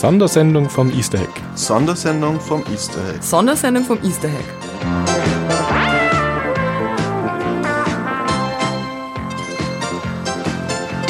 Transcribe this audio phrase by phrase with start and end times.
[0.00, 1.28] Sondersendung vom Easter Egg.
[1.54, 3.20] Sondersendung vom Easter Egg.
[3.20, 4.70] Sondersendung vom Easter Egg.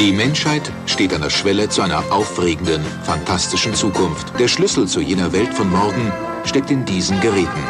[0.00, 4.32] Die Menschheit steht an der Schwelle zu einer aufregenden, fantastischen Zukunft.
[4.40, 6.10] Der Schlüssel zu jener Welt von morgen
[6.44, 7.62] steckt in diesen Geräten.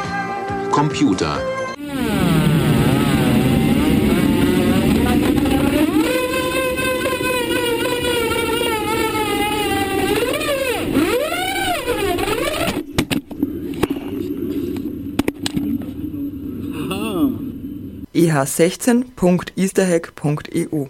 [0.71, 1.39] Computer.
[18.21, 20.87] eh16.easterhack.eu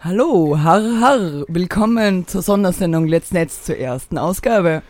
[0.00, 4.80] Hallo, har har, willkommen zur Sondersendung Let's Netz zur ersten Ausgabe.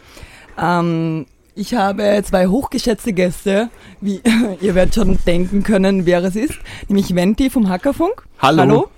[0.56, 3.68] Ähm, ich habe zwei hochgeschätzte Gäste,
[4.00, 4.20] wie
[4.60, 6.54] ihr werdet schon denken können, wer es ist,
[6.86, 8.22] nämlich Venti vom Hackerfunk.
[8.38, 8.60] Hallo.
[8.60, 8.88] Hallo.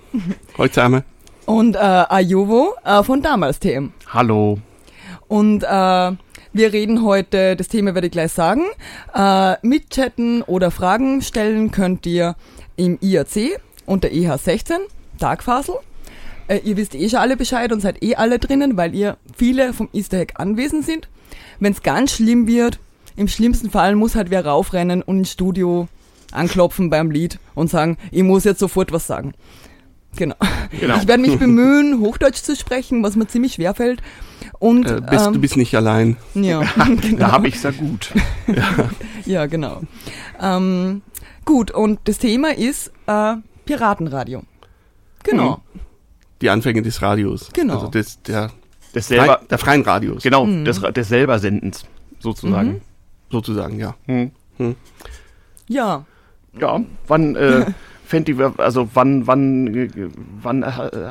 [0.55, 1.01] Hallo zusammen.
[1.47, 3.93] Und äh, Ajuvo äh, von damals TM.
[4.13, 4.59] Hallo.
[5.27, 6.11] Und äh,
[6.51, 8.63] wir reden heute, das Thema werde ich gleich sagen.
[9.15, 12.35] Äh, mitchatten oder Fragen stellen könnt ihr
[12.79, 14.73] im IRC unter EH16,
[15.19, 15.75] Tagfasel.
[16.47, 19.73] Äh, ihr wisst eh schon alle Bescheid und seid eh alle drinnen, weil ihr viele
[19.73, 21.07] vom Easter Egg anwesend sind.
[21.59, 22.79] Wenn es ganz schlimm wird,
[23.15, 25.87] im schlimmsten Fall muss halt wer raufrennen und ins Studio
[26.31, 29.33] anklopfen beim Lied und sagen, ich muss jetzt sofort was sagen.
[30.15, 30.35] Genau.
[30.79, 30.97] Genau.
[30.97, 34.01] Ich werde mich bemühen, Hochdeutsch zu sprechen, was mir ziemlich schwer fällt.
[34.57, 36.17] Und, Äh, bist, ähm, du bist nicht allein.
[36.33, 36.61] ja,
[37.01, 37.17] genau.
[37.17, 38.11] Da habe ich ja gut.
[39.25, 39.81] Ja, genau.
[40.41, 41.01] Ähm,
[41.49, 43.33] gut, und das Thema ist äh,
[43.65, 44.43] Piratenradio.
[45.23, 45.61] Genau.
[46.41, 47.49] Die Anfänge des Radios.
[47.53, 47.73] Genau.
[47.73, 48.51] Also des, der,
[48.93, 50.21] Des frei, selber, der freien Radios.
[50.21, 51.85] genau, des, des selber Sendens,
[52.19, 52.81] sozusagen.
[53.31, 53.95] Sozusagen, ja.
[54.05, 54.31] Hm.
[55.67, 56.05] Ja,
[56.59, 57.65] Ja, wann, äh,
[58.05, 59.89] Fenty, also wann, wann, äh,
[60.41, 60.67] wann äh,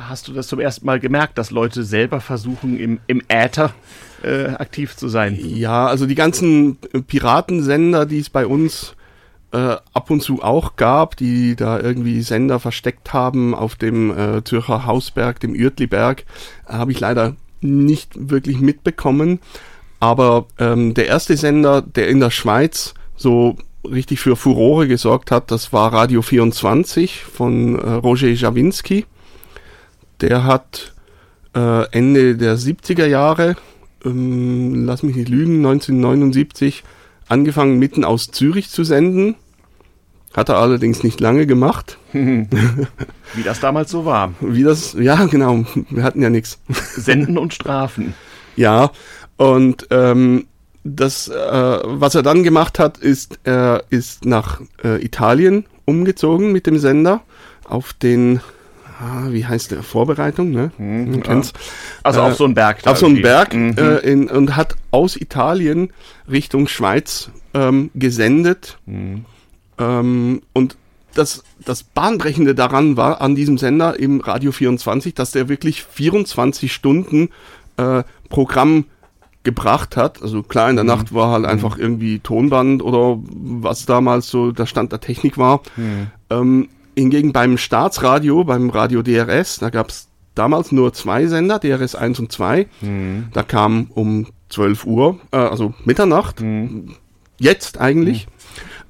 [0.07, 3.73] hast du das zum ersten Mal gemerkt, dass Leute selber versuchen, im, im Äther
[4.23, 5.37] äh, aktiv zu sein?
[5.37, 8.95] Ja, also die ganzen Piratensender, die es bei uns
[9.51, 14.43] äh, ab und zu auch gab, die da irgendwie Sender versteckt haben auf dem äh,
[14.43, 16.25] Zürcher Hausberg, dem Uertliberg,
[16.67, 19.39] äh, habe ich leider nicht wirklich mitbekommen.
[19.99, 25.51] Aber ähm, der erste Sender, der in der Schweiz so richtig für Furore gesorgt hat,
[25.51, 29.05] das war Radio 24 von äh, Roger Jawinski.
[30.21, 30.93] Der hat
[31.55, 33.55] äh, Ende der 70er Jahre,
[34.05, 36.83] ähm, lass mich nicht lügen, 1979
[37.29, 39.35] angefangen mitten aus Zürich zu senden.
[40.33, 41.97] Hat er allerdings nicht lange gemacht.
[42.11, 44.33] Wie das damals so war.
[44.41, 46.59] Wie das, ja genau, wir hatten ja nichts.
[46.95, 48.13] Senden und Strafen.
[48.55, 48.91] Ja,
[49.37, 50.47] und ähm,
[50.83, 56.67] das, äh, was er dann gemacht hat, ist, er ist nach äh, Italien umgezogen mit
[56.67, 57.21] dem Sender
[57.63, 58.41] auf den,
[58.99, 60.71] ah, wie heißt der, Vorbereitung, ne?
[60.77, 61.53] Man kennt's.
[62.03, 62.85] Also Äh, auf so einen Berg.
[62.85, 63.21] auf so einen.
[63.21, 65.91] Berg äh, in, und hat aus Italien
[66.29, 68.77] Richtung Schweiz ähm, gesendet.
[69.77, 70.77] Ähm, und
[71.15, 76.71] das, das Bahnbrechende daran war an diesem Sender im Radio 24, dass der wirklich 24
[76.71, 77.29] Stunden
[77.77, 78.85] äh, Programm
[79.43, 80.21] gebracht hat.
[80.21, 84.65] Also klar, in der Nacht war halt einfach irgendwie Tonband oder was damals so der
[84.65, 85.61] Stand der Technik war.
[86.29, 86.67] Ähm,
[86.99, 92.19] hingegen beim Staatsradio, beim Radio DRS, da gab es damals nur zwei Sender, DRS 1
[92.19, 92.67] und 2.
[93.33, 96.43] Da kam um 12 Uhr, äh, also Mitternacht,
[97.39, 98.27] jetzt eigentlich,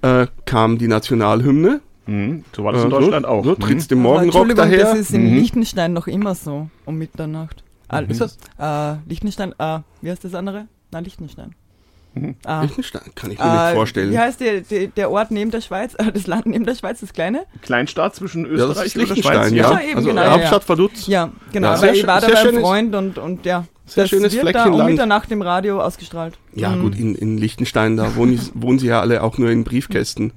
[0.02, 1.81] äh, kam die Nationalhymne.
[2.08, 2.44] Mhm.
[2.56, 3.44] So war das in Äh, Deutschland so, auch.
[3.44, 3.59] So Mhm.
[3.59, 4.80] trittst dem Morgenrock Entschuldigung, daher.
[4.86, 7.64] das ist in Liechtenstein noch immer so, um Mitternacht.
[7.88, 8.38] Ah, Ist das?
[8.59, 10.68] Äh, Liechtenstein, äh, wie heißt das andere?
[10.92, 11.53] Nein, Liechtenstein.
[12.46, 13.02] Ah, Liechtenstein?
[13.16, 14.12] Kann ich mir nicht äh, vorstellen.
[14.12, 17.13] Wie heißt der, der, der Ort neben der Schweiz, das Land neben der Schweiz, das
[17.13, 17.46] kleine?
[17.62, 19.52] Kleinstaat zwischen Ja, Österreich ist und der Schweiz.
[19.52, 19.72] ja.
[19.72, 20.69] Ja, eben, also genau, ja, Hauptstadt ja.
[20.69, 21.07] Vaduz.
[21.07, 21.68] Ja, genau.
[21.68, 23.66] Ja, weil sehr ich war da beim Freund und, und ja.
[23.85, 24.91] sehr das schönes wird da Fleckchen um Land.
[24.91, 26.38] Mitternacht im Radio ausgestrahlt.
[26.56, 26.81] Ja, Mhm.
[26.81, 30.31] gut, in, in Liechtenstein, da wohnen, wohnen sie ja alle auch nur in Briefkästen.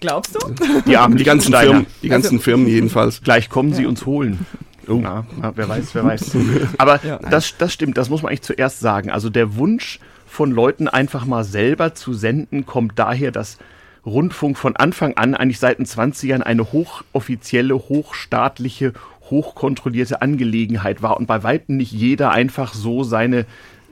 [0.00, 0.38] Glaubst du?
[0.86, 1.54] Die armen Die ganzen.
[1.54, 3.22] Firmen, die ganzen Firmen jedenfalls.
[3.22, 4.44] Gleich kommen sie uns holen.
[4.88, 4.94] Oh.
[5.00, 6.36] Na, na, wer weiß, wer weiß.
[6.76, 7.18] Aber Ja.
[7.30, 9.10] das, das stimmt, das muss man eigentlich zuerst sagen.
[9.10, 10.00] Also der Wunsch
[10.32, 13.58] von Leuten einfach mal selber zu senden, kommt daher, dass
[14.06, 18.94] Rundfunk von Anfang an, eigentlich seit den 20ern, eine hochoffizielle, hochstaatliche,
[19.28, 23.44] hochkontrollierte Angelegenheit war und bei weitem nicht jeder einfach so seine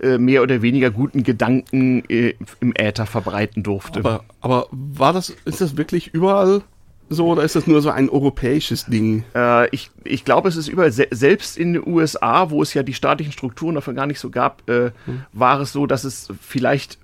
[0.02, 4.00] äh, mehr oder weniger guten Gedanken äh, im Äther verbreiten durfte.
[4.00, 6.62] Aber, aber war das, ist das wirklich überall
[7.10, 9.24] so oder ist das nur so ein europäisches Ding?
[9.34, 12.84] Äh, ich, ich glaube, es ist überall, se selbst in den USA, wo es ja
[12.84, 14.92] die staatlichen Strukturen dafür gar nicht so gab, äh,
[15.32, 16.98] war es so, dass es vielleicht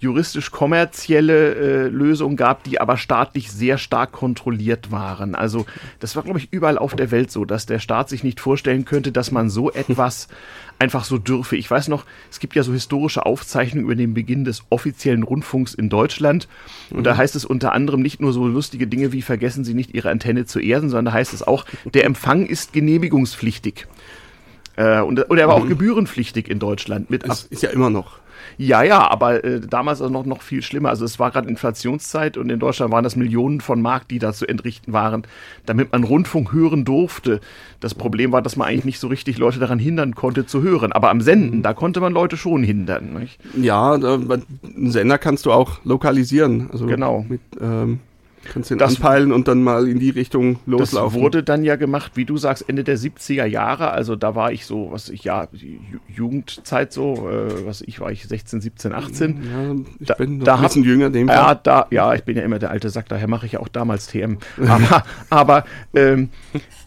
[0.00, 5.34] juristisch-kommerzielle äh, Lösungen gab, die aber staatlich sehr stark kontrolliert waren.
[5.34, 5.66] Also
[5.98, 8.86] das war, glaube ich, überall auf der Welt so, dass der Staat sich nicht vorstellen
[8.86, 10.28] könnte, dass man so etwas
[10.80, 11.56] einfach so dürfe.
[11.56, 15.74] Ich weiß noch, es gibt ja so historische Aufzeichnungen über den Beginn des offiziellen Rundfunks
[15.74, 16.48] in Deutschland.
[16.90, 17.04] Und mhm.
[17.04, 20.10] da heißt es unter anderem nicht nur so lustige Dinge wie vergessen Sie nicht Ihre
[20.10, 23.86] Antenne zu erden, sondern da heißt es auch, der Empfang ist genehmigungspflichtig.
[24.76, 25.64] Äh, und, und er war mhm.
[25.64, 27.10] auch gebührenpflichtig in Deutschland.
[27.10, 28.18] Mit das ist ja immer noch.
[28.58, 30.90] Ja, ja, aber äh, damals also noch, noch viel schlimmer.
[30.90, 34.32] Also es war gerade Inflationszeit und in Deutschland waren das Millionen von Mark, die da
[34.32, 35.22] zu entrichten waren,
[35.66, 37.40] damit man Rundfunk hören durfte.
[37.80, 40.92] Das Problem war, dass man eigentlich nicht so richtig Leute daran hindern konnte zu hören.
[40.92, 43.14] Aber am Senden, da konnte man Leute schon hindern.
[43.14, 43.38] Nicht?
[43.56, 46.68] Ja, da, einen Sender kannst du auch lokalisieren.
[46.70, 47.24] Also genau.
[47.28, 48.00] Mit, ähm
[48.44, 51.14] Kannst den das, anpeilen und dann mal in die Richtung loslaufen.
[51.14, 53.90] Das wurde dann ja gemacht, wie du sagst, Ende der 70er Jahre.
[53.90, 55.46] Also da war ich so, was ich, ja,
[56.08, 59.30] Jugendzeit so, äh, was ich war ich 16, 17, 18.
[59.30, 62.24] Ja, ich da, bin noch da ein bisschen hab, jünger, dem ja, da, ja, ich
[62.24, 64.38] bin ja immer der alte Sack, daher mache ich ja auch damals TM.
[64.66, 65.64] Aber, aber
[65.94, 66.30] ähm,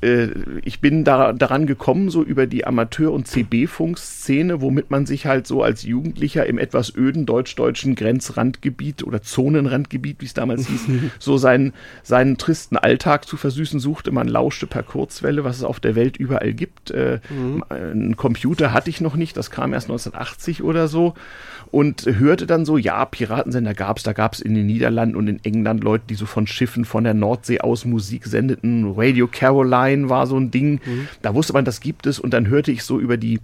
[0.04, 0.30] äh,
[0.64, 5.48] ich bin da, daran gekommen, so über die Amateur- und CB-Funkszene, womit man sich halt
[5.48, 10.88] so als Jugendlicher im etwas öden deutsch-deutschen Grenzrandgebiet oder Zonenrandgebiet, wie es damals hieß,
[11.20, 14.12] so seinen, seinen tristen Alltag zu versüßen suchte.
[14.12, 16.90] Man lauschte per Kurzwelle, was es auf der Welt überall gibt.
[16.90, 17.64] Äh, mhm.
[17.70, 21.14] Einen Computer hatte ich noch nicht, das kam erst 1980 oder so
[21.70, 25.28] und hörte dann so, ja, Piratensender gab es, da gab es in den Niederlanden und
[25.28, 28.94] in England Leute, die so von Schiffen von der Nordsee aus Musik sendeten.
[28.96, 30.82] Radio Caroline war so ein Ding.
[30.86, 31.08] Mhm.
[31.22, 33.40] Da wusste man, das gibt es und dann hörte ich so über die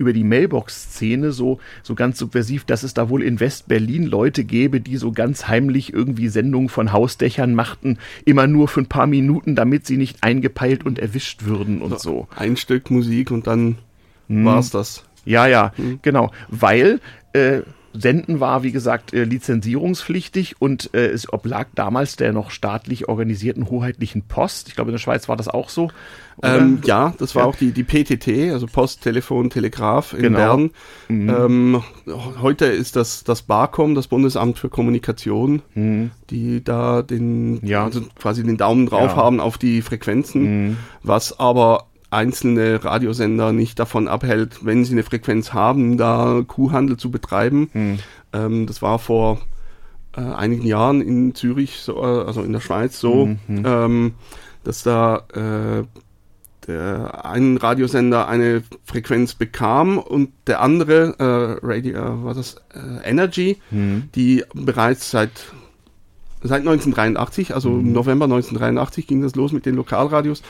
[0.00, 4.80] über die Mailbox-Szene so, so ganz subversiv, dass es da wohl in West-Berlin Leute gäbe,
[4.80, 9.54] die so ganz heimlich irgendwie Sendungen von Hausdächern machten, immer nur für ein paar Minuten,
[9.54, 12.28] damit sie nicht eingepeilt und erwischt würden und so.
[12.34, 13.76] Ein Stück Musik und dann
[14.28, 14.44] hm.
[14.46, 15.04] war's das.
[15.26, 15.98] Ja, ja, hm.
[16.00, 16.32] genau.
[16.48, 17.00] Weil
[17.34, 17.60] äh,
[17.92, 23.68] Senden war, wie gesagt, äh, lizenzierungspflichtig und äh, es oblag damals der noch staatlich organisierten
[23.68, 24.68] hoheitlichen Post.
[24.68, 25.90] Ich glaube, in der Schweiz war das auch so.
[26.42, 27.48] Ähm, ja, das war ja.
[27.48, 30.38] auch die, die PTT, also Post, Telefon, Telegraph in genau.
[30.38, 30.70] Bern.
[31.08, 31.28] Mhm.
[31.28, 31.82] Ähm,
[32.40, 36.12] heute ist das das BARCOM, das Bundesamt für Kommunikation, mhm.
[36.30, 37.84] die da den, ja.
[37.84, 39.16] also quasi den Daumen drauf ja.
[39.16, 40.76] haben auf die Frequenzen, mhm.
[41.02, 47.10] was aber einzelne Radiosender nicht davon abhält, wenn sie eine Frequenz haben, da Kuhhandel zu
[47.10, 47.70] betreiben.
[47.72, 47.98] Mhm.
[48.32, 49.40] Ähm, das war vor
[50.16, 53.62] äh, einigen Jahren in Zürich, so, äh, also in der Schweiz so, mhm.
[53.64, 54.14] ähm,
[54.64, 55.84] dass da äh,
[56.66, 63.08] der ein Radiosender eine Frequenz bekam und der andere, äh, Radio, äh, was das, äh,
[63.08, 64.10] Energy, mhm.
[64.14, 65.30] die bereits seit
[66.42, 67.92] seit 1983, also mhm.
[67.92, 70.42] November 1983 ging das los mit den Lokalradios,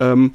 [0.00, 0.32] ähm,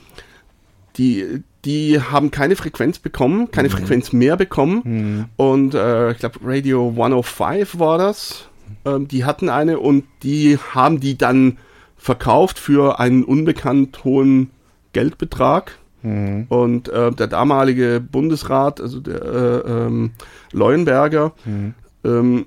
[0.99, 3.73] die, die haben keine Frequenz bekommen, keine mhm.
[3.73, 4.81] Frequenz mehr bekommen.
[4.83, 5.25] Mhm.
[5.37, 8.49] Und äh, ich glaube, Radio 105 war das.
[8.85, 11.57] Ähm, die hatten eine und die haben die dann
[11.97, 14.51] verkauft für einen unbekannt hohen
[14.93, 15.77] Geldbetrag.
[16.01, 16.45] Mhm.
[16.49, 20.11] Und äh, der damalige Bundesrat, also der äh, ähm,
[20.51, 21.73] Leuenberger, mhm.
[22.03, 22.45] ähm,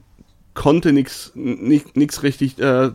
[0.55, 2.91] konnte nichts richtig äh, äh,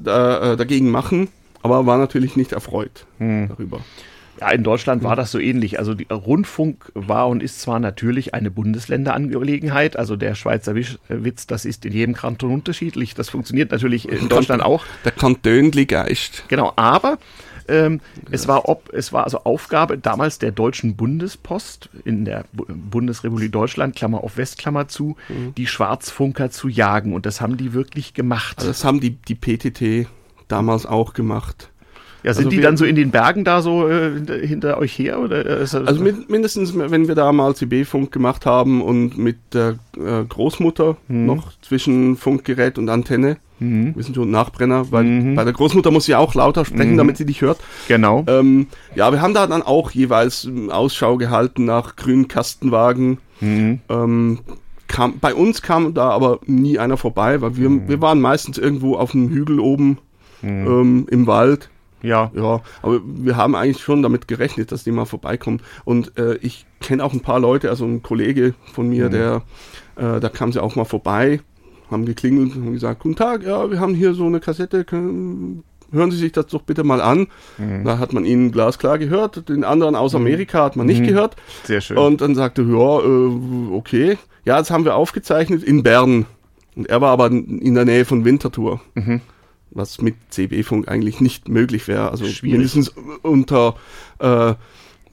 [0.55, 1.29] dagegen machen,
[1.63, 3.49] aber war natürlich nicht erfreut mhm.
[3.49, 3.81] darüber.
[4.39, 5.79] Ja, in Deutschland war das so ähnlich.
[5.79, 11.65] Also die Rundfunk war und ist zwar natürlich eine Bundesländerangelegenheit, also der Schweizer Witz, das
[11.65, 13.15] ist in jedem Kanton unterschiedlich.
[13.15, 14.85] Das funktioniert natürlich in Deutschland auch.
[15.05, 16.43] Der Kantönli Geist.
[16.47, 17.17] Genau, aber
[17.67, 17.99] ähm,
[18.31, 23.51] es war ob, es war also Aufgabe damals der Deutschen Bundespost in der Bu Bundesrepublik
[23.51, 25.53] Deutschland, Klammer auf West, Klammer zu, mhm.
[25.55, 27.13] die Schwarzfunker zu jagen.
[27.13, 28.57] Und das haben die wirklich gemacht.
[28.57, 30.07] Also das haben die, die PTT
[30.47, 31.69] damals auch gemacht.
[32.27, 35.21] Ja, sind also die dann so in den Bergen da so äh, hinter euch her?
[35.21, 40.25] Oder also mit, mindestens, wenn wir da mal CB-Funk gemacht haben und mit der äh,
[40.27, 41.25] Großmutter mhm.
[41.25, 43.95] noch zwischen Funkgerät und Antenne, mhm.
[43.95, 45.35] wir sind schon Nachbrenner, weil mhm.
[45.35, 46.97] bei der Großmutter muss sie auch lauter sprechen, mhm.
[46.97, 47.59] damit sie dich hört.
[47.87, 48.25] Genau.
[48.27, 53.19] Ähm, ja, wir haben da dann auch jeweils ähm, Ausschau gehalten nach grünen Kastenwagen.
[53.39, 53.79] Mhm.
[53.87, 54.39] Ähm,
[54.89, 57.87] kam, bei uns kam da aber nie einer vorbei, weil wir, mhm.
[57.87, 59.99] wir waren meistens irgendwo auf einem Hügel oben
[60.43, 61.69] ähm, im Wald
[62.07, 62.31] ja.
[62.33, 65.61] Ja, aber wir haben eigentlich schon damit gerechnet, dass die mal vorbeikommen.
[65.85, 69.11] Und äh, ich kenne auch ein paar Leute, also ein Kollege von mir, mhm.
[69.11, 69.41] der,
[69.95, 71.41] äh, da kam sie auch mal vorbei,
[71.91, 76.11] haben geklingelt und gesagt, guten Tag, ja, wir haben hier so eine Kassette, können, hören
[76.11, 77.27] Sie sich das doch bitte mal an.
[77.57, 77.83] Mhm.
[77.85, 80.21] Da hat man ihn glasklar gehört, den anderen aus mhm.
[80.21, 81.07] Amerika hat man nicht mhm.
[81.07, 81.35] gehört.
[81.63, 81.97] Sehr schön.
[81.97, 84.17] Und dann sagte, ja, äh, okay.
[84.45, 86.25] Ja, das haben wir aufgezeichnet in Bern.
[86.75, 88.79] Und er war aber in der Nähe von Winterthur.
[88.95, 89.21] Mhm
[89.77, 92.11] was mit CB-Funk eigentlich nicht möglich wäre.
[92.11, 92.51] Also Schwierig.
[92.57, 93.75] mindestens unter
[94.19, 94.53] äh,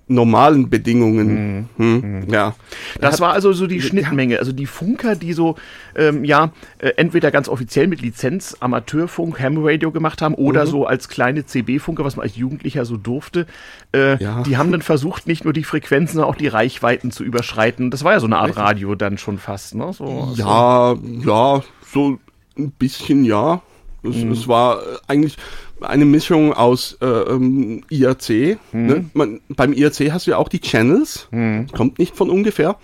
[0.07, 1.69] normalen Bedingungen.
[1.79, 2.55] Hm, Ja.
[3.01, 4.39] Das war also so die Schnittmenge.
[4.39, 5.57] Also die Funker, die so,
[5.97, 10.87] ähm, ja, äh, entweder ganz offiziell mit Lizenz Amateurfunk, Ham Radio gemacht haben oder so
[10.87, 13.47] als kleine CB-Funker, was man als Jugendlicher so durfte,
[13.95, 14.43] äh, Ja.
[14.43, 17.91] die haben dann versucht, nicht nur die Frequenzen, sondern auch die Reichweiten zu überschreiten.
[17.91, 19.91] Das war ja so eine Art Radio dann schon fast, ne?
[19.95, 22.19] So, Ja, ja, so
[22.59, 23.63] ein bisschen ja.
[24.05, 25.37] Es, es war äh, eigentlich
[25.81, 28.59] eine Mischung aus äh, ähm, IRC.
[28.73, 29.05] Ne?
[29.13, 31.29] Man, beim IRC hast du ja auch die Channels,
[31.73, 32.77] kommt nicht von ungefähr.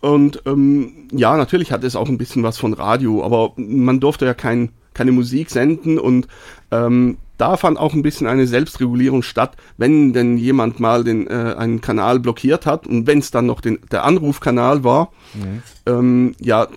[0.00, 4.26] Und ähm, ja, natürlich hat es auch ein bisschen was von Radio, aber man durfte
[4.26, 6.28] ja kein, keine Musik senden und
[6.70, 11.54] ähm, da fand auch ein bisschen eine Selbstregulierung statt, wenn denn jemand mal den, äh,
[11.56, 15.10] einen Kanal blockiert hat und wenn es dann noch den, der Anrufkanal war,
[15.86, 16.68] ähm, ja,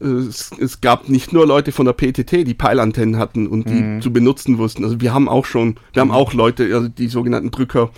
[0.00, 4.02] es, es gab nicht nur Leute von der PTT, die Peilantennen hatten und die Mhm.
[4.02, 4.84] zu benutzen wussten.
[4.84, 7.90] Also wir haben auch schon, wir haben auch Leute, also die sogenannten Drücker,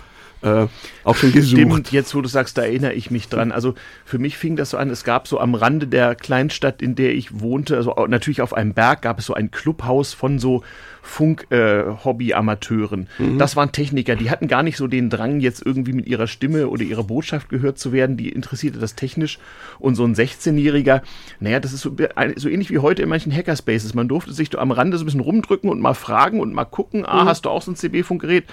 [0.43, 0.67] äh,
[1.03, 1.59] auch schon gesucht.
[1.59, 3.51] Stimmt, jetzt wo du sagst, da erinnere ich mich dran.
[3.51, 3.73] Also
[4.05, 7.15] für mich fing das so an, es gab so am Rande der Kleinstadt, in der
[7.15, 10.63] ich wohnte, also natürlich auf einem Berg gab es so ein Clubhaus von so
[11.07, 13.07] Funk-Hobby-Amateuren.
[13.37, 16.67] Das waren Techniker, die hatten gar nicht so den Drang, jetzt irgendwie mit ihrer Stimme
[16.67, 19.39] oder ihrer Botschaft gehört zu werden, die interessierte das technisch.
[19.79, 21.01] Und so ein 16-Jähriger,
[21.39, 21.95] naja, das ist so,
[22.35, 23.93] so ähnlich wie heute in manchen Hackerspaces.
[23.93, 26.65] Man durfte sich da am Rande so ein bisschen rumdrücken und mal fragen und mal
[26.65, 28.45] gucken, ah, hast du auch so ein CB-Funkgerät?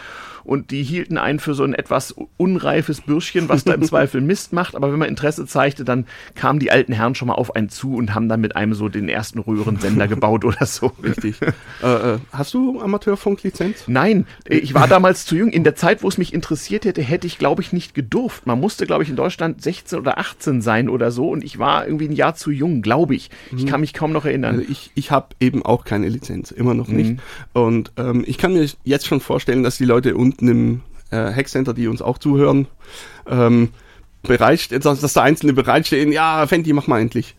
[0.45, 4.53] Und die hielten einen für so ein etwas unreifes Bürschchen, was da im Zweifel Mist
[4.53, 4.77] macht.
[4.77, 7.95] Aber wenn man Interesse zeigte, dann kamen die alten Herren schon mal auf einen zu
[7.95, 10.93] und haben dann mit einem so den ersten Röhrensender gebaut oder so.
[11.03, 11.41] Richtig.
[11.83, 13.85] äh, äh, hast du Amateurfunklizenz?
[13.87, 15.51] Nein, äh, ich war damals zu jung.
[15.51, 18.47] In der Zeit, wo es mich interessiert hätte, hätte ich, glaube ich, nicht gedurft.
[18.47, 21.31] Man musste, glaube ich, in Deutschland 16 oder 18 sein oder so.
[21.31, 23.31] Und ich war irgendwie ein Jahr zu jung, glaube ich.
[23.57, 24.57] Ich kann mich kaum noch erinnern.
[24.57, 27.21] Also ich, ich habe eben auch keine Lizenz, immer noch nicht.
[27.53, 31.73] Und ähm, ich kann mir jetzt schon vorstellen, dass die Leute unten im äh, Hackcenter,
[31.73, 32.67] die uns auch zuhören,
[33.27, 33.71] ähm,
[34.23, 37.37] bereit, dass, da einzelne bereitstehen, ja, Fenty, mach mal endlich.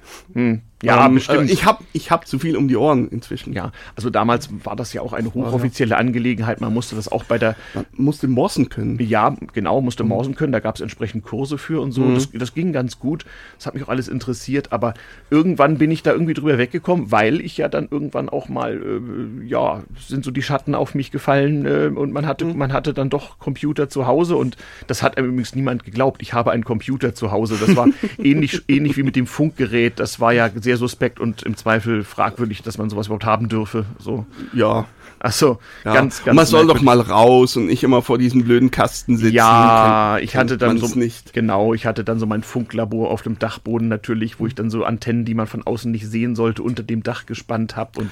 [0.85, 1.49] Ja, Ähm, bestimmt.
[1.49, 3.53] Äh, ich habe ich hab zu viel um die Ohren inzwischen.
[3.53, 6.61] ja, also damals war das ja auch eine hochoffizielle Angelegenheit.
[6.61, 8.99] Man musste das auch bei der Man musste morsen können.
[8.99, 10.51] Ja, genau, musste morsen können.
[10.51, 12.13] Da gab es entsprechend Kurse für und so.
[12.13, 13.25] Das, das ging ganz gut.
[13.57, 14.71] Das hat mich auch alles interessiert.
[14.71, 14.93] Aber
[15.29, 19.47] irgendwann bin ich da irgendwie drüber weggekommen, weil ich ja dann irgendwann auch mal, äh,
[19.47, 23.09] ja, sind so die Schatten auf mich gefallen äh, und man hatte, man hatte dann
[23.09, 26.21] doch Computer zu Hause und das hat einem übrigens niemand geglaubt.
[26.21, 27.57] Ich habe einen Computer zu Hause.
[27.59, 27.87] Das war
[28.17, 29.99] ähnlich, ähnlich wie mit dem Funkgerät.
[29.99, 33.85] Das war ja sehr suspekt und im Zweifel fragwürdig, dass man sowas überhaupt haben dürfe.
[33.99, 34.25] So.
[34.53, 34.85] Ja.
[35.19, 35.93] Achso, ja.
[35.93, 36.35] ganz, Und ganz.
[36.35, 39.33] man soll doch mal raus und nicht immer vor diesem blöden Kasten sitzen.
[39.33, 41.33] Ja, Kennt- ich hatte dann so nicht.
[41.33, 44.83] genau, ich hatte dann so mein Funklabor auf dem Dachboden natürlich, wo ich dann so
[44.83, 48.11] Antennen, die man von außen nicht sehen sollte, unter dem Dach gespannt habe und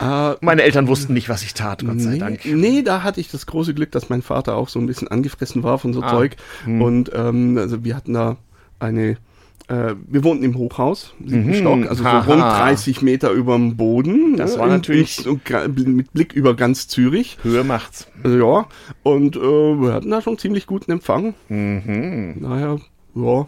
[0.00, 2.40] Äh, meine Eltern wussten nicht, was ich tat, Gott sei nee, Dank.
[2.44, 5.62] Nee, da hatte ich das große Glück, dass mein Vater auch so ein bisschen angefressen
[5.62, 6.10] war von so Ah.
[6.10, 6.36] Zeug.
[6.66, 8.36] Und ähm, also wir hatten da
[8.80, 9.18] eine,
[9.68, 14.36] äh, wir wohnten im Hochhaus, siebten Mhm, Stock, also so rund 30 Meter überm Boden.
[14.36, 15.42] Das ne, war und- natürlich- und,
[15.88, 17.38] mit Blick über ganz Zürich.
[17.42, 18.08] Höhe macht's.
[18.22, 18.66] Also, ja,
[19.02, 21.34] und äh, wir hatten da schon ziemlich guten Empfang.
[21.48, 22.36] Mhm.
[22.40, 22.76] Naja,
[23.14, 23.46] ja,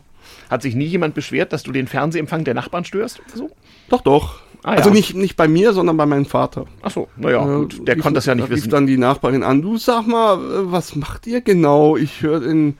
[0.50, 3.20] Hat sich nie jemand beschwert, dass du den Fernsehempfang der Nachbarn störst?
[3.20, 3.50] oder So?
[3.88, 4.40] doch, doch.
[4.62, 4.78] Ah, ja.
[4.78, 6.64] also nicht, nicht bei mir, sondern bei meinem Vater.
[6.82, 8.70] Achso, naja, Äh, gut, der rief- konnte das ja nicht da rief wissen.
[8.70, 11.96] dann die Nachbarin an, du sag mal, äh, was macht ihr genau?
[11.96, 12.76] Ich höre den,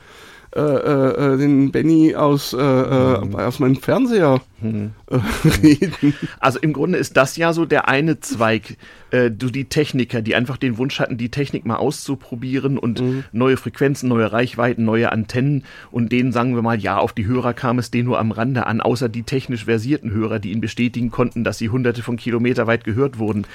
[0.55, 3.35] äh, äh, äh, den Benny aus, äh, äh, Mhm.
[3.35, 5.17] aus meinem Fernseher äh,
[5.63, 5.93] reden.
[6.41, 8.77] Also im Grunde ist das ja so der eine Zweig,
[9.11, 13.57] äh, du die Techniker, die einfach den Wunsch hatten, die Technik mal auszuprobieren und neue
[13.57, 17.79] Frequenzen, neue Reichweiten, neue Antennen und denen sagen wir mal, ja, auf die Hörer kam
[17.79, 21.45] es denen nur am Rande an, außer die technisch versierten Hörer, die ihnen bestätigen konnten,
[21.45, 23.47] dass sie hunderte von Kilometer weit gehört wurden.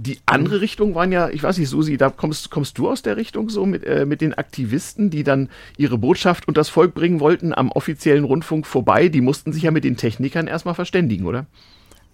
[0.00, 3.16] Die andere Richtung waren ja, ich weiß nicht, Susi, da kommst, kommst du aus der
[3.16, 7.18] Richtung so mit, äh, mit den Aktivisten, die dann ihre Botschaft und das Volk bringen
[7.18, 11.46] wollten am offiziellen Rundfunk vorbei, die mussten sich ja mit den Technikern erstmal verständigen, oder?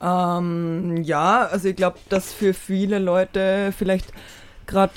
[0.01, 4.13] Ähm, ja, also ich glaube, dass für viele Leute vielleicht
[4.67, 4.93] gerade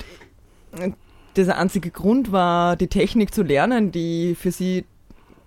[1.36, 4.84] dieser einzige Grund war, die Technik zu lernen, die für sie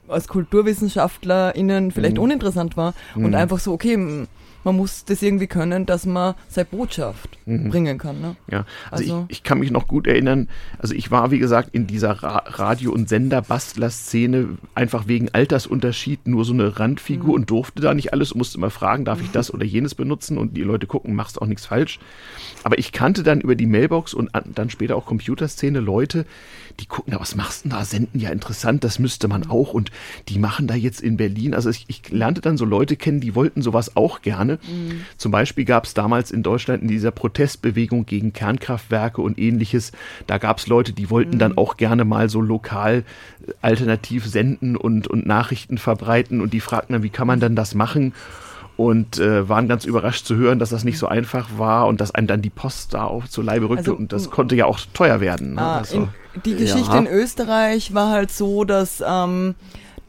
[0.07, 4.27] als KulturwissenschaftlerInnen vielleicht uninteressant war und einfach so, okay,
[4.63, 8.21] man muss das irgendwie können, dass man seine Botschaft bringen kann.
[8.21, 8.35] Ne?
[8.49, 10.47] Ja, also, Also- ich, ich kann mich noch gut erinnern,
[10.79, 16.45] also ich war, wie gesagt, in dieser Ra Radio- und Sender-Bastler-Szene einfach wegen Altersunterschied nur
[16.45, 19.53] so eine Randfigur und durfte da nicht alles und musste immer fragen, darf ich das
[19.53, 21.99] oder jenes benutzen und die Leute gucken, machst auch nichts falsch.
[22.63, 26.25] Aber ich kannte dann über die Mailbox und an, dann später auch Computerszene Leute,
[26.79, 27.83] die gucken, was machst du da?
[27.85, 29.91] Senden ja interessant, das müsste man auch und
[30.29, 31.53] die machen da jetzt in Berlin.
[31.53, 34.95] Also ich, ich lernte dann so Leute kennen, die wollten sowas auch gerne gerne.
[35.17, 39.91] Zum Beispiel gab es damals in Deutschland in dieser Protestbewegung gegen Kernkraftwerke und ähnliches,
[40.27, 43.03] da gab es Leute, die wollten dann auch gerne mal so lokal
[43.47, 47.55] äh, alternativ senden und, und Nachrichten verbreiten und die fragten dann, wie kann man denn
[47.55, 48.13] das machen?
[48.77, 52.15] Und äh, waren ganz überrascht zu hören, dass das nicht so einfach war und dass
[52.15, 54.65] einem dann die Post da auch zu Leibe rückte Also, und das m- konnte ja
[54.65, 55.53] auch teuer werden.
[55.55, 55.61] Ne?
[55.61, 56.97] Ah, Also, in, die Geschichte Ja.
[56.99, 59.53] in Österreich war halt so, dass, ähm,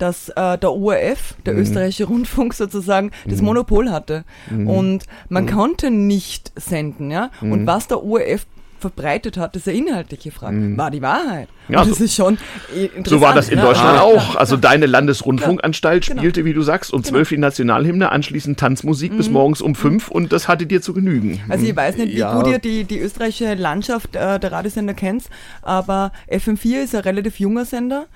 [0.02, 4.24] dass äh, der ORF, der österreichische Rundfunk sozusagen, das Monopol hatte.
[4.50, 7.30] Und man konnte nicht senden, ja.
[7.40, 8.46] Und was der ORF
[8.80, 10.76] verbreitet hat, das ist eine inhaltliche Frage.
[10.76, 11.46] War die Wahrheit?
[11.68, 12.36] Ja, Und das so- ist schon
[12.74, 13.06] interessant.
[13.06, 13.64] So war das in ja.
[13.64, 14.02] Deutschland Ja.
[14.02, 14.34] auch.
[14.34, 16.20] Also deine Landesrundfunkanstalt Genau.
[16.20, 20.32] spielte, wie du sagst, um zwölf die Nationalhymne, anschließend Tanzmusik bis morgens um fünf und
[20.32, 21.40] das hatte dir zu genügen.
[21.48, 22.34] Also ich weiß nicht, wie Ja.
[22.36, 25.26] gut ihr die, die österreichische Landschaft äh, der Radiosender kennt,
[25.62, 28.06] aber FM4 ist ein relativ junger Sender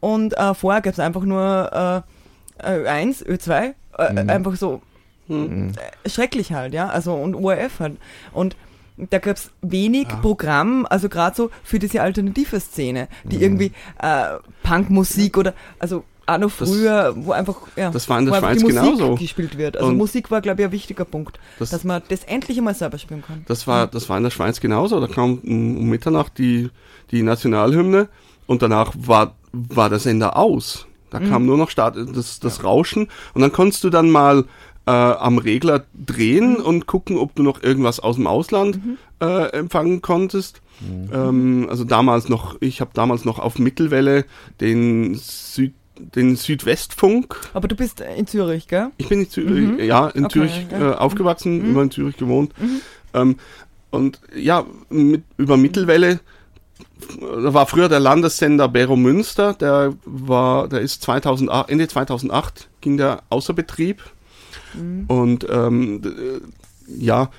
[0.00, 2.04] und äh, vorher gab es einfach nur
[2.62, 4.82] äh, Ö1, Ö2, äh, einfach so
[5.28, 7.96] äh, schrecklich halt, ja, also und ORF halt.
[8.32, 8.56] Und
[8.96, 14.24] da gab es wenig Programm, also gerade so für diese alternative Szene, die irgendwie äh,
[14.62, 18.58] Punkmusik oder also auch noch Das- früher, wo einfach, ja, das war in der Schweiz
[18.58, 19.14] die Musik genauso.
[19.16, 19.76] gespielt wird.
[19.78, 22.74] Also Und- Musik war, glaube ich, ein wichtiger Punkt, Das- dass man das endlich einmal
[22.74, 23.42] selber spielen kann.
[23.48, 25.00] Das war, das war in der Schweiz genauso.
[25.00, 26.68] Da kam um um Mitternacht die,
[27.10, 28.08] die Nationalhymne
[28.50, 30.86] und danach war, war der Sender aus.
[31.10, 34.44] Da kam nur noch Start, das, das Rauschen und dann konntest du dann mal
[34.86, 38.80] äh, am Regler drehen und gucken, ob du noch irgendwas aus dem Ausland
[39.20, 40.62] äh, empfangen konntest.
[41.12, 44.24] Ähm, also damals noch, ich habe damals noch auf Mittelwelle
[44.60, 48.88] den Süd, den Südwestfunk Aber du bist in Zürich, gell?
[48.96, 50.78] ich bin in Zürich, ja, in Okay, Zürich ja.
[50.78, 50.84] Mhm.
[50.84, 52.52] Äh, aufgewachsen, immer in Zürich gewohnt.
[53.14, 53.36] Ähm,
[53.90, 56.20] und ja, mit, über Mittelwelle,
[57.20, 63.22] war früher der Landessender Bero Münster, der war, der ist 2008, Ende 2008 ging der
[63.28, 64.02] außer Betrieb.
[64.74, 65.04] Mhm.
[65.06, 66.40] Und ähm, äh,
[66.98, 67.30] ja,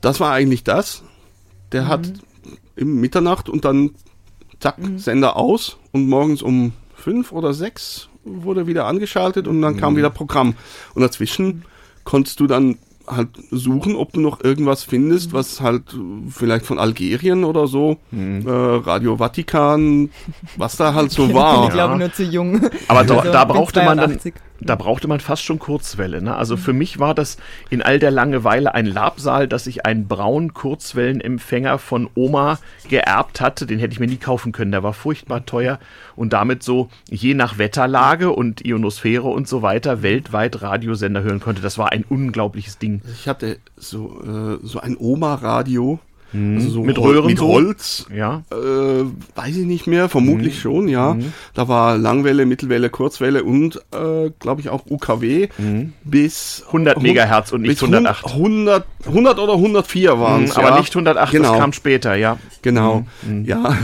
[0.00, 1.02] das war eigentlich das.
[1.72, 2.56] Der hat Mhm.
[2.76, 3.90] im Mitternacht und dann
[4.60, 9.96] zack, Sender aus und morgens um fünf oder sechs wurde wieder angeschaltet und dann kam
[9.96, 10.54] wieder Programm.
[10.94, 11.64] Und dazwischen
[12.04, 12.78] konntest du dann
[13.16, 15.82] halt suchen, ob du noch irgendwas findest, was halt
[16.28, 20.10] vielleicht von Algerien oder so, äh, Radio Vatikan,
[20.56, 21.68] was da halt so Ich war.
[21.70, 22.60] glaube nur zu jung.
[22.88, 24.34] Aber da, Also, da bin brauchte man dann, 82.
[24.60, 26.22] da brauchte man fast schon Kurzwelle.
[26.22, 26.36] Ne?
[26.36, 27.38] Also für mich war das
[27.70, 32.58] in all der Langeweile ein Labsal, dass ich einen braunen Kurzwellenempfänger von Oma
[32.88, 33.66] geerbt hatte.
[33.66, 34.72] Den hätte ich mir nie kaufen können.
[34.72, 35.78] Der war furchtbar teuer
[36.16, 41.62] und damit so je nach Wetterlage und Ionosphäre und so weiter weltweit Radiosender hören konnte.
[41.62, 43.00] Das war ein unglaubliches Ding.
[43.12, 45.98] Ich hatte so, äh, so ein Oma-Radio.
[46.32, 47.40] Also so Mit Röhren mit?
[47.40, 48.06] Holz.
[48.14, 48.42] Ja.
[48.52, 51.16] Äh, weiß ich nicht mehr, vermutlich schon, ja.
[51.54, 55.48] Da war Langwelle, Mittelwelle, Kurzwelle und, äh, glaube ich, auch UKW
[56.04, 58.26] bis 100 hun- Megahertz und nicht bis 108.
[58.34, 60.56] 100, 100 oder 104 waren es.
[60.56, 60.78] aber ja.
[60.78, 61.50] nicht 108, Genau.
[61.50, 62.38] das kam später, ja.
[62.62, 63.04] Genau,
[63.44, 63.76] ja.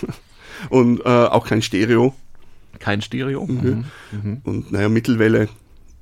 [0.70, 2.14] und äh, auch kein Stereo.
[2.78, 3.46] Kein Stereo.
[3.46, 3.84] Mhm.
[4.44, 5.48] Und naja, Mittelwelle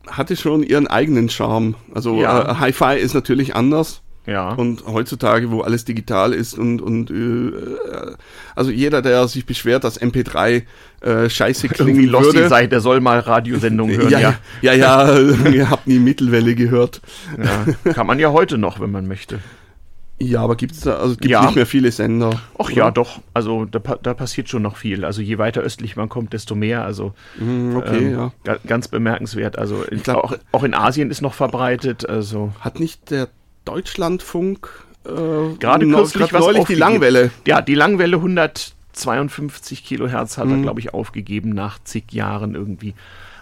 [0.06, 1.74] hatte schon ihren eigenen Charme.
[1.94, 2.52] Also Ja.
[2.52, 4.02] äh, Hi-Fi ist natürlich anders.
[4.26, 4.52] Ja.
[4.54, 7.52] Und heutzutage, wo alles digital ist und, und äh,
[8.54, 10.62] also jeder, der sich beschwert, dass MP3
[11.02, 12.48] äh, scheiße klingen würde.
[12.48, 14.34] sei, der soll mal Radiosendungen hören, ja, ja.
[14.62, 15.18] ja, ja,
[15.52, 17.00] ihr habt nie Mittelwelle gehört.
[17.38, 17.92] ja.
[17.92, 19.38] Kann man ja heute noch, wenn man möchte.
[20.18, 21.44] Ja, aber gibt's da, also gibt Ja.
[21.44, 22.40] nicht mehr viele Sender.
[22.58, 23.20] Ach ja, doch.
[23.34, 25.04] Also da, da passiert schon noch viel.
[25.04, 26.84] Also je weiter östlich man kommt, desto mehr.
[26.86, 28.32] Also Hm, Okay, ähm, ja.
[28.42, 29.58] ga- ganz bemerkenswert.
[29.58, 32.08] Also glaub- auch, auch in Asien ist noch verbreitet.
[32.08, 33.28] Also Hat nicht der
[33.66, 34.70] Deutschlandfunk
[35.04, 36.74] äh, gerade kürzlich neulich die.
[36.74, 37.30] Langwelle.
[37.46, 40.40] Ja, die Langwelle 152 Kilohertz Mhm.
[40.42, 42.94] hat er, glaube ich, aufgegeben nach zig Jahren irgendwie.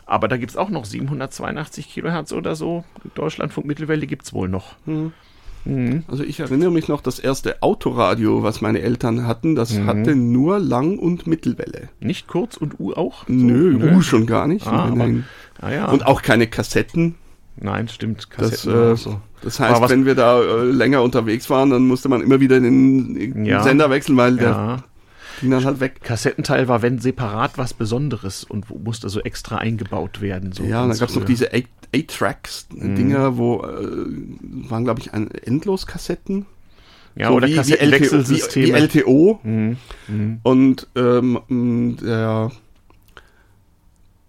[0.06, 2.84] Aber da gibt es auch noch 782 Kilohertz oder so.
[3.14, 4.74] Deutschlandfunk Mittelwelle gibt es wohl noch.
[6.08, 9.86] Also ich erinnere mich noch, das erste Autoradio, was meine Eltern hatten, das Mhm.
[9.86, 11.88] hatte nur Lang- und Mittelwelle.
[12.00, 13.24] Nicht kurz und U auch?
[13.28, 14.66] Nö, Uh, schon gar nicht.
[14.66, 15.24] Ah, nein, aber- nein.
[15.62, 15.86] Ah, ja.
[15.90, 17.14] Und auch keine Kassetten.
[17.56, 18.18] Nein, stimmt.
[18.18, 19.20] Das, Kassetten äh, auch so.
[19.42, 22.58] das heißt, was- wenn wir da äh, länger unterwegs waren, dann musste man immer wieder
[22.60, 23.62] den, den Ja.
[23.62, 24.84] Sender wechseln, weil der Ja.
[25.40, 26.00] ging dann halt weg.
[26.02, 30.52] Kassettenteil war, wenn separat was Besonderes und musste so extra eingebaut werden.
[30.52, 35.30] So Ja, dann gab es noch diese Eight- Eight-Tracks-Dinger, wo äh, waren, glaube ich, ein
[35.30, 36.46] Endloskassetten.
[37.14, 38.66] ja, so oder wie- Kassettenwechselsysteme.
[38.66, 39.40] Wie, wie LTO.
[39.44, 39.76] Mhm.
[40.08, 40.40] Mhm.
[40.42, 42.50] Und ähm, der,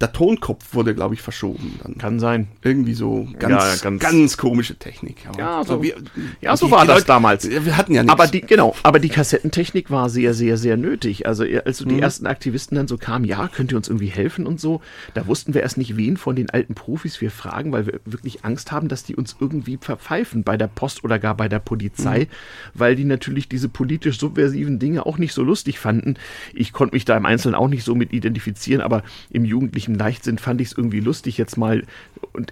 [0.06, 1.80] der Tonkopf wurde, glaube ich, verschoben.
[1.84, 1.98] Dann.
[1.98, 2.48] Kann sein.
[2.64, 5.18] Irgendwie so ganz, Ja, ganz, ganz- komische Technik.
[5.28, 5.96] Aber, Ja, so- aber wir,
[6.42, 7.50] Ja, so die- war die das Leute- damals.
[7.50, 8.14] Wir hatten ja nichts.
[8.14, 11.26] Aber die, genau, aber die Kassettentechnik war sehr, sehr, sehr nötig.
[11.28, 14.46] Also als so die ersten Aktivisten dann so kamen, ja, könnt ihr uns irgendwie helfen
[14.46, 14.82] und so,
[15.14, 18.46] da wussten wir erst nicht, wen von den alten Profis wir fragen, weil wir wirklich
[18.46, 22.28] Angst haben, dass die uns irgendwie verpfeifen bei der Post oder gar bei der Polizei,
[22.74, 26.16] weil die natürlich diese politisch subversiven Dinge auch nicht so lustig fanden.
[26.54, 30.38] Ich konnte mich da im Einzelnen auch nicht so mit identifizieren, aber im jugendlichen Leichtsinn
[30.38, 31.84] fand ich es irgendwie lustig, jetzt mal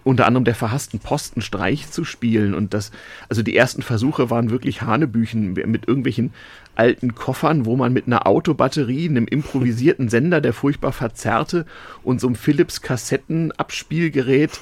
[0.04, 2.54] unter anderem der verhassten Postenstreich zu spielen.
[2.54, 2.92] Und das,
[3.30, 6.34] also die ersten Versuche waren wirklich Hanebüchen mit irgendwelchen
[6.76, 11.66] alten Koffern, wo man mit einer Autobatterie, einem improvisierten Sender, der furchtbar verzerrte,
[12.04, 14.60] und so einem Philips Kassettenabspielgerät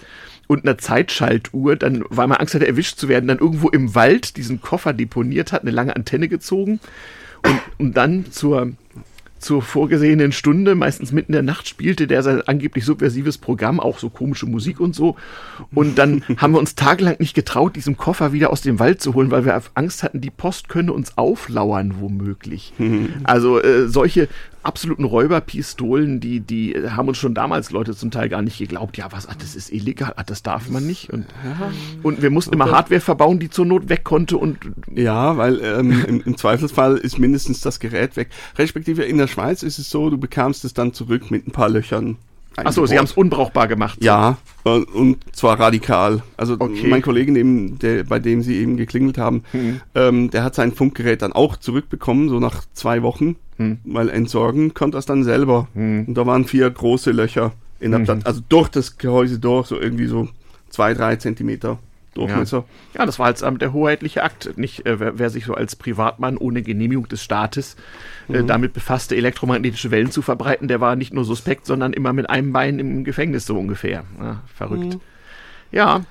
[0.48, 4.36] und einer Zeitschaltuhr, dann, weil man Angst hatte, erwischt zu werden, dann irgendwo im Wald
[4.36, 6.80] diesen Koffer deponiert hat, eine lange Antenne gezogen
[7.46, 8.74] und, und dann zur,
[9.42, 14.00] zur vorgesehenen Stunde, meistens mitten in der Nacht, spielte der sein angeblich subversives Programm, auch
[14.00, 15.16] so komische Musik und so.
[15.74, 19.14] Und dann haben wir uns tagelang nicht getraut, diesen Koffer wieder aus dem Wald zu
[19.14, 22.74] holen, weil wir Angst hatten, die Post könne uns auflauern, womöglich.
[23.24, 24.28] Also äh, solche
[24.64, 29.08] absoluten Räuberpistolen, die, die haben uns schon damals Leute zum Teil gar nicht geglaubt, ja,
[29.12, 31.10] was, ach, das ist illegal, ach, das darf man nicht.
[31.12, 31.26] Und,
[32.04, 34.58] und wir mussten immer Hardware verbauen, die zur Not weg konnte und
[34.94, 38.30] Ja, weil ähm, im, im Zweifelsfall ist mindestens das Gerät weg.
[38.58, 41.70] Respektive in der Schweiz ist es so, du bekamst es dann zurück mit ein paar
[41.70, 42.18] Löchern.
[42.58, 44.04] Achso, sie haben es unbrauchbar gemacht.
[44.04, 46.22] Ja, und, und zwar radikal.
[46.36, 46.88] Also Okay.
[46.90, 49.44] mein Kollege, neben, der, bei dem sie eben geklingelt haben,
[49.96, 53.38] ähm, der hat sein Funkgerät dann auch zurückbekommen, so nach zwei Wochen,
[53.84, 55.68] weil entsorgen konnte es dann selber.
[55.74, 59.80] Und da waren vier große Löcher in der Platte, also durch das Gehäuse durch, so
[59.80, 60.30] irgendwie so
[60.70, 61.80] zwei, drei Zentimeter
[62.14, 62.66] Durchmesser.
[62.94, 64.58] Ja, das war halt ähm, der hoheitliche Akt.
[64.58, 67.78] Nicht, äh, wer, wer sich so als Privatmann ohne Genehmigung des Staates
[68.28, 72.30] äh, damit befasste, elektromagnetische Wellen zu verbreiten, der war nicht nur suspekt, sondern immer mit
[72.30, 74.04] einem Bein im Gefängnis so ungefähr.
[74.20, 74.98] Ja, verrückt.
[75.72, 76.02] Ja,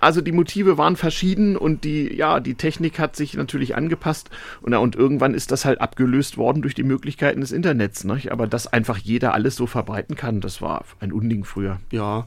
[0.00, 4.30] also die Motive waren verschieden und die, ja, die Technik hat sich natürlich angepasst
[4.62, 8.04] und, und irgendwann ist das halt abgelöst worden durch die Möglichkeiten des Internets.
[8.04, 8.32] Nicht?
[8.32, 11.80] Aber dass einfach jeder alles so verbreiten kann, das war ein Unding früher.
[11.90, 12.26] Ja,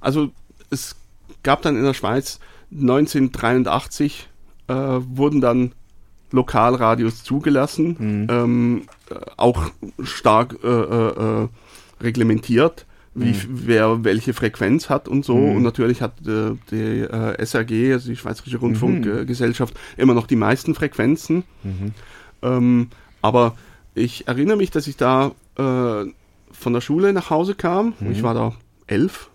[0.00, 0.30] also
[0.70, 0.96] es
[1.42, 2.40] gab dann in der Schweiz
[2.72, 4.28] 1983
[4.68, 5.72] äh, wurden dann
[6.30, 9.70] Lokalradios zugelassen, ähm, äh, auch
[10.02, 11.48] stark äh, äh, äh,
[12.00, 15.34] reglementiert, wie f- wer welche Frequenz hat und so.
[15.36, 20.74] Und natürlich hat äh, die äh, SRG, also die Schweizerische Rundfunkgesellschaft, immer noch die meisten
[20.74, 21.44] Frequenzen.
[22.42, 22.88] Ähm,
[23.20, 23.54] aber
[23.94, 26.04] ich erinnere mich, dass ich da äh,
[26.52, 27.94] von der Schule nach Hause kam.
[28.10, 28.52] Ich war da
[28.86, 29.30] elf,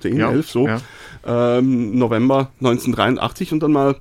[0.00, 0.66] zehn, Ja, elf, so.
[0.66, 0.80] ja.
[1.26, 3.96] Ähm, November 1983 und dann mal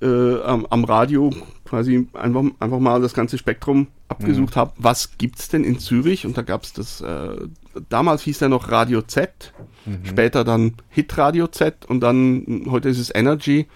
[0.00, 1.30] äh, am, am Radio
[1.64, 4.72] quasi einfach, einfach mal das ganze Spektrum abgesucht habe.
[4.76, 6.26] Was gibt's denn in Zürich?
[6.26, 7.36] Und da gab's das, äh,
[7.88, 9.52] damals hieß der noch Radio Z,
[10.02, 13.66] später dann Hit Radio Z und dann, heute ist es Energy,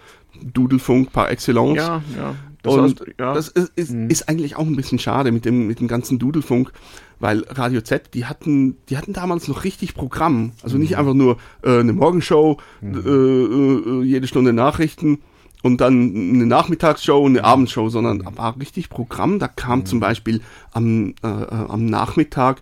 [0.42, 1.76] Dudelfunk par excellence.
[1.76, 2.34] Ja, ja.
[2.62, 3.34] Das und heißt, ja.
[3.34, 6.72] das ist, ist, ist eigentlich auch ein bisschen schade mit dem, mit dem ganzen Dudelfunk,
[7.20, 10.52] weil Radio Z, die hatten, die hatten damals noch richtig Programm.
[10.62, 15.18] Also nicht einfach nur äh, eine Morgenshow, äh, äh, jede Stunde Nachrichten
[15.64, 19.38] und dann eine Nachmittagsshow und eine Abendshow, sondern da war richtig Programm.
[19.38, 22.60] Da kam zum Beispiel am, äh, äh, am Nachmittag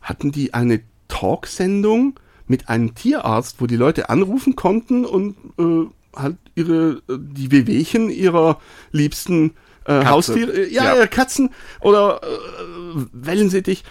[0.00, 2.14] hatten die eine Talksendung
[2.46, 5.86] mit einem Tierarzt, wo die Leute anrufen konnten und äh,
[6.16, 8.60] halt ihre äh, die Wehwehchen ihrer
[8.92, 9.54] liebsten
[9.86, 10.94] äh, Haustiere, äh, ja, Ja.
[10.94, 13.82] ihre Katzen oder äh, Wellensittich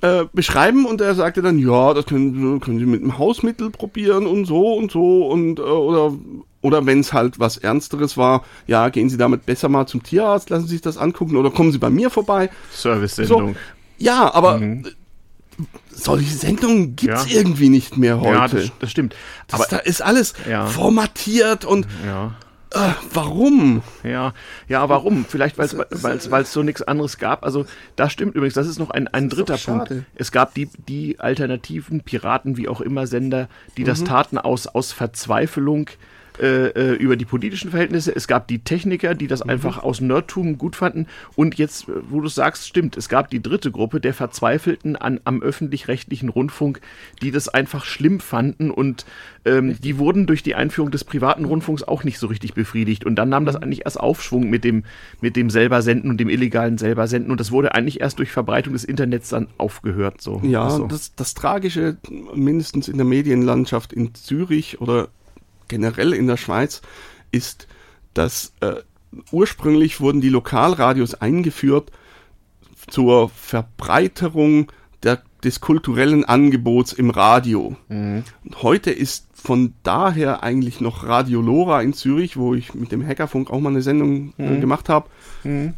[0.00, 4.26] äh, beschreiben und er sagte dann, ja, das können, können Sie mit einem Hausmittel probieren
[4.28, 6.12] und so und so und äh, oder
[6.62, 10.48] oder wenn es halt was Ernsteres war, ja, gehen Sie damit besser mal zum Tierarzt,
[10.48, 12.48] lassen Sie sich das angucken oder kommen Sie bei mir vorbei.
[12.72, 13.54] Service-Sendung.
[13.54, 13.60] So,
[13.98, 14.82] ja, aber äh,
[15.90, 17.38] solche Sendungen gibt's Ja.
[17.40, 18.32] irgendwie nicht mehr heute.
[18.32, 19.14] Ja, das, das stimmt.
[19.48, 20.66] das, Aber da ist alles Ja.
[20.66, 22.34] formatiert und ja.
[22.70, 23.82] äh, warum?
[24.02, 24.32] Ja,
[24.68, 25.24] ja, warum?
[25.28, 27.44] Vielleicht, weil es es so nichts anderes gab.
[27.44, 29.92] Also, das stimmt übrigens, das ist noch ein, ein dritter Punkt.
[30.14, 34.92] Es gab die, die alternativen Piraten, wie auch immer, Sender, die das taten aus, aus
[34.92, 35.90] Verzweiflung
[36.40, 38.14] äh, äh, über die politischen Verhältnisse.
[38.14, 41.06] Es gab die Techniker, die das einfach aus Nerdtum gut fanden.
[41.36, 45.20] Und jetzt, äh, wo du sagst, stimmt, es gab die dritte Gruppe der Verzweifelten an,
[45.24, 46.80] am öffentlich-rechtlichen Rundfunk,
[47.20, 49.04] die das einfach schlimm fanden und
[49.44, 53.04] ähm, die wurden durch die Einführung des privaten Rundfunks auch nicht so richtig befriedigt.
[53.04, 54.84] Und dann nahm das eigentlich erst Aufschwung mit dem,
[55.20, 57.30] mit dem selber Senden und dem illegalen selber Senden.
[57.30, 60.20] Und das wurde eigentlich erst durch Verbreitung des Internets dann aufgehört.
[60.20, 60.40] So.
[60.44, 61.96] Ja, Also, das, das Tragische,
[62.34, 65.08] mindestens in der Medienlandschaft in Zürich oder
[65.72, 66.82] generell in der Schweiz,
[67.30, 67.66] ist,
[68.12, 68.74] dass äh,
[69.30, 71.90] ursprünglich wurden die Lokalradios eingeführt
[72.88, 74.70] zur Verbreiterung
[75.02, 77.76] der des kulturellen Angebots im Radio.
[78.44, 83.04] Und heute ist von daher eigentlich noch Radio Lora in Zürich, wo ich mit dem
[83.04, 85.08] Hackerfunk auch mal eine Sendung äh, gemacht habe,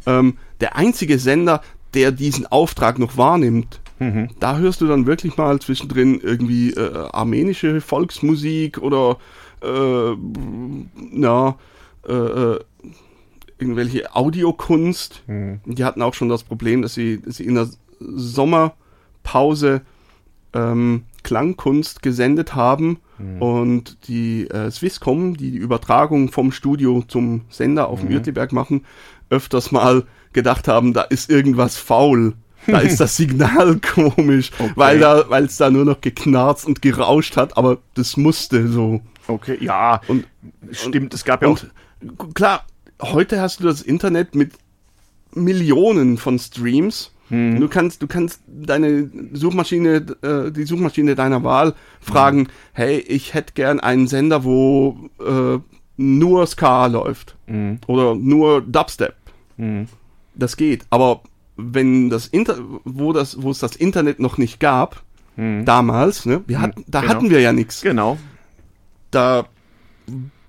[0.05, 1.61] ähm, der einzige Sender,
[1.95, 3.81] der diesen Auftrag noch wahrnimmt.
[4.39, 9.17] Da hörst du dann wirklich mal zwischendrin irgendwie äh, armenische Volksmusik oder
[9.65, 10.17] äh,
[11.11, 11.57] na,
[12.07, 12.59] äh, äh,
[13.57, 15.23] irgendwelche Audiokunst.
[15.27, 19.81] Die hatten auch schon das Problem, dass sie, dass sie in der Sommerpause
[20.53, 22.99] ähm, Klangkunst gesendet haben
[23.39, 28.85] und die äh, Swisscom, die die Übertragung vom Studio zum Sender auf dem Uetliberg machen,
[29.29, 32.33] öfters mal gedacht haben, da ist irgendwas faul.
[32.67, 37.37] Da ist das Signal komisch, weil da, weil es da nur noch geknarzt und gerauscht
[37.37, 39.01] hat, aber das musste so.
[39.27, 40.25] Okay, ja, Und
[40.71, 41.13] stimmt.
[41.13, 41.59] es gab ja auch.
[42.01, 42.65] und klar,
[43.01, 44.53] heute hast du das Internet mit
[45.33, 47.11] Millionen von Streams.
[47.29, 47.59] Hm.
[47.59, 52.47] Du kannst, du kannst deine Suchmaschine, äh, die Suchmaschine deiner Wahl fragen, Hm.
[52.73, 55.57] hey, ich hätte gern einen Sender, wo äh,
[55.97, 57.79] nur Ska läuft Hm.
[57.87, 59.15] oder nur Dubstep.
[60.35, 60.85] Das geht.
[60.89, 61.21] Aber
[61.55, 65.01] wenn das Inter, wo das, wo es das Internet noch nicht gab,
[65.37, 67.13] damals, ne, wir hatten, da genau.
[67.13, 67.81] hatten wir ja nichts.
[67.81, 68.17] Genau.
[69.15, 69.47] Da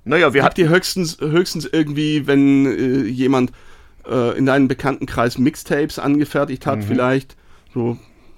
[0.04, 3.52] Naja, wir habt ihr höchstens, höchstens irgendwie, wenn äh, jemand
[4.08, 6.70] äh, in deinem Bekanntenkreis Mixtapes angefertigt Mhm.
[6.70, 7.36] hat, vielleicht
[7.72, 7.96] so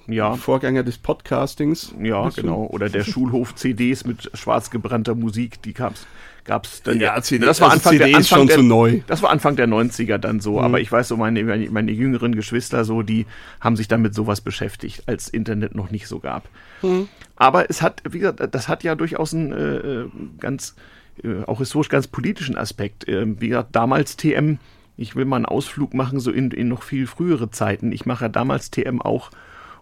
[0.09, 0.35] Ja.
[0.37, 1.95] Vorgänger des Podcastings.
[2.03, 2.67] Ja, genau.
[2.71, 6.07] Oder der Schulhof-CDs mit schwarz gebrannter Musik, die gab's,
[6.45, 6.99] gab's dann.
[6.99, 9.01] Ja, CD das war also Anfang CD der, Anfang schon der, zu neu.
[9.07, 10.53] Das war Anfang der 90er dann so.
[10.53, 10.59] Mhm.
[10.65, 13.27] Aber ich weiß so, meine, meine, meine jüngeren Geschwister so, die
[13.61, 16.49] haben sich dann mit sowas beschäftigt, als Internet noch nicht so gab.
[16.81, 17.09] Mhm.
[17.37, 20.75] Aber es hat, wie gesagt, das hat ja durchaus einen äh, äh, ganz,
[21.23, 23.07] äh, auch historisch ganz politischen Aspekt.
[23.09, 24.59] Ähm, wie gesagt, damals TM,
[24.97, 27.93] ich will mal einen Ausflug machen, so in, in noch viel frühere Zeiten.
[27.93, 29.31] Ich mache ja damals TM auch,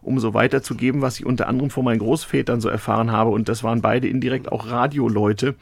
[0.07, 3.31] um so weiterzugeben, was ich unter anderem von meinen Großvätern so erfahren habe.
[3.31, 5.55] Und das waren beide indirekt auch Radioleute.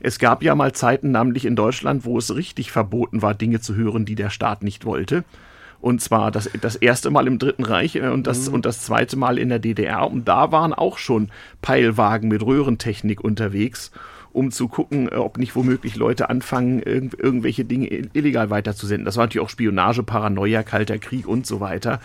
[0.00, 3.74] Es gab ja mal Zeiten, namentlich in Deutschland, wo es richtig verboten war, Dinge zu
[3.74, 5.24] hören, die der Staat nicht wollte.
[5.80, 9.16] Und zwar das, das erste Mal im Dritten Reich äh, und das, und das zweite
[9.16, 10.10] Mal in der DDR.
[10.10, 13.90] Und da waren auch schon Peilwagen mit Röhrentechnik unterwegs,
[14.32, 19.04] um zu gucken, äh, ob nicht womöglich Leute anfangen, irgend, irgendwelche Dinge illegal weiterzusenden.
[19.04, 22.00] Das war natürlich auch Spionage, Paranoia, Kalter Krieg und so weiter.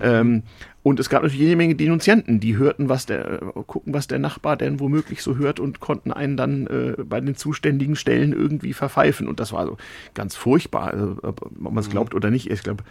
[0.00, 0.42] Ähm,
[0.86, 4.56] und es gab natürlich jede Menge Denunzianten, die hörten, was der, gucken, was der Nachbar
[4.56, 9.26] denn womöglich so hört und konnten einen dann äh, bei den zuständigen Stellen irgendwie verpfeifen.
[9.26, 9.78] Und das war so
[10.14, 12.52] ganz furchtbar, also, ob man es glaubt oder nicht.
[12.52, 12.84] Ich glaube,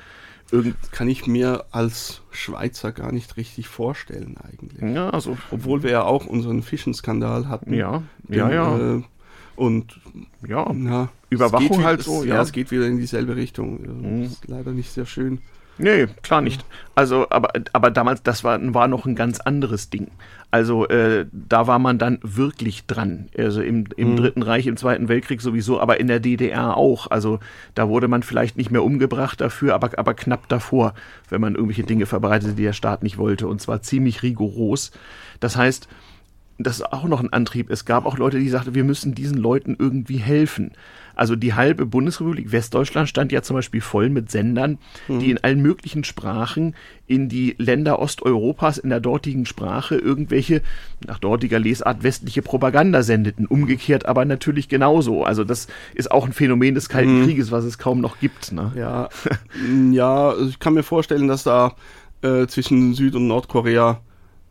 [0.52, 4.94] irgend, Kann ich mir als Schweizer gar nicht richtig vorstellen eigentlich.
[4.94, 7.74] ja, also, Obwohl wir ja auch unseren Fischenskandal hatten.
[7.74, 9.04] ja, ja, ja, Äh,
[9.56, 10.02] und
[10.46, 10.70] ja.
[10.70, 12.32] ja, Überwachung es halt es, so, ja.
[12.32, 12.36] ja.
[12.36, 12.42] Mhm.
[12.42, 14.22] es geht wieder in dieselbe Richtung.
[14.22, 15.40] Das ist leider nicht sehr schön.
[15.78, 16.66] Nee, klar nicht.
[16.96, 20.08] Also, aber, aber damals, das war, war noch ein ganz anderes Ding.
[20.50, 23.28] Also, äh, da war man dann wirklich dran.
[23.38, 27.12] Also im, im Dritten Reich, im Zweiten Weltkrieg sowieso, aber in der DDR auch.
[27.12, 27.40] Also,
[27.74, 30.94] da wurde man vielleicht nicht mehr umgebracht dafür, aber, aber knapp davor,
[31.30, 33.48] wenn man irgendwelche Dinge verbreitete, die der Staat nicht wollte.
[33.48, 34.92] Und zwar ziemlich rigoros.
[35.42, 35.90] Das heißt,
[36.58, 37.70] das ist auch noch ein Antrieb.
[37.70, 40.72] Es gab auch Leute, die sagten, wir müssen diesen Leuten irgendwie helfen.
[41.16, 45.62] Also die halbe Bundesrepublik Westdeutschland stand ja zum Beispiel voll mit Sendern, die in allen
[45.62, 46.76] möglichen Sprachen
[47.08, 50.62] in die Länder Osteuropas in der dortigen Sprache irgendwelche,
[51.06, 53.46] nach dortiger Lesart, westliche Propaganda sendeten.
[53.46, 55.24] Umgekehrt aber natürlich genauso.
[55.24, 58.52] Also das ist auch ein Phänomen des Kalten Krieges, was es kaum noch gibt.
[58.52, 58.72] Ne?
[58.76, 59.10] Ja,
[59.92, 61.76] ja, also ich kann mir vorstellen, dass da
[62.22, 64.02] äh, zwischen Süd- und Nordkorea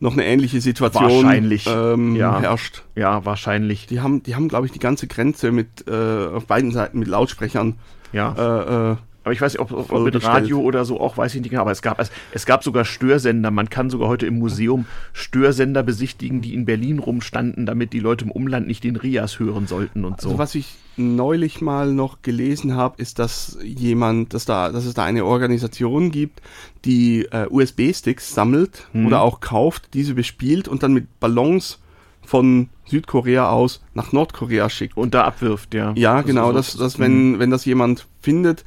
[0.04, 1.26] noch eine ähnliche Situation
[1.66, 2.38] ähm, ja.
[2.38, 2.82] herrscht.
[2.94, 3.86] Ja, wahrscheinlich.
[3.86, 7.08] Die haben, die haben, glaube ich, die ganze Grenze mit äh, auf beiden Seiten mit
[7.08, 7.76] Lautsprechern.
[8.12, 8.34] Ja.
[8.36, 10.34] Äh, äh, Aber ich weiß nicht, ob, ob Voll mit gestellt.
[10.34, 11.62] Radio oder so auch, weiß ich nicht genau.
[11.62, 13.50] Aber es gab, es, es gab sogar Störsender.
[13.50, 14.84] Man kann sogar heute im Museum
[15.14, 19.66] Störsender besichtigen, die in Berlin rumstanden, damit die Leute im Umland nicht den Rias hören
[19.66, 20.28] sollten und so.
[20.28, 24.94] Also was ich neulich mal noch gelesen habe, ist, dass jemand, dass da, dass es
[24.94, 26.40] da eine Organisation gibt,
[26.84, 29.06] die äh, USB-Sticks sammelt Mhm.
[29.06, 31.80] oder auch kauft, diese bespielt und dann mit Ballons
[32.22, 34.96] von Südkorea aus nach Nordkorea schickt.
[34.96, 35.92] und da abwirft, ja.
[35.96, 38.64] Ja, Also genau, so- dass, dass wenn, wenn das jemand findet,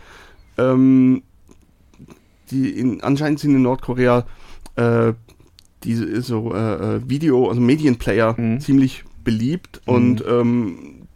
[0.57, 1.23] ähm,
[2.51, 4.25] die in, anscheinend sind in Nordkorea
[4.75, 5.13] äh,
[5.83, 8.59] diese so äh, äh, Video, also Medienplayer Mhm.
[8.59, 11.07] ziemlich beliebt und ähm,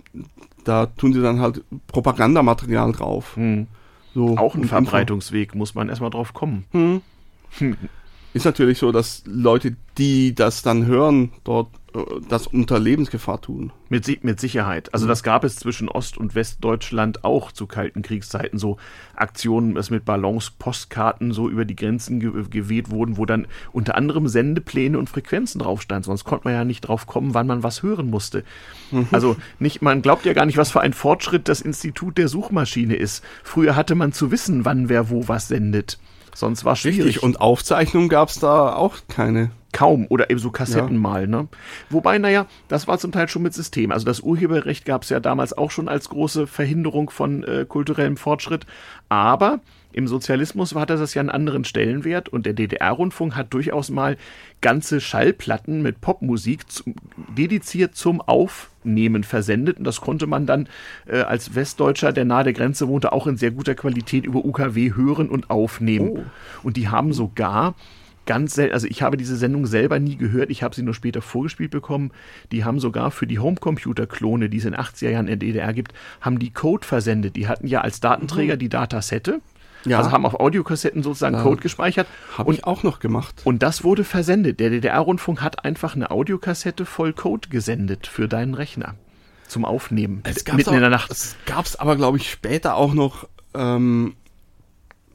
[0.64, 3.36] da tun sie dann halt Propagandamaterial drauf.
[3.36, 3.68] Hm.
[4.14, 4.66] So Auch ein.
[4.66, 6.66] Verbreitungsweg, muss man erstmal drauf kommen.
[6.72, 7.02] Hm.
[8.34, 13.74] ist natürlich so, dass Leute, die das dann hören, dort äh, das unter Lebensgefahr tun.
[13.90, 14.94] Mit, mit Sicherheit.
[14.94, 18.78] Also das gab es zwischen Ost- und Westdeutschland auch zu kalten Kriegszeiten, so
[19.16, 23.96] Aktionen, dass mit Ballons Postkarten so über die Grenzen ge geweht wurden, wo dann unter
[23.96, 26.06] anderem Sendepläne und Frequenzen drauf standen.
[26.06, 28.44] Sonst konnte man ja nicht drauf kommen, wann man was hören musste.
[29.12, 32.96] Also nicht, man glaubt ja gar nicht, was für ein Fortschritt das Institut der Suchmaschine
[32.96, 33.24] ist.
[33.44, 36.00] Früher hatte man zu wissen, wann wer wo was sendet.
[36.34, 37.06] Sonst war schwierig.
[37.06, 37.24] Richtig.
[37.24, 39.52] Und Aufzeichnungen gab es da auch keine.
[39.74, 41.00] Kaum oder eben so Kassetten Ja.
[41.00, 41.48] mal, ne?
[41.90, 43.92] Wobei, naja, das war zum Teil schon mit System.
[43.92, 48.18] Also das Urheberrecht gab es ja damals auch schon als große Verhinderung von äh, kulturellem
[48.18, 48.66] Fortschritt.
[49.08, 49.62] Aber
[49.94, 54.18] im Sozialismus hatte das ja einen anderen Stellenwert und der DDR-Rundfunk hat durchaus mal
[54.62, 56.96] ganze Schallplatten mit Popmusik zum,
[57.38, 59.78] dediziert zum Aufnehmen versendet.
[59.78, 60.68] Und das konnte man dann
[61.08, 64.94] äh, als Westdeutscher, der nahe der Grenze wohnte, auch in sehr guter Qualität über UKW
[64.96, 66.32] hören und aufnehmen.
[66.64, 67.76] Und die haben sogar
[68.26, 71.22] ganz selten, also ich habe diese Sendung selber nie gehört, ich habe sie nur später
[71.22, 72.12] vorgespielt bekommen.
[72.52, 75.74] Die haben sogar für die Homecomputer-Klone, die es in den 80er Jahren in der DDR
[75.74, 77.36] gibt, haben die Code versendet.
[77.36, 79.42] Die hatten ja als Datenträger die Datasette,
[79.86, 79.98] Ja.
[79.98, 81.44] also haben auf Audiokassetten sozusagen Ja.
[81.44, 82.08] Code gespeichert.
[82.38, 83.42] Habe ich auch noch gemacht.
[83.44, 84.60] und das wurde versendet.
[84.60, 88.96] Der DDR-Rundfunk hat einfach eine Audiokassette voll Code gesendet für deinen Rechner
[89.48, 90.24] zum Aufnehmen.
[90.26, 91.12] Mitten auch, in der Nacht.
[91.12, 93.28] Es gab es aber, glaube ich, später auch noch.
[93.54, 94.16] Ähm,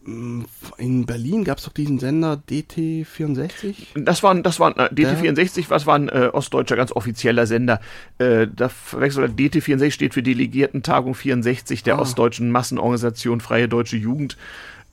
[0.06, 3.74] in Berlin gab es doch diesen Sender DT64.
[3.96, 7.46] Das war, ein- das war ein, äh, DT64, was war ein äh, ostdeutscher ganz offizieller
[7.46, 7.80] Sender.
[8.18, 12.00] Äh, da verwechselt DT64 steht für Delegiertentagung 64 der Ah.
[12.00, 14.36] ostdeutschen Massenorganisation Freie Deutsche Jugend.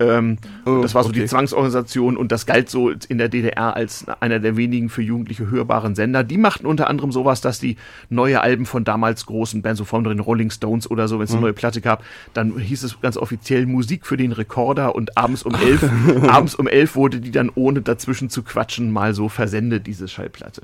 [0.04, 1.28] Ähm, Oh, das war so die okay.
[1.28, 5.94] Zwangsorganisation und das galt so in der DDR als einer der wenigen für Jugendliche hörbaren
[5.96, 6.24] Sender.
[6.24, 7.76] Die machten unter anderem sowas, dass die
[8.10, 11.32] neue Alben von damals großen Bands, so von den Rolling Stones oder so, wenn es
[11.32, 11.38] Mhm.
[11.38, 15.44] eine neue Platte gab, dann hieß es ganz offiziell Musik für den Rekorder und abends
[15.44, 15.84] um elf,
[16.30, 20.62] abends um elf wurde die dann ohne dazwischen zu quatschen mal so versendet, diese Schallplatte.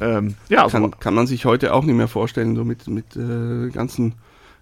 [0.00, 3.16] Ähm, ja, so, Kann, kann man sich heute auch nicht mehr vorstellen, so mit, mit
[3.16, 4.14] äh, ganzen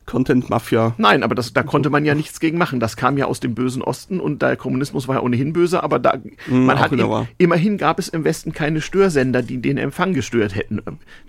[0.09, 0.95] Content-Mafia.
[0.97, 2.81] Nein, aber das, da konnte man ja nichts gegen machen.
[2.81, 5.99] Das kam ja aus dem bösen Osten und der Kommunismus war ja ohnehin böse, aber
[5.99, 6.15] da,
[6.49, 10.57] man auch hat im, immerhin gab es im Westen keine Störsender, die den Empfang gestört
[10.57, 10.81] hätten.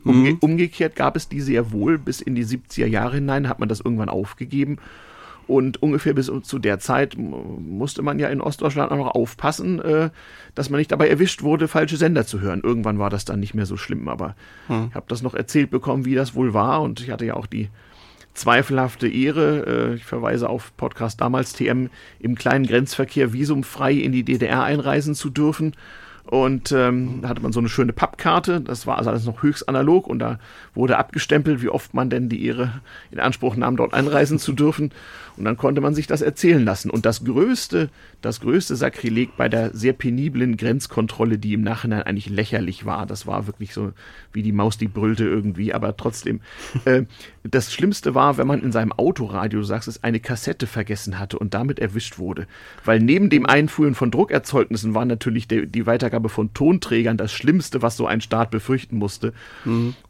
[0.04, 1.98] Umge Umgekehrt gab es die sehr wohl.
[1.98, 4.78] Bis in die 70er Jahre hinein hat man das irgendwann aufgegeben.
[5.46, 10.10] Und ungefähr bis zu der Zeit musste man ja in Ostdeutschland auch noch aufpassen, äh,
[10.54, 12.62] dass man nicht dabei erwischt wurde, falsche Sender zu hören.
[12.64, 14.36] Irgendwann war das dann nicht mehr so schlimm, aber
[14.70, 16.82] ich habe das noch erzählt bekommen, wie das wohl war.
[16.82, 17.70] Und ich hatte ja auch die
[18.40, 24.24] zweifelhafte Ehre, äh, ich verweise auf Podcast damals TM, im kleinen Grenzverkehr visumfrei in die
[24.24, 25.74] DDR einreisen zu dürfen.
[26.26, 29.68] Und ähm, da hatte man so eine schöne Pappkarte, das war also alles noch höchst
[29.68, 30.38] analog und da
[30.76, 34.92] wurde abgestempelt, wie oft man denn die Ehre in Anspruch nahm, dort einreisen zu dürfen.
[35.40, 36.90] Und dann konnte man sich das erzählen lassen.
[36.90, 37.90] Und das größte,
[38.22, 43.26] das größte Sakrileg bei der sehr peniblen Grenzkontrolle, die im Nachhinein eigentlich lächerlich war, das
[43.26, 43.94] war wirklich so
[44.34, 46.42] wie die Maus, die brüllte irgendwie, aber trotzdem.
[46.86, 47.04] Äh,
[47.44, 51.38] das Schlimmste war, wenn man in seinem Autoradio, du sagst es, eine Kassette vergessen hatte
[51.38, 52.48] und damit erwischt wurde.
[52.86, 57.82] Weil neben dem Einführen von Druckerzeugnissen war natürlich der, die Weitergabe von Tonträgern das Schlimmste,
[57.82, 59.34] was so ein Staat befürchten musste.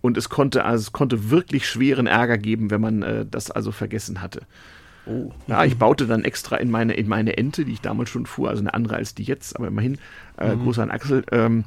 [0.01, 3.71] Und es konnte, also es konnte wirklich schweren Ärger geben, wenn man äh, das also
[3.71, 4.41] vergessen hatte.
[5.47, 8.49] Ja, ich baute dann extra in meine, in meine Ente, die ich damals schon fuhr,
[8.49, 9.97] also eine andere als die jetzt, aber immerhin,
[10.37, 11.63] äh, Gruß an Axel, ähm,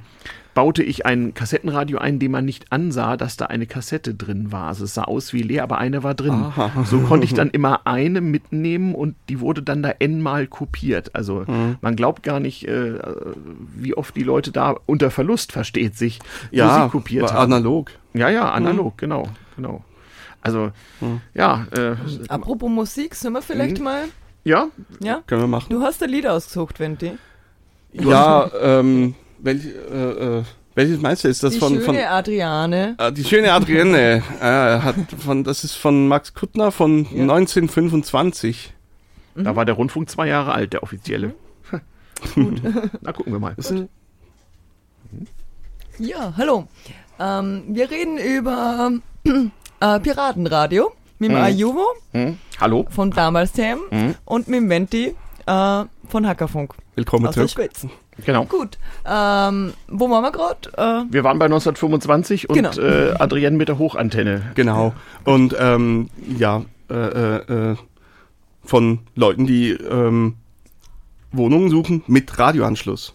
[0.54, 4.68] baute ich ein Kassettenradio ein, dem man nicht ansah, dass da eine Kassette drin war.
[4.68, 6.44] Also es sah aus wie leer, aber eine war drin.
[6.84, 11.14] So konnte ich dann immer eine mitnehmen und die wurde dann da n-mal kopiert.
[11.14, 11.46] Also
[11.80, 12.98] man glaubt gar nicht, äh,
[13.74, 16.18] wie oft die Leute da unter Verlust, versteht sich,
[16.50, 17.52] Ja, Musik kopiert haben.
[17.54, 17.90] analog.
[18.12, 19.82] Ja, ja, analog, genau, genau.
[20.42, 20.70] Also,
[21.34, 21.94] ja, äh,
[22.28, 23.84] Apropos Musik, sollen wir vielleicht Mhm.
[23.84, 24.04] mal.
[24.44, 24.68] ja,
[25.00, 25.22] Ja?
[25.26, 25.68] Können wir machen.
[25.70, 27.12] Du hast ein Lied ausgesucht, Venti.
[27.92, 30.42] Ja, ähm, welch, äh, äh,
[30.74, 31.28] welches meinst du?
[31.28, 32.96] Ist das Die von, schöne von Adriane.
[32.98, 34.22] äh, die schöne Adrienne?
[34.40, 38.72] äh, hat von, das ist von Max Kuttner von 1925.
[39.34, 41.34] Da war der Rundfunk zwei Jahre alt, der offizielle.
[42.34, 42.60] Gut.
[43.00, 43.54] Na, gucken wir mal.
[45.98, 46.66] Ja, hallo.
[47.18, 48.92] Ähm, wir reden über
[49.82, 52.38] äh, Piratenradio mit dem Ayuvo Hm?
[52.60, 52.86] Hallo?
[52.90, 53.78] von damals TM
[54.24, 55.14] und mit dem Venti
[55.46, 57.70] äh, von Hackerfunk willkommen aus der zurück.
[57.72, 57.86] Schweiz.
[58.26, 58.44] Genau.
[58.44, 60.68] Gut, ähm, wo waren wir gerade?
[60.76, 62.70] Äh, Wir waren bei 1925 und Genau.
[62.78, 64.42] äh, Adrienne mit der Hochantenne.
[64.54, 64.92] Genau.
[65.24, 67.76] Und ähm, ja, äh, äh, äh,
[68.64, 70.34] von Leuten, die ähm,
[71.32, 73.14] Wohnungen suchen mit Radioanschluss.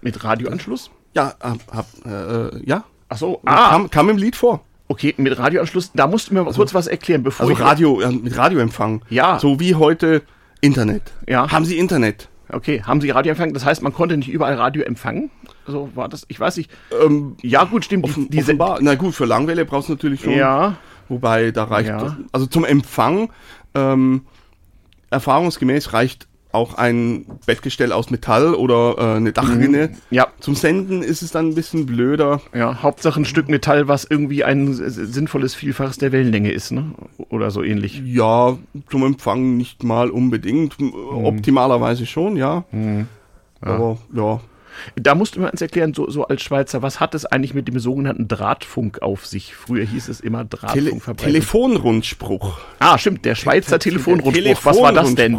[0.00, 0.90] Mit Radioanschluss?
[1.14, 2.84] Ja, hab, äh, äh, ja.
[3.10, 4.60] Ach so, ah, Kam, kam im Lied vor.
[4.88, 5.92] Okay, mit Radioanschluss.
[5.94, 7.60] Da musst du mir mal kurz was erklären, bevor Also ich...
[7.60, 9.02] Radio, äh, mit Radioempfang.
[9.10, 9.38] Ja.
[9.38, 10.22] So wie heute
[10.60, 11.12] Internet.
[11.28, 11.50] Ja.
[11.50, 12.28] Haben Sie Internet?
[12.50, 13.52] Okay, haben Sie Radio empfangen?
[13.52, 15.30] Das heißt, man konnte nicht überall Radio empfangen?
[15.66, 16.24] So war das?
[16.28, 16.70] Ich weiß nicht.
[17.04, 18.06] Ähm, Ja, gut, stimmt.
[18.06, 18.78] die- offen, diese, offenbar.
[18.80, 20.32] Na gut, für Langwelle brauchst du natürlich schon.
[20.32, 20.76] ja,
[21.10, 22.16] Wobei, da reicht, Ja.
[22.32, 23.30] also zum Empfang,
[23.74, 24.22] ähm,
[25.10, 29.90] erfahrungsgemäß reicht auch ein Bettgestell aus Metall oder äh, eine Dachrinne.
[30.10, 32.40] ja, Zum Senden ist es dann ein bisschen blöder.
[32.54, 32.82] ja.
[32.82, 36.92] Hauptsache ein Stück Metall, was irgendwie ein sinnvolles Vielfaches der Wellenlänge ist, ne?
[37.28, 38.02] Oder so ähnlich.
[38.04, 38.56] Ja,
[38.90, 40.80] zum Empfang nicht mal unbedingt.
[40.80, 40.92] Mhm.
[41.24, 42.64] Optimalerweise schon, ja.
[43.60, 44.40] Aber ja.
[44.96, 47.78] Da musste man uns erklären, so, so als Schweizer, was hat es eigentlich mit dem
[47.78, 49.54] sogenannten Drahtfunk auf sich?
[49.54, 51.32] Früher hieß es immer Tele Drahtfunkverbreitung.
[51.32, 52.58] Telefonrundspruch.
[52.78, 54.64] ah, stimmt, der Schweizer Telefonrundspruch.
[54.64, 55.38] Was war das denn?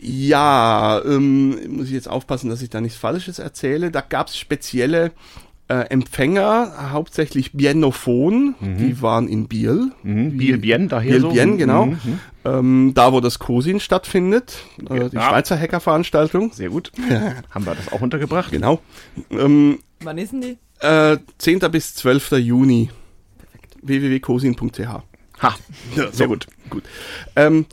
[0.00, 3.90] Ja, ähm, muss ich jetzt aufpassen, dass ich da nichts Falsches erzähle.
[3.90, 5.12] Da gab es spezielle
[5.68, 9.92] äh, Empfänger, hauptsächlich Bienophon, die waren in Biel.
[10.02, 11.30] Mhm, Biel Bien, daher Biel so.
[11.30, 11.86] Bien, genau.
[11.86, 14.58] Mhm, Ähm, da, wo das COSIN stattfindet,
[14.90, 15.28] äh, die Ja.
[15.30, 16.52] Schweizer Hackerveranstaltung.
[16.52, 16.92] Sehr gut.
[17.50, 18.50] Haben wir das auch untergebracht?
[18.50, 18.80] Genau.
[19.30, 20.58] Ähm, Wann ist denn die?
[20.86, 21.60] äh, 10.
[21.70, 22.32] bis 12.
[22.32, 22.90] Juni.
[23.82, 24.78] www.cosin.ch
[25.42, 25.54] Ha,
[26.12, 26.46] sehr gut.
[26.70, 26.84] Gut.
[27.36, 27.66] Ähm,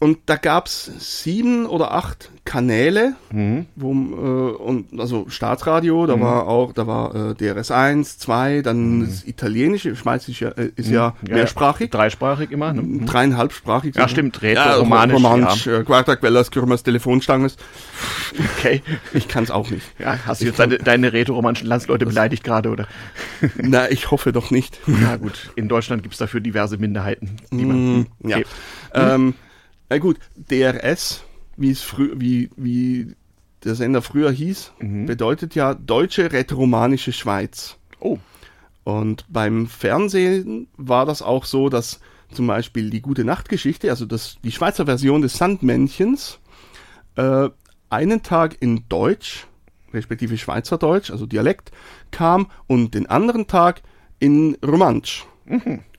[0.00, 3.66] und da gab's sieben oder acht Kanäle, Mhm.
[3.76, 9.00] wo, äh, und also Staatsradio, da war auch, da war äh, DRS 1, 2, dann
[9.06, 11.28] das Italienische, Schweiz ist ja, äh, ist ja, Mhm.
[11.28, 12.72] Ja, mehrsprachig, Dreisprachig immer.
[12.72, 12.82] Ne?
[12.82, 13.06] Mhm.
[13.06, 13.94] dreieinhalbsprachig.
[13.94, 17.56] Ja, stimmt, Rätor, ja, Romanisch, Romanisch, äh, Quartak, Wellers, Kürmers, Telefonstanges.
[18.58, 18.82] Okay.
[19.12, 19.86] Ich kann's auch nicht.
[19.98, 22.86] Ja, hast du jetzt deine, deine rätoromanischen Landsleute beleidigt gerade, oder?
[23.56, 24.78] Na, ich hoffe doch nicht.
[24.86, 25.50] Ja, gut.
[25.56, 27.36] In Deutschland gibt's dafür diverse Minderheiten.
[27.52, 28.38] Die man, Mm, ja.
[28.94, 29.34] Ähm,
[29.90, 31.24] na gut, DRS,
[31.56, 33.14] wie es frü wie, wie
[33.64, 35.06] der Sender früher hieß, Mhm.
[35.06, 37.76] bedeutet ja Deutsche Rätoromanische Schweiz.
[38.00, 38.18] Oh,
[38.84, 42.00] Und beim Fernsehen war das auch so, dass
[42.32, 46.38] zum Beispiel die Gute Nachtgeschichte, also das, die Schweizer Version des Sandmännchens,
[47.16, 47.50] äh,
[47.90, 49.46] einen Tag in Deutsch,
[49.92, 51.72] respektive Schweizerdeutsch, also Dialekt,
[52.12, 53.82] kam und den anderen Tag
[54.20, 55.26] in Romansch.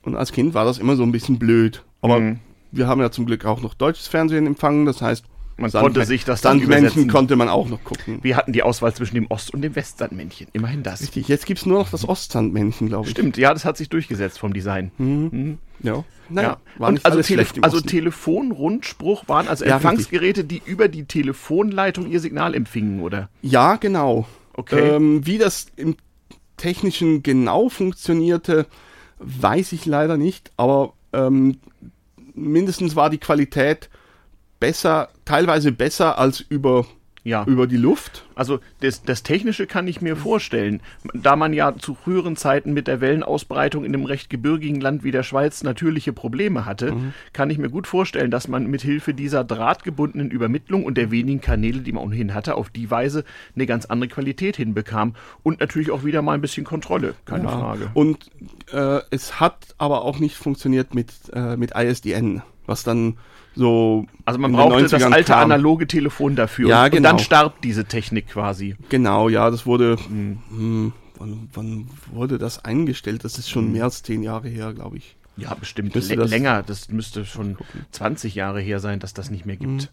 [0.02, 1.84] Und als Kind war das immer so ein bisschen blöd.
[2.00, 2.40] Aber Mhm.
[2.72, 5.24] Wir haben ja zum Glück auch noch deutsches Fernsehen empfangen, das heißt,
[5.58, 8.18] Man konnte sich das dann Sandmännchen konnte man auch noch gucken.
[8.22, 10.48] wir hatten die Auswahl zwischen dem Ost- und dem Westsandmännchen.
[10.52, 11.02] Immerhin das.
[11.02, 13.12] Richtig, jetzt gibt's nur noch das Ostsandmännchen, glaube ich.
[13.12, 15.58] Stimmt, ja, das hat sich durchgesetzt vom Design.
[15.82, 16.04] Ja.
[16.28, 16.56] Naja, Ja.
[16.78, 17.80] war Und also, Tele also.
[17.80, 23.28] Telefonrundspruch waren also Ja, Empfangsgeräte, die über die Telefonleitung ihr Signal empfingen, oder?
[23.42, 24.26] Ja, genau.
[24.54, 24.96] Okay.
[24.96, 25.96] Ähm, wie das im
[26.56, 28.66] Technischen genau funktionierte,
[29.18, 31.58] weiß ich leider nicht, aber ähm,
[32.34, 33.90] mindestens war die Qualität
[34.60, 36.86] besser, teilweise besser als über,
[37.24, 37.44] Ja.
[37.44, 38.24] über die Luft.
[38.34, 40.80] Also das, das Technische kann ich mir vorstellen.
[41.14, 45.12] Da man ja zu früheren Zeiten mit der Wellenausbreitung in einem recht gebirgigen Land wie
[45.12, 46.96] der Schweiz natürliche Probleme hatte,
[47.32, 51.40] kann ich mir gut vorstellen, dass man mit Hilfe dieser drahtgebundenen Übermittlung und der wenigen
[51.40, 55.14] Kanäle, die man ohnehin hatte, auf die Weise eine ganz andere Qualität hinbekam
[55.44, 57.90] und natürlich auch wieder mal ein bisschen Kontrolle, keine Frage.
[57.94, 58.30] Und
[58.72, 63.18] äh, es hat aber auch nicht funktioniert mit, äh, mit ISDN, was dann
[63.54, 64.06] so.
[64.24, 65.44] Also man brauchte das 90ern alte kam.
[65.50, 66.68] analoge Telefon dafür.
[66.68, 67.24] Ja, und, und dann genau.
[67.24, 68.76] starb diese Technik quasi.
[68.88, 69.96] Genau, ja, das wurde.
[70.08, 70.38] Mhm.
[70.50, 73.24] Hm, wann, wann wurde das eingestellt?
[73.24, 75.16] Das ist schon mehr als zehn Jahre her, glaube ich.
[75.36, 76.62] Ja, bestimmt das- länger.
[76.62, 77.56] Das müsste schon
[77.92, 79.90] 20 Jahre her sein, dass das nicht mehr gibt.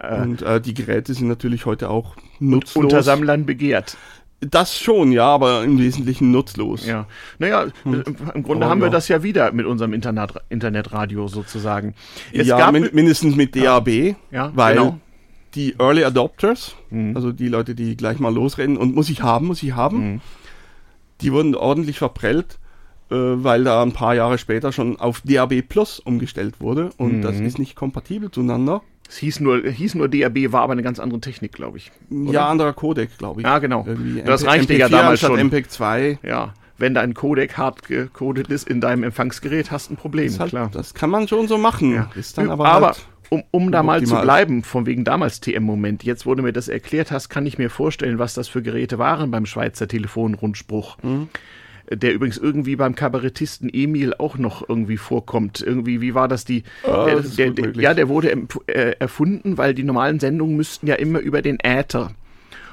[0.00, 2.84] Und äh, die Geräte sind natürlich heute auch nutzlos.
[2.84, 3.96] Unter Sammlern begehrt.
[4.40, 6.86] Das schon, ja, aber im Wesentlichen nutzlos.
[6.86, 7.06] Ja.
[7.40, 8.92] Naja, äh, im Grunde Aber haben wir ja.
[8.92, 11.94] das ja wieder mit unserem Internet, Internetradio sozusagen.
[12.32, 14.90] Es ja, gab, min mindestens mit DAB, Ja, weil genau.
[14.92, 15.00] Mhm.
[15.56, 16.76] die Early Adopters,
[17.14, 20.20] also die Leute, die gleich mal losrennen und muss ich haben, muss ich haben, Mhm.
[21.20, 22.58] die wurden ordentlich verprellt,
[23.10, 27.22] äh, weil da ein paar Jahre später schon auf DAB Plus umgestellt wurde und Mhm.
[27.22, 28.82] das ist nicht kompatibel zueinander.
[29.08, 31.90] Es hieß nur, hieß nur DAB, war aber eine ganz andere Technik, glaube ich.
[32.10, 33.46] Ja, anderer Codec, glaube ich.
[33.46, 33.84] Ja, genau.
[33.86, 35.40] Irgendwie Das MP- reichte ja MP4 damals anstatt schon.
[35.40, 36.18] MPEG 2.
[36.22, 36.54] Ja.
[36.76, 40.50] Wenn dein Codec hard gecodet ist in deinem Empfangsgerät, hast du ein Problem, Ist halt,
[40.50, 40.70] klar.
[40.72, 41.92] Das kann man schon so machen.
[41.94, 42.10] Ja.
[42.14, 46.04] Ist dann aber aber, halt, um, um da mal zu bleiben, von wegen damals TM-Moment,
[46.04, 48.98] jetzt wo du mir das erklärt hast, kann ich mir vorstellen, was das für Geräte
[48.98, 50.98] waren beim Schweizer Telefonrundspruch.
[51.02, 51.28] Mhm.
[51.90, 55.62] Der übrigens irgendwie beim Kabarettisten Emil auch noch irgendwie vorkommt.
[55.62, 56.64] Irgendwie, wie war das die?
[56.84, 58.30] Ah, der, das der, der, ja, der wurde
[58.66, 62.10] äh, erfunden, weil die normalen Sendungen müssten ja immer über den Äther.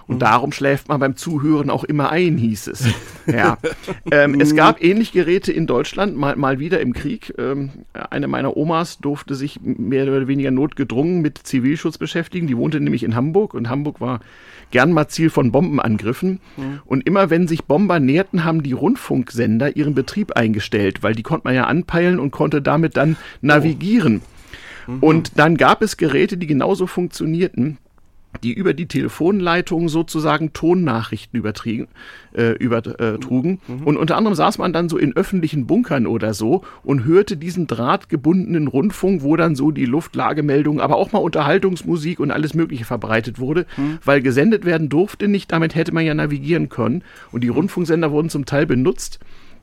[0.07, 2.87] Und darum schläft man beim Zuhören auch immer ein, hieß es.
[3.25, 3.57] Ja.
[4.11, 7.33] ähm, es gab ähnlich Geräte in Deutschland, mal, mal wieder im Krieg.
[7.37, 12.47] Ähm, eine meiner Omas durfte sich mehr oder weniger notgedrungen mit Zivilschutz beschäftigen.
[12.47, 14.19] Die wohnte nämlich in Hamburg und Hamburg war
[14.71, 16.39] gern mal Ziel von Bombenangriffen.
[16.85, 21.47] Und immer wenn sich Bomber näherten, haben die Rundfunksender ihren Betrieb eingestellt, weil die konnte
[21.47, 24.21] man ja anpeilen und konnte damit dann navigieren.
[25.01, 27.77] Und dann gab es Geräte, die genauso funktionierten.
[28.43, 31.87] Die über die Telefonleitung sozusagen Tonnachrichten übertrieben,
[32.33, 33.59] äh, übertrugen.
[33.67, 33.83] Mhm.
[33.83, 37.67] Und unter anderem saß man dann so in öffentlichen Bunkern oder so und hörte diesen
[37.67, 43.39] drahtgebundenen Rundfunk, wo dann so die Luftlagemeldungen, aber auch mal Unterhaltungsmusik und alles Mögliche verbreitet
[43.39, 43.99] wurde, mhm.
[44.03, 47.03] weil gesendet werden durfte nicht, damit hätte man ja navigieren können.
[47.31, 49.19] Und die Rundfunksender wurden zum Teil benutzt,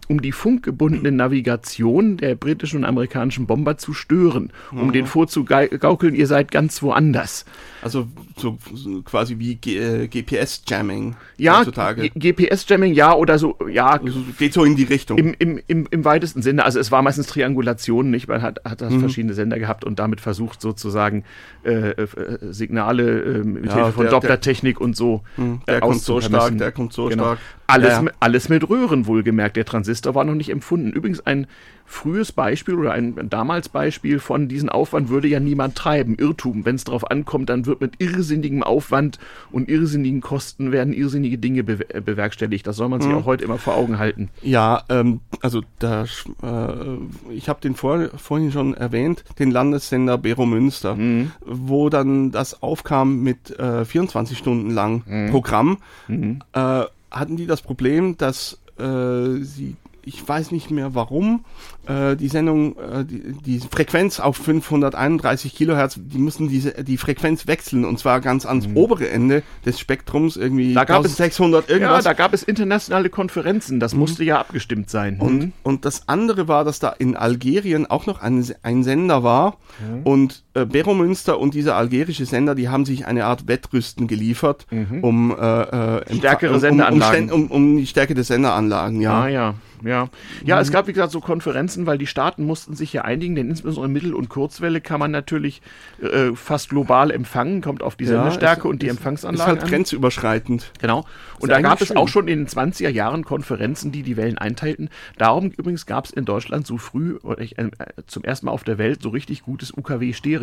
[0.08, 4.92] um die funkgebundene Navigation der britischen und amerikanischen Bomber zu stören, um mhm.
[4.92, 7.44] den vorzugaukeln, ihr seid ganz woanders.
[7.82, 12.10] Also so, so quasi wie äh, GPS-Jamming ja, heutzutage.
[12.10, 14.00] GPS-Jamming, ja, oder so, ja.
[14.00, 15.18] Also geht so in die Richtung.
[15.18, 16.64] Im, im, im, Im weitesten Sinne.
[16.64, 18.28] Also es war meistens Triangulation, nicht?
[18.28, 19.00] Man hat, hat mhm.
[19.00, 21.24] verschiedene Sender gehabt und damit versucht sozusagen
[21.64, 22.06] äh, äh,
[22.50, 26.72] Signale äh, mit ja, Hilfe von Dopplertechnik und so mh, Der kommt so stark, der
[26.72, 27.24] kommt so genau.
[27.24, 27.38] stark.
[27.66, 29.56] Alles, alles mit Röhren wohlgemerkt.
[29.56, 30.92] Der Transistor war noch nicht empfunden.
[30.92, 31.46] Übrigens ein
[31.92, 36.16] frühes Beispiel oder ein, damals Beispiel von diesem Aufwand würde ja niemand treiben.
[36.16, 36.64] Irrtum.
[36.64, 39.18] Wenn es darauf ankommt, dann wird mit irrsinnigem Aufwand
[39.50, 42.66] und irrsinnigen Kosten werden irrsinnige Dinge be bewerkstelligt.
[42.66, 43.18] Das soll man sich mhm.
[43.18, 44.30] auch heute immer vor Augen halten.
[44.40, 46.04] Ja, ähm, also da,
[46.42, 51.32] äh, ich habe den vor, vorhin schon erwähnt, den Landessender Bero Münster, mhm.
[51.44, 55.30] wo dann das aufkam mit äh, 24 Stunden lang mhm.
[55.30, 55.78] Programm.
[56.08, 56.40] Mhm.
[56.54, 61.44] Äh, hatten die das Problem, dass äh, sie ich weiß nicht mehr warum,
[61.86, 67.46] äh, die Sendung, äh, die, die Frequenz auf 531 Kilohertz, die mussten diese, die Frequenz
[67.46, 68.76] wechseln und zwar ganz ans mhm.
[68.76, 72.04] obere Ende des Spektrums, irgendwie da gab 1600 es, irgendwas.
[72.04, 74.00] Ja, da gab es internationale Konferenzen, das mhm.
[74.00, 75.18] musste ja abgestimmt sein.
[75.18, 75.52] Und, mhm.
[75.62, 80.02] und das andere war, dass da in Algerien auch noch ein, ein Sender war mhm.
[80.04, 85.02] und äh, Beromünster und dieser algerische Sender, die haben sich eine Art Wettrüsten geliefert, mhm.
[85.02, 87.30] um äh, äh, stärkere Senderanlagen.
[87.30, 89.22] Um, um, um, die Stärke der Senderanlagen, ja.
[89.22, 90.08] Ah, ja ja.
[90.44, 90.62] Ja, mhm.
[90.62, 93.92] es gab, wie gesagt, so Konferenzen, weil die Staaten mussten sich ja einigen, denn insbesondere
[93.92, 95.62] Mittel- und Kurzwelle kann man natürlich
[96.00, 99.52] äh, fast global empfangen, kommt auf die Sendestärke ja, und die ist, Empfangsanlage.
[99.52, 100.72] Ist halt grenzüberschreitend.
[100.80, 101.04] Genau.
[101.38, 101.88] Und da gab schön.
[101.88, 104.88] es auch schon in den 20er Jahren Konferenzen, die die Wellen einteilten.
[105.18, 107.70] Darum übrigens gab es in Deutschland so früh, äh,
[108.06, 110.41] zum ersten Mal auf der Welt, so richtig gutes UKW-Stereo,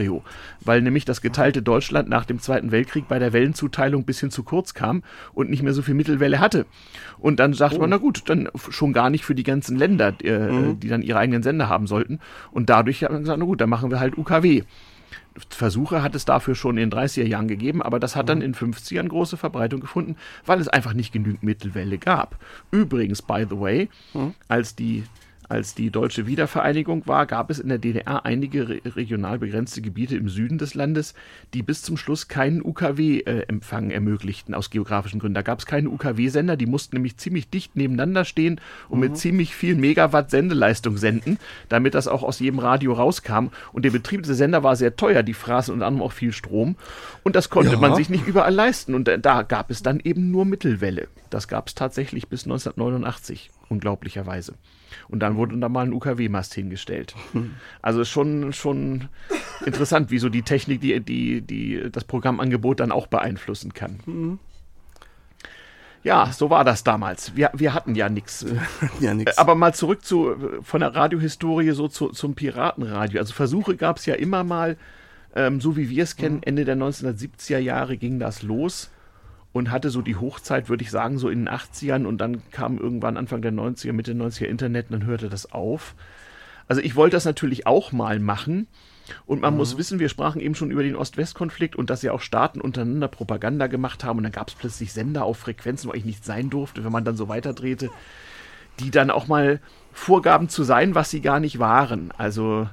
[0.64, 4.44] weil nämlich das geteilte Deutschland nach dem Zweiten Weltkrieg bei der Wellenzuteilung ein bisschen zu
[4.44, 6.66] kurz kam und nicht mehr so viel Mittelwelle hatte.
[7.18, 7.82] Und dann sagte oh.
[7.82, 10.80] man, na gut, dann schon gar nicht für die ganzen Länder, äh, mhm.
[10.80, 12.20] die dann ihre eigenen Sender haben sollten.
[12.52, 14.64] Und dadurch hat man gesagt, na gut, dann machen wir halt UKW.
[15.50, 18.46] Versuche hat es dafür schon in den 30er Jahren gegeben, aber das hat dann mhm.
[18.46, 22.38] in 50ern große Verbreitung gefunden, weil es einfach nicht genügend Mittelwelle gab.
[22.72, 24.34] Übrigens, by the way, mhm.
[24.48, 25.04] als die
[25.50, 30.16] als die deutsche Wiedervereinigung war, gab es in der DDR einige re regional begrenzte Gebiete
[30.16, 31.16] im Süden des Landes,
[31.56, 35.34] die bis zum Schluss keinen UKW-Empfang äh, ermöglichten, aus geografischen Gründen.
[35.34, 39.06] Da gab es keine UKW-Sender, die mussten nämlich ziemlich dicht nebeneinander stehen und mhm.
[39.06, 43.48] mit ziemlich viel Megawatt Sendeleistung senden, damit das auch aus jedem Radio rauskam.
[43.74, 46.76] Und der Betrieb dieser Sender war sehr teuer, die fraßen unter anderem auch viel Strom.
[47.24, 47.80] Und das konnte ja.
[47.80, 48.94] man sich nicht überall leisten.
[48.94, 51.08] Und da gab es dann eben nur Mittelwelle.
[51.32, 54.54] Das gab es tatsächlich bis 1989, unglaublicherweise.
[55.08, 57.16] Und dann wurde da mal ein UKW-Mast hingestellt.
[57.82, 59.10] Also schon, schon
[59.66, 64.40] interessant, wie so die Technik, die, die, die das Programmangebot dann auch beeinflussen kann.
[66.04, 67.36] Ja, so war das damals.
[67.36, 68.46] Wir, wir hatten ja nichts.
[69.00, 69.38] Ja, nix.
[69.38, 73.20] Aber mal zurück zu, von der Radiohistorie so zu, zum Piratenradio.
[73.20, 74.78] Also Versuche gab es ja immer mal,
[75.36, 76.44] ähm, so wie wir es kennen, mhm.
[76.44, 78.92] Ende der 1970er Jahre ging das los
[79.52, 82.78] und hatte so die Hochzeit, würde ich sagen, so in den 80ern und dann kam
[82.78, 85.96] irgendwann Anfang der 90er, Mitte der 90er Internet und dann hörte das auf.
[86.68, 88.68] Also ich wollte das natürlich auch mal machen.
[89.26, 89.58] Und man mhm.
[89.58, 93.08] muss wissen, wir sprachen eben schon über den Ost-West-Konflikt und dass ja auch Staaten untereinander
[93.08, 96.52] Propaganda gemacht haben und dann gab es plötzlich Sender auf Frequenzen, wo ich nicht sein
[96.52, 97.90] durfte, wenn man dann so weiterdrehte,
[98.80, 99.62] die dann auch mal
[99.94, 102.12] vorgaben zu sein, was sie gar nicht waren.
[102.20, 102.70] Also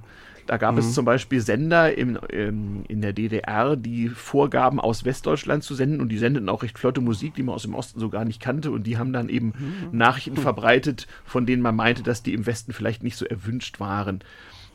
[0.47, 0.79] da gab mhm.
[0.79, 6.01] es zum Beispiel Sender im, im, in der DDR, die vorgaben, aus Westdeutschland zu senden
[6.01, 8.41] und die sendeten auch recht flotte Musik, die man aus dem Osten so gar nicht
[8.41, 9.99] kannte und die haben dann eben mhm.
[9.99, 14.21] Nachrichten verbreitet, von denen man meinte, dass die im Westen vielleicht nicht so erwünscht waren.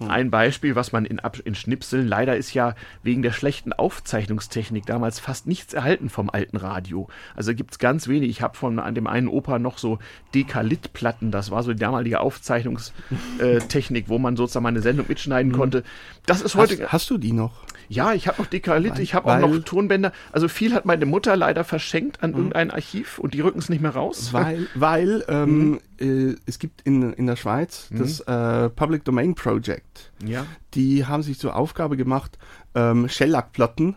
[0.09, 5.19] Ein Beispiel, was man in, in Schnipseln, leider ist ja wegen der schlechten Aufzeichnungstechnik damals
[5.19, 7.07] fast nichts erhalten vom alten Radio.
[7.35, 8.29] Also gibt es ganz wenig.
[8.29, 9.99] Ich habe von an dem einen Opa noch so
[10.33, 15.55] Dekalit-Platten, das war so die damalige Aufzeichnungstechnik, wo man sozusagen mal eine Sendung mitschneiden mhm.
[15.55, 15.83] konnte.
[16.25, 16.83] Das ist heute.
[16.83, 17.53] Hast, hast du die noch?
[17.91, 20.13] Ja, ich habe noch Dekalit, ich habe auch noch Tonbänder.
[20.31, 22.37] Also viel hat meine Mutter leider verschenkt an mhm.
[22.37, 24.31] irgendein Archiv und die rücken es nicht mehr raus.
[24.31, 26.31] Weil, weil ähm, mhm.
[26.31, 27.99] äh, es gibt in, in der Schweiz mhm.
[27.99, 30.11] das äh, Public Domain Project.
[30.25, 30.45] Ja.
[30.73, 32.37] Die haben sich zur Aufgabe gemacht,
[32.75, 33.95] ähm, Shellac-Platten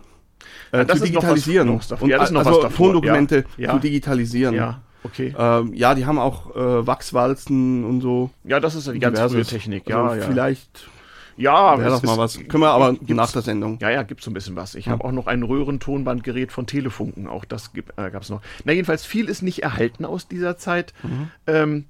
[0.72, 1.68] äh, ja, zu digitalisieren.
[1.68, 3.72] Noch was, und, ja, das ist noch also was Tondokumente ja.
[3.72, 4.54] zu digitalisieren.
[4.56, 4.82] Ja.
[5.04, 5.34] Okay.
[5.38, 8.30] Ähm, ja, die haben auch äh, Wachswalzen und so.
[8.42, 9.88] Ja, das ist ja die ganz frühe Technik.
[9.88, 10.26] Ja, also ja.
[10.26, 10.88] Vielleicht
[11.36, 12.38] Ja, Wäre es das mal was.
[12.38, 13.78] Können wir aber nach der Sendung.
[13.80, 14.74] Ja, ja, gibt's so ein bisschen was.
[14.74, 18.40] Ich habe auch noch ein Röhrentonbandgerät von Telefunken, auch das gibt, äh, gab's noch.
[18.64, 20.94] Na, jedenfalls viel ist nicht erhalten aus dieser Zeit.
[21.46, 21.86] Ähm,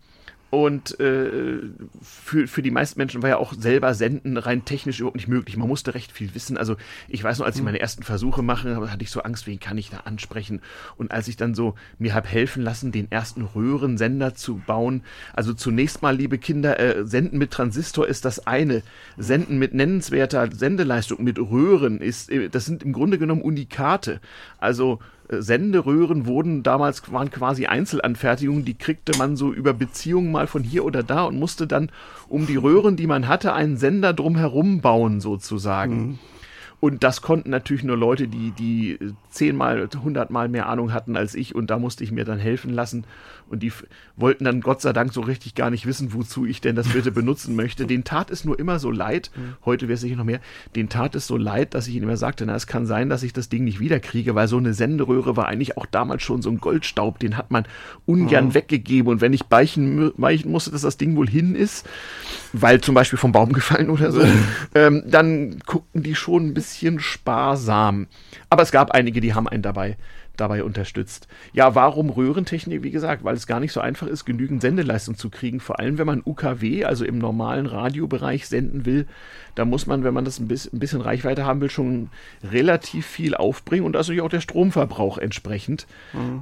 [0.55, 1.61] und äh,
[2.03, 5.57] für, für die meisten Menschen war ja auch selber Senden rein technisch überhaupt nicht möglich.
[5.57, 6.57] Man musste recht viel wissen.
[6.57, 6.77] Also
[7.09, 9.79] ich weiß noch, als ich meine ersten Versuche mache, hatte ich so Angst, wen kann
[9.79, 10.61] ich da ansprechen.
[10.97, 15.03] Und als ich dann so mir habe helfen lassen, den ersten Röhrensender zu bauen.
[15.33, 18.83] Also zunächst mal, liebe Kinder, äh, Senden mit Transistor ist das eine.
[19.17, 24.21] Senden mit nennenswerter Sendeleistung, mit Röhren ist, äh, das sind im Grunde genommen Unikate.
[24.59, 30.63] Also Senderöhren wurden damals waren quasi Einzelanfertigungen, die kriegte man so über Beziehungen mal von
[30.63, 31.91] hier oder da und musste dann
[32.29, 36.19] um die Röhren, die man hatte, einen Sender drumherum bauen sozusagen.
[36.85, 38.99] Und das konnten natürlich nur Leute, die, die
[39.31, 41.55] zehnmal, hundertmal mehr Ahnung hatten als ich.
[41.55, 43.05] Und da musste ich mir dann helfen lassen.
[43.49, 43.73] Und die
[44.17, 47.11] wollten dann Gott sei Dank so richtig gar nicht wissen, wozu ich denn das bitte
[47.11, 47.87] benutzen möchte.
[47.87, 49.31] Den tat es nur immer so leid.
[49.65, 50.41] Heute wäre es sicher noch mehr.
[50.77, 53.23] Den tat es so leid, dass ich ihnen immer sagte, na, es kann sein, dass
[53.23, 56.51] ich das Ding nicht wiederkriege, weil so eine Senderöhre war eigentlich auch damals schon so
[56.51, 57.19] ein Goldstaub.
[57.19, 57.65] Den hat man
[58.07, 59.11] ungern weggegeben.
[59.11, 61.87] Und wenn ich beichen, beichten musste, dass das Ding wohl hin ist,
[62.53, 64.23] weil zum Beispiel vom Baum gefallen oder so,
[64.75, 68.07] ähm, dann guckten die schon ein bisschen sparsam.
[68.49, 69.97] Aber es gab einige, die haben einen dabei,
[70.37, 71.29] dabei unterstützt.
[71.53, 72.83] Ja, warum Röhrentechnik?
[72.83, 75.61] Wie gesagt, weil es gar nicht so einfach ist, genügend Sendeleistung zu kriegen.
[75.61, 79.07] Vor allem, wenn man UKW, also im normalen Radiobereich senden will,
[79.55, 82.11] da muss man, wenn man das ein bisschen, Reichweite haben will, schon
[82.43, 85.87] relativ viel aufbringen und also auch der Stromverbrauch entsprechend.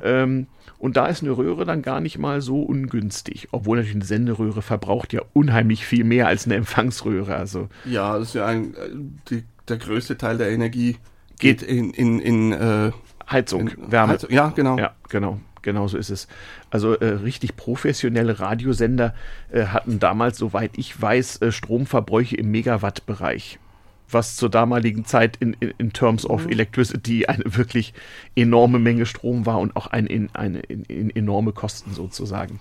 [0.02, 0.46] Ähm,
[0.78, 3.48] und da ist eine Röhre dann gar nicht mal so ungünstig.
[3.52, 7.36] Obwohl natürlich eine Senderöhre verbraucht ja unheimlich viel mehr als eine Empfangsröhre.
[7.36, 8.88] Also Ja, das ist ja ein, äh,
[9.30, 10.96] die, der größte Teil der Energie
[11.38, 12.90] geht, Geht- in, in, in, äh,
[13.32, 14.14] Heizung, in Wärme.
[14.14, 14.30] Heizung.
[14.30, 14.78] Ja, genau.
[14.78, 15.38] Ja, genau.
[15.62, 16.26] Genau so ist es.
[16.70, 19.14] Also äh, richtig professionelle Radiosender
[19.50, 23.58] äh, hatten damals, soweit ich weiß, äh, Stromverbräuche im Megawatt-Bereich.
[24.10, 27.94] Was zur damaligen Zeit in, in, in Terms of Electricity eine wirklich
[28.34, 32.60] enorme Menge Strom war und auch ein, in, eine in, in enorme Kosten sozusagen.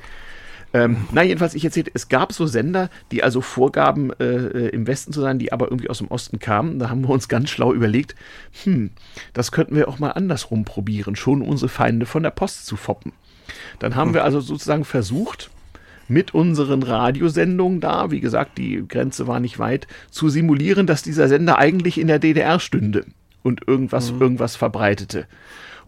[0.74, 4.88] Ähm, na, jedenfalls, ich erzählte, es gab so Sender, die also vorgaben, äh, äh, im
[4.88, 6.80] Westen zu sein, die aber irgendwie aus dem Osten kamen.
[6.80, 8.16] Da haben wir uns ganz schlau überlegt,
[8.64, 8.92] hm,
[9.34, 13.12] das könnten wir auch mal andersrum probieren, schon unsere Feinde von der Post zu foppen.
[13.80, 15.52] Dann haben wir also sozusagen versucht,
[16.08, 21.28] mit unseren Radiosendungen da, wie gesagt, die Grenze war nicht weit, zu simulieren, dass dieser
[21.28, 23.06] Sender eigentlich in der DDR stünde
[23.44, 25.26] und irgendwas, irgendwas verbreitete.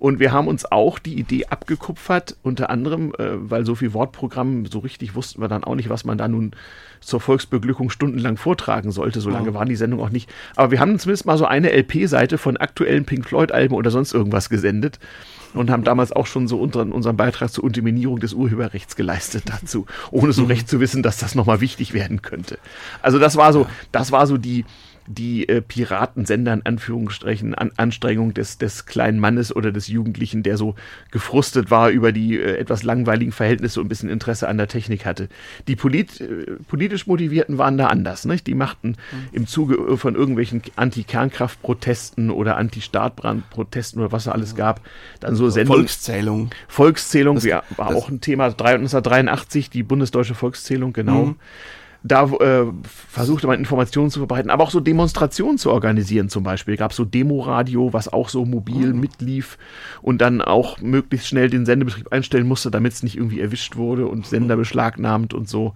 [0.03, 4.65] Und wir haben uns auch die Idee abgekupfert, unter anderem, äh, weil so viel Wortprogramm,
[4.65, 6.51] so richtig wussten wir dann auch nicht, was man da nun
[6.99, 9.21] zur Volksbeglückung stundenlang vortragen sollte.
[9.21, 10.29] So lange waren die Sendungen auch nicht.
[10.57, 14.49] Aber wir haben zumindest mal so eine LP-Seite von aktuellen Pink Floyd-Alben oder sonst irgendwas
[14.49, 14.99] gesendet
[15.53, 19.85] und haben damals auch schon so unseren, unseren Beitrag zur Unterminierung des Urheberrechts geleistet dazu,
[20.11, 22.59] ohne so recht zu wissen, dass das nochmal wichtig werden könnte.
[23.01, 24.65] Also das war so, das war so die,
[25.07, 30.57] die äh, Piratensender in Anführungsstrichen an Anstrengung des, des kleinen Mannes oder des Jugendlichen, der
[30.57, 30.75] so
[31.11, 35.05] gefrustet war über die äh, etwas langweiligen Verhältnisse und ein bisschen Interesse an der Technik
[35.05, 35.29] hatte.
[35.67, 38.25] Die polit, äh, politisch Motivierten waren da anders.
[38.25, 38.47] Nicht?
[38.47, 38.95] Die machten
[39.31, 44.81] im Zuge äh, von irgendwelchen Anti-Kernkraft-Protesten oder Anti-Staatbrand-Protesten oder was es alles gab,
[45.19, 45.81] dann so Sendungen.
[45.81, 46.49] Volkszählung.
[46.67, 51.35] Volkszählung ja, war das- auch ein Thema 1983, die bundesdeutsche Volkszählung, genau.
[52.05, 56.75] Da äh, versuchte man Informationen zu verbreiten, aber auch so Demonstrationen zu organisieren zum Beispiel.
[56.75, 59.57] Gab so Demoradio, was auch so mobil mitlief
[60.01, 64.07] und dann auch möglichst schnell den Sendebetrieb einstellen musste, damit es nicht irgendwie erwischt wurde
[64.07, 65.73] und Sender beschlagnahmt und so.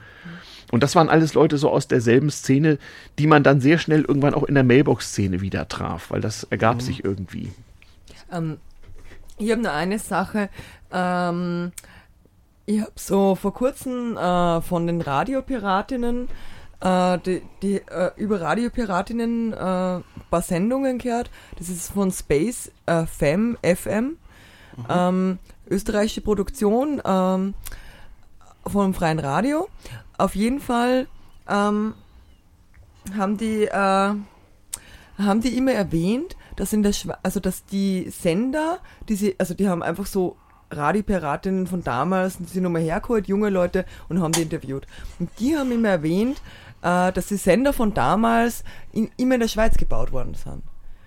[0.69, 2.77] Und das waren alles Leute so aus derselben Szene,
[3.19, 6.81] die man dann sehr schnell irgendwann auch in der Mailbox-Szene wieder traf, weil das ergab
[6.81, 7.53] sich irgendwie.
[8.31, 8.57] Ähm,
[9.37, 10.49] ich habe nur eine Sache.
[10.91, 11.71] Ähm,
[12.67, 16.27] ich habe so vor kurzem äh, von den Radiopiratinnen
[16.81, 21.31] äh, die, die, äh, über Radiopiratinnen äh, ein paar Sendungen gehört.
[21.57, 24.17] Das ist von Space äh, Fem FM,
[24.89, 25.39] ähm,
[25.69, 27.53] österreichische Produktion ähm,
[28.65, 29.69] vom freien Radio.
[30.17, 31.07] Auf jeden Fall
[31.47, 31.93] ähm,
[33.17, 34.13] haben die äh,
[35.17, 36.93] haben die immer erwähnt, dass in der
[37.23, 40.35] also dass die Sender, die sie, also die haben einfach so
[40.71, 44.85] Radiopiratinnen von damals, die sind nochmal hergeholt, junge Leute, und haben die interviewt.
[45.19, 46.41] Und die haben immer erwähnt,
[46.81, 50.63] äh, dass die Sender von damals in, immer in der Schweiz gebaut worden sind.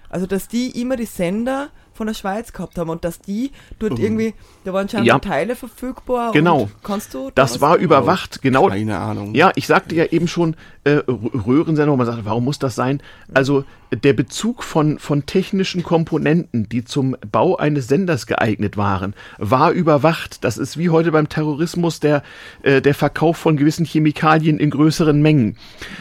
[0.08, 3.98] Also dass die immer die Sender von der Schweiz gehabt haben und dass die dort
[3.98, 4.32] irgendwie,
[4.64, 5.18] da waren scheinbar Ja.
[5.18, 6.32] Teile verfügbar.
[6.32, 6.62] Genau.
[6.62, 8.68] Und kannst du da Das war überwacht, genau.
[8.68, 9.34] Keine Ahnung.
[9.34, 11.04] Ja, ich sagte ja eben schon, äh, R-
[11.46, 13.02] Röhrensender, wo man sagt, warum muss das sein?
[13.34, 19.72] Also der Bezug von, von technischen Komponenten, die zum Bau eines Senders geeignet waren, war
[19.72, 20.42] überwacht.
[20.42, 22.22] Das ist wie heute beim Terrorismus der,
[22.62, 25.58] äh, der Verkauf von gewissen Chemikalien in größeren Mengen.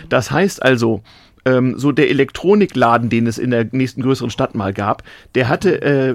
[0.07, 1.01] Das heißt also,
[1.45, 5.03] ähm, so der Elektronikladen, den es in der nächsten größeren Stadt mal gab,
[5.35, 6.13] der hatte äh,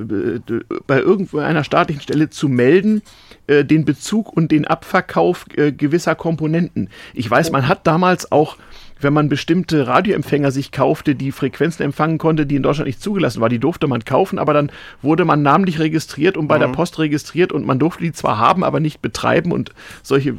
[0.86, 3.02] bei irgendwo einer staatlichen Stelle zu melden,
[3.46, 6.88] äh, den Bezug und den Abverkauf äh, gewisser Komponenten.
[7.12, 8.56] Ich weiß, man hat damals auch
[9.00, 13.40] wenn man bestimmte Radioempfänger sich kaufte, die Frequenzen empfangen konnte, die in Deutschland nicht zugelassen
[13.40, 14.70] war, die durfte man kaufen, aber dann
[15.02, 16.60] wurde man namentlich registriert und bei mhm.
[16.60, 19.72] der Post registriert und man durfte die zwar haben, aber nicht betreiben und
[20.02, 20.36] solche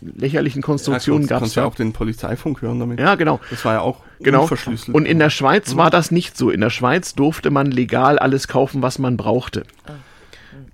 [0.00, 1.64] lächerlichen Konstruktionen ja, gab es ja.
[1.64, 3.00] auch den Polizeifunk hören damit.
[3.00, 3.40] Ja, genau.
[3.50, 4.46] Das war ja auch genau.
[4.46, 4.94] verschlüsselt.
[4.94, 5.78] Und in der Schweiz mhm.
[5.78, 6.50] war das nicht so.
[6.50, 9.64] In der Schweiz durfte man legal alles kaufen, was man brauchte.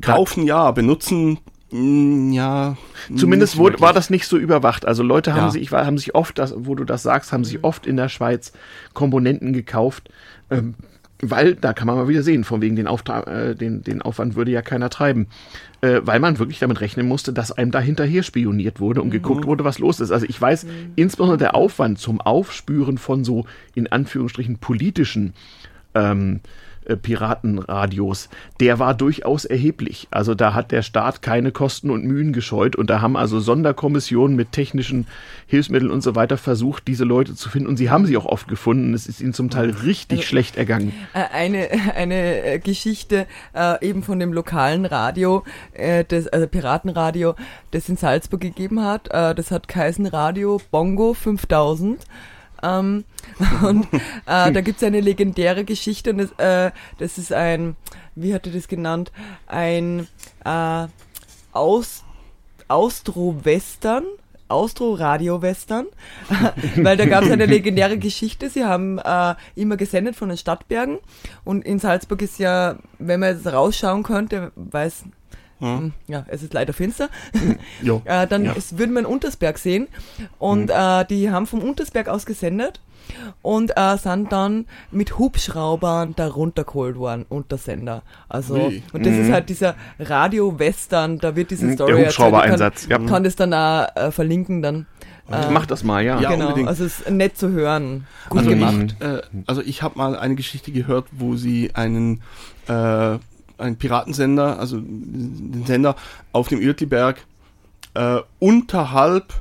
[0.01, 1.39] Kaufen ja, benutzen
[1.73, 2.77] ja.
[3.17, 4.85] Zumindest wurde, war das nicht so überwacht.
[4.85, 5.51] Also Leute haben ja.
[5.51, 8.53] sich, haben sich oft, das, wo du das sagst, haben sich oft in der Schweiz
[8.93, 10.11] Komponenten gekauft,
[10.51, 10.75] ähm,
[11.23, 14.35] weil da kann man mal wieder sehen, von wegen den Auftrag, äh, den, den Aufwand
[14.35, 15.29] würde ja keiner treiben,
[15.81, 19.13] äh, weil man wirklich damit rechnen musste, dass einem da hinterher spioniert wurde und mhm.
[19.13, 20.11] geguckt wurde, was los ist.
[20.11, 20.93] Also ich weiß, mhm.
[20.97, 25.33] insbesondere der Aufwand zum Aufspüren von so in Anführungsstrichen politischen
[25.95, 26.41] ähm,
[26.87, 28.29] äh, Piratenradios,
[28.61, 30.09] der war durchaus erheblich.
[30.11, 34.37] Also da hat der Staat keine Kosten und Mühen gescheut und da haben also Sonderkommissionen
[34.37, 35.07] mit technischen
[35.47, 38.49] Hilfsmitteln und so weiter versucht, diese Leute zu finden und sie haben sie auch oft
[38.49, 38.95] gefunden.
[38.95, 40.93] Es ist ihnen zum Teil richtig also, schlecht ergangen.
[41.15, 47.35] Äh, eine, eine äh, Geschichte äh, eben von dem lokalen Radio, äh, das, also Piratenradio,
[47.71, 49.09] das in Salzburg gegeben hat.
[49.13, 52.05] Das hat Kaisen Radio Bongo 5000.
[52.63, 53.05] Ähm,
[53.63, 53.87] und
[54.27, 57.77] äh, da gibt's eine legendäre Geschichte und das, äh, das ist ein,
[58.15, 59.13] wie hat er das genannt,
[59.47, 60.07] ein
[60.45, 60.87] äh,
[61.53, 62.05] Aus,
[62.69, 64.05] Austro-Western.
[64.49, 65.87] Austro-Radio-Western,
[66.77, 68.51] weil da gab es eine legendäre Geschichte.
[68.51, 70.99] Sie haben äh, immer gesendet von den Stadtbergen
[71.43, 75.05] und in Salzburg ist ja, wenn man jetzt rausschauen könnte, weiß
[75.63, 75.93] hm.
[76.09, 77.09] Ja, es ist leider finster.
[77.33, 78.03] Hm.
[78.05, 78.55] äh, dann ja.
[78.73, 79.89] würden wir einen Untersberg sehen.
[80.39, 81.03] Und hm.
[81.03, 82.81] äh, die haben vom Untersberg aus gesendet
[83.43, 88.03] und äh, sind dann mit Hubschraubern da runtergeholt worden unter Sender.
[88.29, 88.83] Also Wie?
[88.93, 89.23] und das mhm.
[89.23, 92.89] ist halt dieser Radio-Western, da wird diese Story Der Hubschrauber-Einsatz.
[92.89, 93.09] Kann, ja.
[93.09, 94.87] kann das dann auch äh, verlinken dann.
[95.29, 96.21] Ich mach das mal, ja.
[96.21, 96.69] ja genau, unbedingt.
[96.69, 98.07] also es ist nett zu hören.
[98.29, 98.97] Gut also gemacht.
[98.99, 102.23] Ich, äh, also ich habe mal eine Geschichte gehört, wo sie einen
[102.69, 103.19] äh,
[103.63, 105.97] ein Piratensender, also den Sender
[106.33, 107.25] auf dem Uertliberg
[107.95, 109.41] äh, unterhalb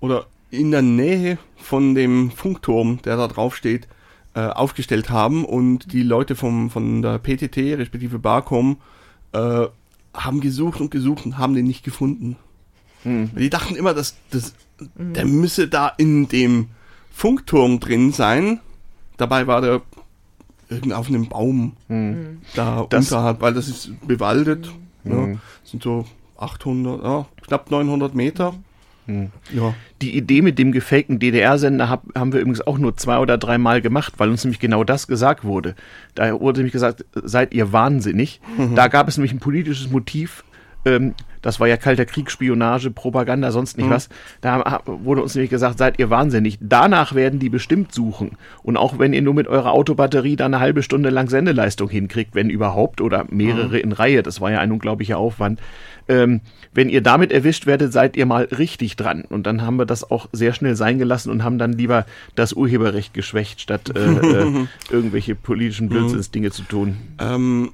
[0.00, 3.88] oder in der Nähe von dem Funkturm, der da drauf steht,
[4.34, 8.78] äh, aufgestellt haben und die Leute vom, von der PTT, respektive Barcom,
[9.32, 9.66] äh,
[10.14, 12.36] haben gesucht und gesucht und haben den nicht gefunden.
[13.02, 13.30] Hm.
[13.36, 14.54] Die dachten immer, dass, dass
[14.96, 15.14] mhm.
[15.14, 16.68] der müsse da in dem
[17.12, 18.60] Funkturm drin sein.
[19.16, 19.82] Dabei war der
[20.68, 22.38] irgend auf einem Baum mhm.
[22.54, 24.70] da das, unterhalb, weil das ist bewaldet.
[25.04, 25.12] Mhm.
[25.12, 26.04] Ja, sind so
[26.38, 28.54] 800, ja, knapp 900 Meter.
[29.06, 29.30] Mhm.
[29.52, 29.74] Ja.
[30.02, 33.58] Die Idee mit dem gefakten DDR-Sender hab, haben wir übrigens auch nur zwei oder drei
[33.58, 35.74] Mal gemacht, weil uns nämlich genau das gesagt wurde.
[36.14, 38.40] Da wurde nämlich gesagt, seid ihr wahnsinnig.
[38.56, 38.74] Mhm.
[38.74, 40.44] Da gab es nämlich ein politisches Motiv,
[40.84, 43.92] ähm, das war ja kalter Krieg, Spionage, Propaganda, sonst nicht mhm.
[43.92, 44.08] was.
[44.40, 46.58] Da wurde uns nämlich gesagt, seid ihr wahnsinnig.
[46.60, 48.32] Danach werden die bestimmt suchen.
[48.62, 52.34] Und auch wenn ihr nur mit eurer Autobatterie da eine halbe Stunde lang Sendeleistung hinkriegt,
[52.34, 53.82] wenn überhaupt, oder mehrere mhm.
[53.82, 55.60] in Reihe, das war ja ein unglaublicher Aufwand.
[56.08, 56.40] Ähm,
[56.72, 59.22] wenn ihr damit erwischt werdet, seid ihr mal richtig dran.
[59.22, 62.54] Und dann haben wir das auch sehr schnell sein gelassen und haben dann lieber das
[62.54, 65.90] Urheberrecht geschwächt, statt äh, äh, irgendwelche politischen mhm.
[65.90, 66.96] Blödsinnsdinge zu tun.
[67.18, 67.72] Ähm,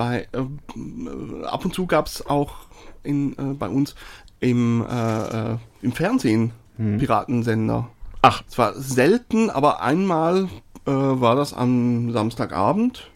[0.00, 2.54] bei äh, ab und zu gab es auch
[3.02, 3.94] in, äh, bei uns
[4.40, 6.96] im, äh, äh im Fernsehen hm.
[6.96, 7.86] Piratensender.
[8.22, 8.42] Ach.
[8.48, 10.48] Es war selten, aber einmal
[10.86, 13.10] äh, war das am Samstagabend,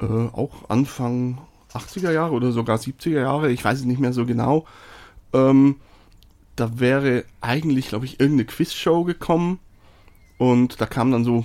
[0.00, 1.38] äh, auch Anfang
[1.74, 4.64] 80er Jahre oder sogar 70er Jahre, ich weiß es nicht mehr so genau.
[5.32, 5.80] Ähm,
[6.54, 9.58] da wäre eigentlich, glaube ich, irgendeine Quizshow gekommen
[10.38, 11.44] und da kam dann so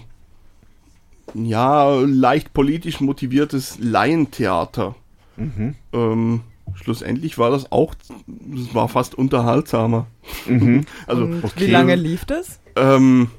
[1.33, 4.95] ja, leicht politisch motiviertes Laientheater.
[5.37, 5.75] Mhm.
[5.93, 6.41] Ähm,
[6.75, 7.95] schlussendlich war das auch,
[8.27, 10.07] das war fast unterhaltsamer.
[10.45, 10.85] Mhm.
[11.07, 11.67] also, okay.
[11.67, 12.59] Wie lange lief das?
[12.75, 13.29] Ähm,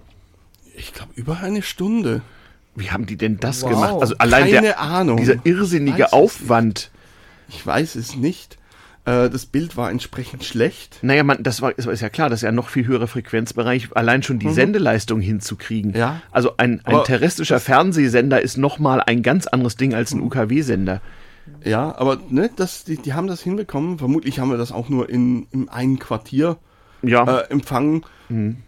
[0.77, 2.23] ich glaube, über eine Stunde.
[2.75, 3.71] Wie haben die denn das wow.
[3.71, 3.95] gemacht?
[4.01, 5.19] Also allein Keine der, Ahnung.
[5.19, 6.91] dieser irrsinnige Aufwand.
[7.49, 8.57] Ich weiß es nicht.
[9.05, 10.99] Äh, das Bild war entsprechend schlecht.
[11.03, 13.89] Naja, man, das war, das ist ja klar, das ist ja noch viel höherer Frequenzbereich,
[13.97, 14.55] allein schon die mhm.
[14.55, 15.95] Sendeleistung hinzukriegen.
[15.95, 16.23] Ja.
[16.31, 20.27] Also ein, ein terrestrischer Fernsehsender ist nochmal ein ganz anderes Ding als ein mhm.
[20.27, 21.01] UKW-Sender.
[21.65, 23.99] Ja, aber ne, das, die, die haben das hinbekommen.
[23.99, 26.57] Vermutlich haben wir das auch nur in, in einem Quartier
[27.03, 27.41] ja.
[27.41, 28.05] äh, empfangen.
[28.29, 28.59] Mhm.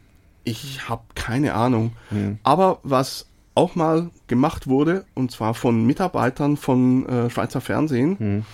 [0.43, 1.93] Ich habe keine Ahnung.
[2.11, 2.39] Mhm.
[2.43, 8.45] Aber was auch mal gemacht wurde, und zwar von Mitarbeitern von äh, Schweizer Fernsehen, mhm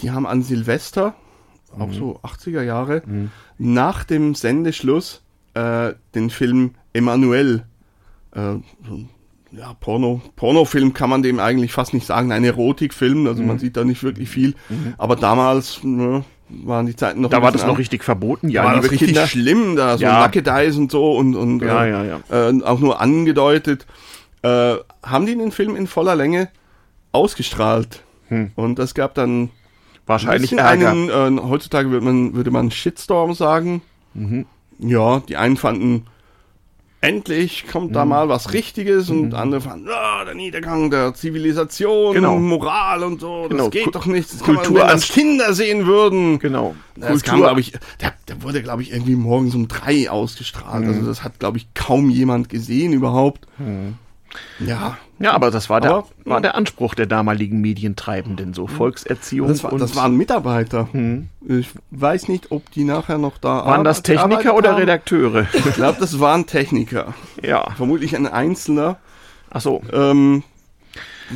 [0.00, 1.14] die haben an Silvester,
[1.78, 1.92] auch mhm.
[1.94, 3.30] so 80er Jahre, mhm.
[3.58, 5.22] nach dem Sendeschluss
[5.54, 7.64] äh, den Film Emanuel.
[8.34, 8.56] Äh,
[9.54, 13.48] ja, Porno, Pornofilm kann man dem eigentlich fast nicht sagen, ein Erotikfilm, also Mhm.
[13.48, 14.54] man sieht da nicht wirklich viel.
[14.96, 18.72] Aber damals ne, waren die Zeiten noch Da war das noch richtig verboten, ja, war
[18.74, 19.26] liebe das richtig Kinder.
[19.26, 20.20] schlimm, da so Ja.
[20.20, 22.48] Naked Eyes und so und, und Ja, äh, ja, ja.
[22.50, 23.86] Äh, auch nur angedeutet.
[24.42, 26.48] Äh, haben die den Film in voller Länge
[27.12, 28.02] ausgestrahlt.
[28.56, 29.50] Und es gab dann Hm.
[30.06, 33.82] Wahrscheinlich einen, äh, heutzutage würde man, würde man Shitstorm sagen.
[34.14, 34.46] Mhm.
[34.78, 36.06] Ja, die einen fanden,
[37.00, 37.94] endlich kommt Mhm.
[37.94, 42.36] da mal was Richtiges und andere fanden, ah, der Niedergang der Zivilisation, Genau.
[42.38, 44.32] Moral und so, Genau, das geht Ku- doch nicht.
[44.32, 46.38] Das Kultur kann man, wenn das Kinder sehen würden.
[46.38, 46.74] Genau.
[46.96, 50.84] Das kam, glaube ich, der, der wurde, glaube ich, irgendwie morgens um drei ausgestrahlt.
[50.84, 50.88] Mhm.
[50.94, 53.46] Also das hat, glaube ich, kaum jemand gesehen überhaupt.
[54.58, 54.68] Mhm.
[54.68, 59.48] Ja, Ja, aber das war der, Aber, war der Anspruch der damaligen Medientreibenden, so Volkserziehung
[59.48, 60.88] das, war, und das waren Mitarbeiter.
[61.48, 64.76] Ich weiß nicht, ob die nachher noch da waren das arbeit- Techniker oder.
[64.76, 65.46] Redakteure?
[65.52, 67.14] Ich glaube, das waren Techniker.
[67.42, 67.70] ja.
[67.76, 68.96] Vermutlich ein Einzelner.
[69.50, 69.82] Ach so.
[69.92, 70.42] Ähm,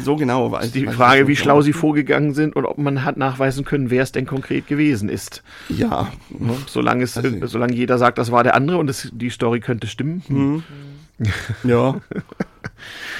[0.02, 1.42] so genau weiß Die weiß Frage, nicht wie genau.
[1.44, 5.08] schlau sie vorgegangen sind und ob man hat nachweisen können, wer es denn konkret gewesen
[5.08, 5.42] ist.
[5.68, 6.54] Ja, Ne?
[6.66, 10.22] Solange, es, solange jeder sagt, das war der andere und es, die Story könnte stimmen.
[10.28, 10.62] Mhm.
[11.64, 11.94] ja.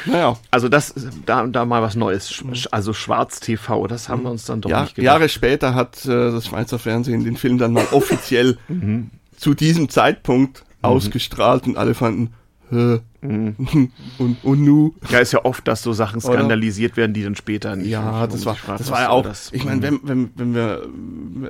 [0.07, 0.95] naja, Also das,
[1.25, 2.31] da, da mal was Neues.
[2.31, 5.05] Sch- Also Schwarz-TV, das haben wir uns dann doch ja, nicht gedacht.
[5.05, 9.11] Jahre später hat äh, das Schweizer Fernsehen den Film dann mal offiziell Mhm.
[9.37, 12.33] zu diesem Zeitpunkt ausgestrahlt und alle fanden?
[12.71, 13.01] Mhm.
[14.19, 14.95] und, und nu.
[15.11, 16.35] Ja, ist ja oft, dass so Sachen Oder?
[16.35, 17.89] skandalisiert werden, die dann später nicht.
[17.89, 19.51] Ja, das war, das war ja auch, das?
[19.53, 20.87] ich meine, wenn, wenn, wenn wir,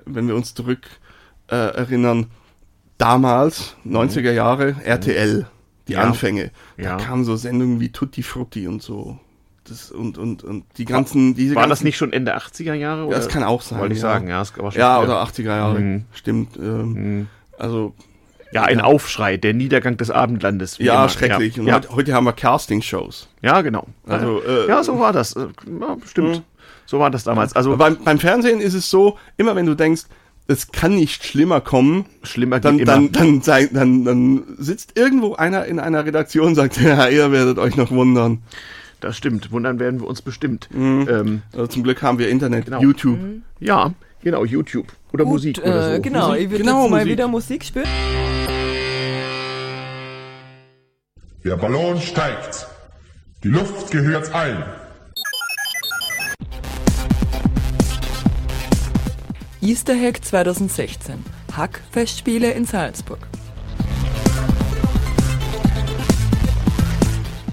[0.07, 0.87] wenn wir uns zurück
[1.49, 2.27] äh, erinnern,
[2.99, 5.47] damals, 90er Jahre, RTL,
[5.89, 6.01] die Ja.
[6.03, 6.97] Anfänge, Ja.
[6.97, 9.19] da kamen so Sendungen wie Tutti Frutti und so.
[9.69, 13.01] Das, und, und, und die ganzen, diese War ganzen, das nicht schon Ende 80er Jahre?
[13.01, 13.17] Ja, Oder?
[13.17, 13.81] das kann auch sein.
[13.81, 14.09] Wollte ich ja.
[14.13, 14.39] sagen, ja.
[14.39, 16.05] Das war schon Ja, oder 80er Jahre, Mhm.
[16.13, 16.57] stimmt.
[16.57, 17.27] Ähm,
[17.59, 17.95] Also,
[18.53, 20.79] Ja, ein Aufschrei, der Niedergang des Abendlandes.
[20.79, 21.09] ja, immer.
[21.09, 21.57] schrecklich.
[21.57, 21.75] Ja, Und ja.
[21.75, 23.29] Heute, heute haben wir Casting-Shows.
[23.43, 23.87] ja genau.
[24.07, 25.33] Also, äh, ja, so war das.
[25.35, 25.47] Äh,
[25.81, 26.37] Ja, stimmt.
[26.37, 26.43] Mhm.
[26.87, 27.57] So war das damals.
[27.57, 30.03] Also beim, beim Fernsehen ist es so, immer wenn du denkst,
[30.49, 32.97] es kann nicht schlimmer kommen, schlimmer dann, geht immer.
[32.97, 37.33] dann, dann, sei- dann, dann sitzt irgendwo einer in einer Redaktion und sagt, ja, ihr
[37.33, 38.43] werdet euch noch wundern.
[39.01, 39.51] Das stimmt.
[39.53, 40.69] Wundern werden wir uns bestimmt.
[40.73, 41.07] Mhm.
[41.11, 42.81] Ähm, Also zum Glück haben wir Internet, Genau.
[42.81, 43.19] YouTube.
[43.61, 43.93] ja,
[44.23, 44.87] genau, YouTube.
[45.13, 46.03] Oder Gut, Musik oder äh, so.
[46.03, 46.43] Genau, Musik.
[46.45, 47.13] ich würde Genau, jetzt mal Musik.
[47.13, 47.87] wieder Musik spielen.
[51.45, 52.67] Der Ballon steigt.
[53.45, 54.65] Die Luft gehört allen.
[59.67, 61.25] Easter Hack 2016.
[61.53, 63.19] Hackfestspiele in Salzburg.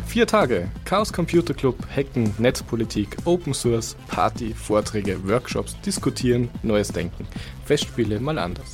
[0.06, 0.70] Vier Tage.
[0.86, 7.26] Chaos Computer Club, Hacken, Netzpolitik, Open Source, Party, Vorträge, Workshops, Diskutieren, Neues Denken.
[7.66, 8.74] Festspiele mal anders.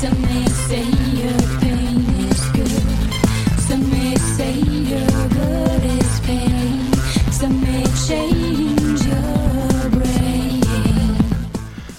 [0.00, 0.82] Some may say
[1.14, 3.60] your pain is good.
[3.68, 4.69] Some may say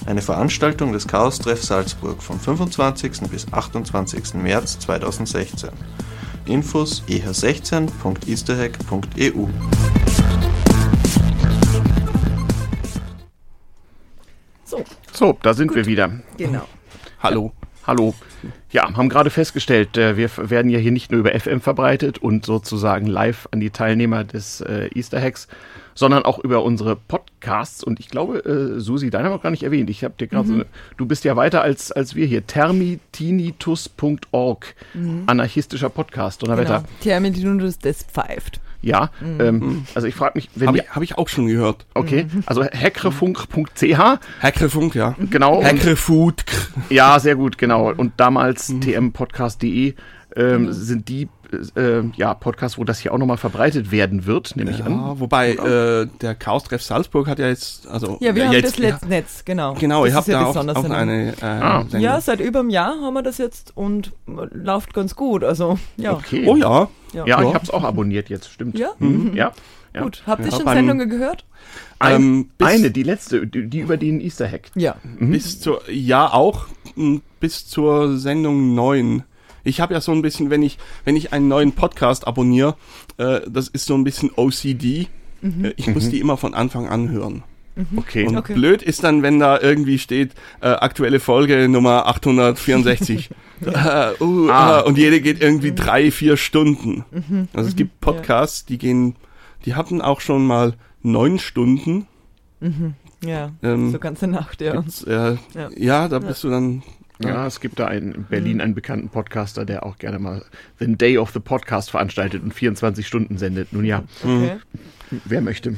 [0.06, 3.30] Eine Veranstaltung des Chaos-Treff Salzburg vom 25.
[3.30, 4.34] bis 28.
[4.34, 5.70] März 2016.
[6.46, 9.48] Infos e eh16.easterhack.eu
[14.66, 14.84] So,
[15.14, 16.12] So, da sind wir wieder.
[16.38, 16.68] genau.
[17.22, 17.54] Hallo.
[17.88, 18.14] Hallo.
[18.72, 22.46] Ja, haben gerade festgestellt, äh, wir werden ja hier nicht nur über FM verbreitet und
[22.46, 25.48] sozusagen live an die Teilnehmer des äh, Easter Hacks,
[25.96, 27.84] sondern auch über unsere Podcasts.
[27.84, 29.90] Und ich glaube, äh, Susi, deinen haben wir gar nicht erwähnt.
[29.90, 30.66] Ich habe dir gerade so, eine-
[30.98, 32.46] du bist ja weiter als, als wir hier.
[33.62, 34.76] Termitinitus.org,
[35.28, 36.78] anarchistischer Podcast, Donnerwetter.
[36.80, 36.90] genau.
[37.02, 38.60] Terminus des pfeift.
[38.84, 41.86] Ja, ähm, also ich frage mich, wenn Habe ich, hab ich auch schon gehört.
[41.94, 45.16] okay, also hackrefunk.ch, Hackerfunk, ja.
[45.30, 45.64] genau.
[45.64, 46.44] Hackerfood.
[46.90, 47.92] Ja, sehr gut, genau.
[47.94, 49.94] Und damals tmpodcast.de
[50.36, 51.30] ähm, sind die
[51.76, 54.92] äh, ja, Podcasts, wo das hier auch nochmal verbreitet werden wird, nehme ich an.
[54.94, 58.72] Ja, wobei äh, der Chaos-Treff Salzburg hat ja jetzt, also Ja, wir äh, haben jetzt,
[58.74, 59.74] das letzte Netz, genau.
[59.76, 61.82] Genau, das ihr habt ja da auch, auch in- eine äh, Ah.
[61.82, 62.02] Sendung.
[62.02, 65.44] Ja, seit über einem Jahr haben wir das jetzt und äh, läuft ganz gut.
[65.44, 66.14] Also, ja.
[66.14, 66.46] Okay.
[66.48, 66.88] Oh ja.
[67.14, 67.42] Ja, Ja.
[67.44, 68.80] ich habe es auch abonniert jetzt, stimmt.
[68.80, 68.92] Ja?
[69.00, 69.32] Mhm.
[69.36, 69.52] Ja.
[69.94, 70.02] ja.
[70.04, 70.24] Gut.
[70.26, 71.46] Habt ihr Ja, schon beim- Sendungen gehört?
[72.00, 74.72] Ein, Ähm, bis- eine, die letzte, die, die über den Easter Hack.
[74.76, 74.96] Ja.
[75.20, 76.66] Bis zur, ja auch,
[77.40, 79.24] bis zur Sendung 9.
[79.64, 82.76] Ich habe ja so ein bisschen, wenn ich, wenn ich einen neuen Podcast abonniere,
[83.18, 85.08] äh, das ist so ein bisschen OCD.
[85.44, 87.44] Äh, ich muss die immer von Anfang an hören.
[87.96, 88.28] Okay.
[88.28, 88.54] Und Okay.
[88.54, 93.30] blöd ist dann, wenn da irgendwie steht, äh, aktuelle Folge Nummer 864.
[93.66, 94.80] äh, uh, Ah.
[94.80, 97.06] äh, und jede geht irgendwie drei, vier Stunden.
[97.54, 99.16] Also es gibt Podcasts, die gehen,
[99.66, 102.08] die hatten auch schon mal neun Stunden.
[103.26, 104.84] Ja, Ähm, so ganze Nacht, ja.
[105.08, 105.70] Äh, Ja.
[105.76, 106.08] ja.
[106.08, 106.84] da bist du dann.
[107.24, 108.62] Ja, es gibt da einen, in Berlin Mhm.
[108.62, 110.44] einen bekannten Podcaster, der auch gerne mal
[110.80, 113.74] The Day of the Podcast veranstaltet und 24 Stunden sendet.
[113.74, 114.58] Nun ja, Okay.
[115.26, 115.76] wer möchte.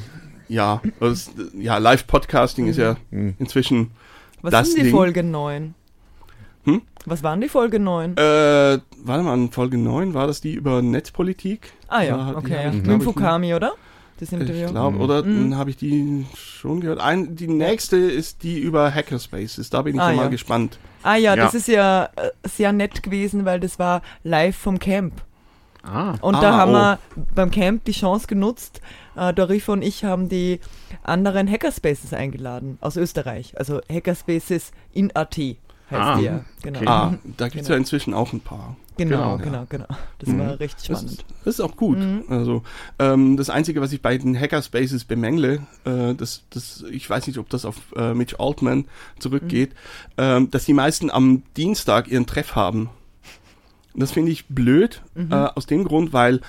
[0.48, 3.34] Ja, das, ja Live-Podcasting ist ja Mhm.
[3.38, 3.90] inzwischen.
[4.42, 5.74] Was Das sind die Ding- Folge 9?
[6.64, 6.82] Hm?
[7.06, 8.16] Was waren die Folge 9?
[8.16, 11.72] Äh, warte mal, Folge 9 war das die über Netzpolitik?
[11.88, 12.52] ah ja, die okay.
[12.64, 12.68] Ja.
[12.70, 13.72] ich, Mit ich, Fukami, oder?
[14.20, 14.66] Das Interview.
[14.66, 15.02] Ich glaube, Mhm.
[15.02, 15.50] oder Mhm.
[15.50, 17.00] dann habe ich die schon gehört.
[17.00, 19.70] Ein, die nächste ist die über Hackerspaces.
[19.70, 20.28] Da bin ich Ah, schon mal ja.
[20.28, 20.78] gespannt.
[21.04, 21.44] Ah ja, Ja.
[21.44, 25.12] das ist ja äh, sehr nett gewesen, weil das war live vom Camp.
[25.84, 26.74] Ah, Und Ah, da haben oh.
[26.74, 26.98] wir
[27.34, 28.80] beim Camp die Chance genutzt.
[29.16, 30.58] Äh, Dorifa und ich haben die
[31.02, 33.52] anderen Hackerspaces eingeladen aus Österreich.
[33.58, 35.56] Also Hackerspaces in AT heißt
[35.92, 36.40] Ah, die ja.
[36.62, 36.78] Genau.
[36.78, 36.88] okay.
[36.88, 37.74] Ah, da gibt es Genau.
[37.74, 38.76] ja inzwischen auch ein paar.
[38.96, 39.86] Genau, Genau, genau, genau.
[40.20, 40.38] Das Mhm.
[40.38, 41.10] war richtig Das spannend.
[41.20, 41.98] ist, das ist auch gut.
[41.98, 42.22] Mhm.
[42.28, 42.62] Also
[42.98, 47.38] ähm, das Einzige, was ich bei den Hackerspaces bemängle, äh, das, das, ich weiß nicht,
[47.38, 48.84] ob das auf äh, Mitch Altman
[49.18, 49.74] zurückgeht, Mhm.
[50.18, 52.88] ähm, dass die meisten am Dienstag ihren Treff haben.
[53.96, 55.32] Das finde ich blöd, Mhm.
[55.32, 56.40] äh, aus dem Grund, weil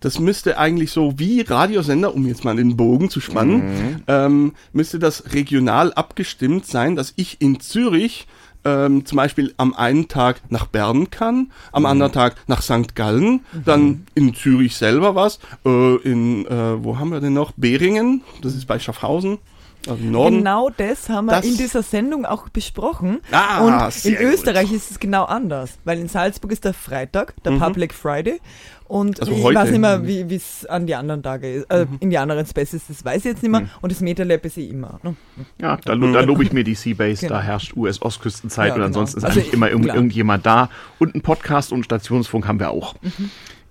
[0.00, 4.98] das müsste eigentlich so wie Radiosender, um jetzt mal den Bogen zu spannen, ähm, müsste
[4.98, 8.26] das regional abgestimmt sein, dass ich in Zürich
[8.64, 12.94] ähm, zum Beispiel am einen Tag nach Bern kann, am anderen Tag nach St.
[12.94, 17.52] Gallen, dann in Zürich selber was, äh, in, äh, wo haben wir denn noch?
[17.56, 19.38] Beringen, das ist bei Schaffhausen.
[19.86, 23.20] Genau das haben wir Das- in dieser Sendung auch besprochen.
[23.32, 24.34] Ah, und in sehr gut.
[24.34, 28.40] Österreich ist es genau anders, weil in Salzburg ist der Freitag, der Public Friday.
[28.88, 29.56] Und Also ich heute.
[29.60, 32.82] weiß nicht mehr, wie es an die anderen Tage ist, äh, in die anderen Spaces,
[32.88, 33.68] das weiß ich jetzt nicht mehr.
[33.80, 34.98] Und das MetaLab ist eh immer.
[35.04, 35.14] Ne?
[35.60, 37.34] ja, da, lo- da lobe ich mir die Seabase, Genau.
[37.38, 38.86] da herrscht US-Ostküstenzeit Ja, und genau.
[38.88, 39.96] ansonsten ist Also, eigentlich immer irgend, klar.
[39.96, 40.70] irgendjemand da.
[40.98, 42.96] Und ein Podcast und Stationsfunk haben wir auch.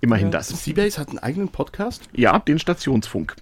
[0.00, 0.38] Immerhin Ja.
[0.38, 0.48] das.
[0.48, 2.02] Seabase hat einen eigenen Podcast?
[2.14, 3.36] Ja, den Stationsfunk.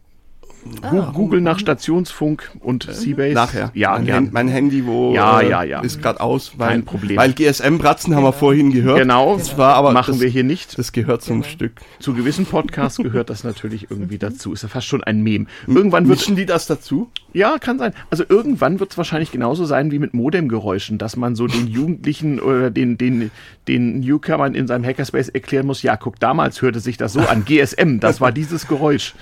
[0.83, 3.35] Ah, Google nach Stationsfunk und Seabase.
[3.35, 3.71] Nachher.
[3.75, 4.17] Ja, mein, gern.
[4.17, 5.81] Hand, mein Handy, wo Ja, äh, ja, ja.
[5.81, 7.17] ist gerade aus, weil, Kein Problem.
[7.17, 8.99] weil GSM-Bratzen haben wir vorhin gehört.
[8.99, 10.79] Genau, Das war aber machen das, wir hier nicht.
[10.79, 11.49] Das gehört zum Genau.
[11.53, 11.73] Stück.
[12.01, 14.53] Zu gewissen Podcasts gehört das natürlich irgendwie dazu.
[14.53, 15.47] Ist ja fast schon ein Meme.
[15.67, 17.09] Irgendwann wird Mischen die das dazu?
[17.33, 17.93] Ja, kann sein.
[18.11, 22.41] Also irgendwann wird es wahrscheinlich genauso sein wie mit Modemgeräuschen, dass man so den Jugendlichen
[22.41, 23.31] oder den, den,
[23.69, 27.45] den Newcomern in seinem Hackerspace erklären muss, ja, guck, damals hörte sich das so an.
[27.45, 29.15] GSM, das war dieses Geräusch.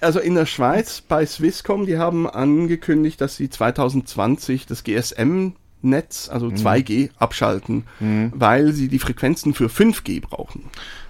[0.00, 0.67] Also in der Schweiz
[1.08, 7.84] bei Swisscom, die haben angekündigt, dass sie 2020 das GSM-Netz, also 2G, abschalten,
[8.32, 10.64] weil sie die Frequenzen für 5G brauchen.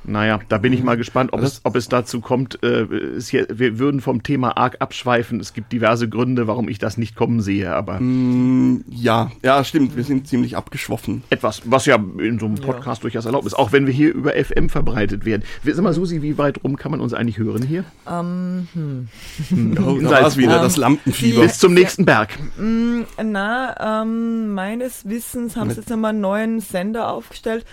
[0.04, 2.62] Naja, da bin ich mal gespannt, ob, es, ob es dazu kommt.
[2.62, 2.86] Äh,
[3.16, 5.38] ist hier, wir würden vom Thema arg abschweifen.
[5.40, 9.96] Es gibt diverse Gründe, warum ich das nicht kommen sehe, aber Mm, Ja, ja, stimmt,
[9.96, 11.22] wir sind ziemlich abgeschwoffen.
[11.30, 14.32] etwas, was ja in so einem Podcast durchaus erlaubt ist, auch wenn wir hier über
[14.34, 15.42] FM verbreitet werden.
[15.62, 17.84] Wir- Sag mal, Susi, wie weit rum kann man uns eigentlich hören hier?
[18.06, 21.42] Oh, da war's wieder, Ähm, das Lampenfieber.
[21.42, 22.30] Bis zum nächsten Berg.
[22.58, 27.64] Mm, Na, ähm, meines Wissens haben sie jetzt nochmal einen neuen Sender aufgestellt.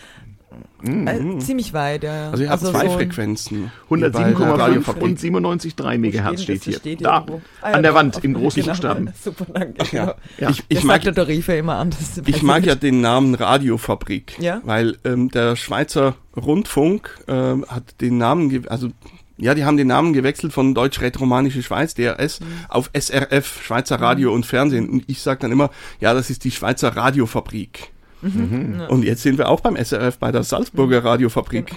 [0.83, 2.29] Äh, ziemlich weit, ja.
[2.31, 3.71] Also ihr habt zwei so Frequenzen.
[3.89, 5.03] wie bei der 107,5 Radiofabrik.
[5.03, 6.73] und 97,3 Megahertz Wo steht hier.
[6.77, 7.41] Steht da, irgendwo.
[7.61, 8.73] Ah, ja, an der Wand, im großen genau.
[8.73, 9.09] Buchstaben.
[9.23, 9.83] Super, danke.
[9.95, 10.05] Ja.
[10.05, 10.15] Genau.
[10.37, 10.49] Ja.
[10.51, 11.89] Ich, ich das mag sagt der Tarife immer an.
[11.89, 12.67] Das weiß Ich mag nicht.
[12.67, 14.61] ja den Namen Radiofabrik, Ja?
[14.63, 18.89] weil ähm, der Schweizer Rundfunk ähm, hat den Namen, also
[19.37, 22.45] ja, die haben den Namen gewechselt von Deutsch-Rätoromanische Schweiz, DRS, Mhm.
[22.69, 24.87] auf SRF, Schweizer Radio und Fernsehen.
[24.89, 27.91] Und ich sage dann immer, ja, das ist die Schweizer Radiofabrik.
[28.33, 28.81] Mhm.
[28.89, 31.73] Und jetzt sind wir auch beim SRF bei der Salzburger Radiofabrik.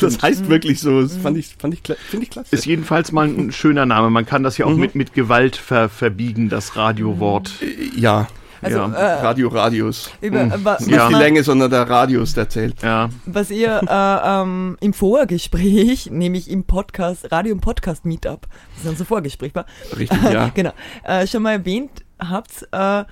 [0.00, 2.54] Das heißt wirklich so, das fand ich, fand ich, finde ich klasse.
[2.54, 4.10] Ist jedenfalls mal ein schöner Name.
[4.10, 7.50] Man kann das ja auch mit, mit Gewalt ver, verbiegen, das Radiowort.
[7.96, 8.28] ja,
[8.62, 8.92] Also, ja.
[8.92, 10.10] äh, Radio Radius.
[10.20, 12.82] über, äh, wa- was, Nicht die man- Länge, sondern der Radius, der zählt.
[12.82, 13.10] Ja.
[13.26, 18.46] was ihr äh, ähm, im Vorgespräch, nämlich im Podcast, Radio- und Podcast-Meetup,
[18.76, 20.48] das ist unser Vorgespräch war, Richtig, ja.
[20.54, 20.72] genau,
[21.04, 23.04] äh, schon mal erwähnt habt, äh,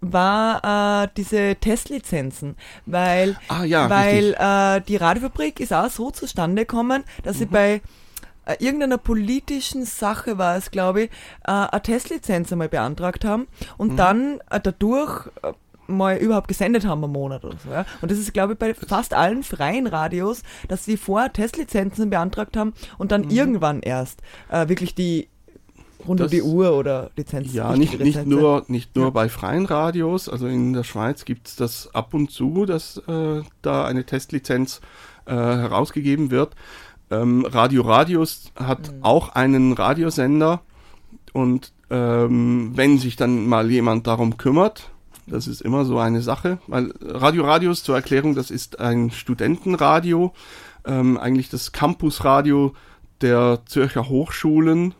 [0.00, 6.62] war äh, diese Testlizenzen, weil, Ah, ja, weil äh, die Radiofabrik ist auch so zustande
[6.62, 7.50] gekommen, dass sie Mhm.
[7.50, 7.82] bei
[8.46, 11.10] äh, irgendeiner politischen Sache war es, glaube ich,
[11.44, 13.46] äh, eine Testlizenz einmal beantragt haben
[13.76, 13.96] und Mhm.
[13.96, 15.52] dann äh, dadurch äh,
[15.86, 17.70] mal überhaupt gesendet haben am Monat oder so.
[17.70, 17.84] Ja?
[18.00, 22.56] Und das ist, glaube ich, bei fast allen freien Radios, dass sie vorher Testlizenzen beantragt
[22.56, 24.20] haben und dann irgendwann erst
[24.50, 25.28] äh, wirklich die
[26.06, 26.30] rund um Mhm.
[26.30, 27.52] Die Uhr oder Lizenz.
[27.52, 31.56] Ja, nicht, nicht nur, nicht nur bei freien Radios, also in der Schweiz gibt es
[31.56, 34.80] das ab und zu, dass äh, da eine Testlizenz
[35.26, 36.54] äh, herausgegeben wird.
[37.10, 40.60] Ähm, Radio Radius hat auch einen Radiosender
[41.32, 44.90] und ähm, wenn sich dann mal jemand darum kümmert,
[45.26, 50.32] das ist immer so eine Sache, weil Radio Radius zur Erklärung, das ist ein Studentenradio,
[50.86, 52.74] ähm, eigentlich das Campusradio
[53.20, 54.94] der Zürcher Hochschulen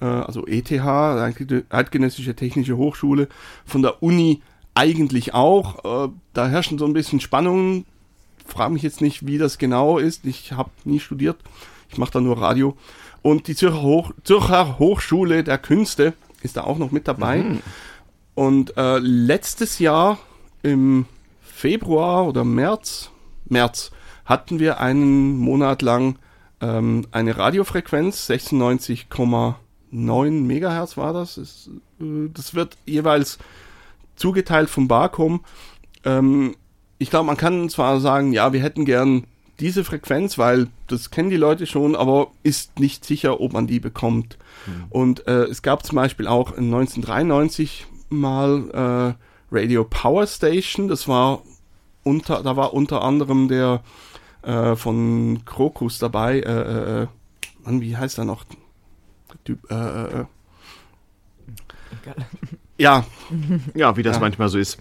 [0.00, 3.28] äh, also ETH, Eidgenössische Technische Hochschule,
[3.64, 4.42] von der Uni
[4.74, 6.06] eigentlich auch.
[6.06, 7.84] Äh, da herrschen so ein bisschen Spannungen.
[8.46, 10.24] Frage mich jetzt nicht, wie das genau ist.
[10.24, 11.36] Ich habe nie studiert.
[11.88, 12.76] Ich mache da nur Radio.
[13.22, 17.44] Und die Zürcher, Hoch Zürcher Hochschule der Künste ist da auch noch mit dabei.
[18.34, 20.18] Und äh, letztes Jahr
[20.62, 21.06] im
[21.42, 23.10] Februar oder März,
[23.44, 23.90] März
[24.24, 26.16] hatten wir einen Monat lang
[26.60, 28.28] ähm, eine Radiofrequenz,
[29.92, 31.38] 96,9 Megahertz war das.
[31.38, 31.70] Ist,
[32.00, 33.38] äh, das wird jeweils
[34.16, 35.44] zugeteilt vom Barcom.
[36.04, 36.54] Ähm,
[36.98, 39.24] ich glaube, man kann zwar sagen, ja, wir hätten gern
[39.58, 43.80] diese Frequenz, weil das kennen die Leute schon, aber ist nicht sicher, ob man die
[43.80, 44.38] bekommt.
[44.88, 49.16] Und äh, es gab zum Beispiel auch in 1993 mal
[49.50, 50.88] äh, Radio Power Station.
[50.88, 51.42] Das war
[52.02, 53.82] unter, da war unter anderem der
[54.42, 56.40] äh, von Krokus dabei.
[56.40, 57.06] Äh, äh,
[57.64, 58.44] Mann, wie heißt er noch?
[59.70, 60.24] Äh, äh, äh.
[62.78, 63.04] Ja,
[63.74, 64.20] Ja, wie das Ja.
[64.20, 64.78] manchmal so ist.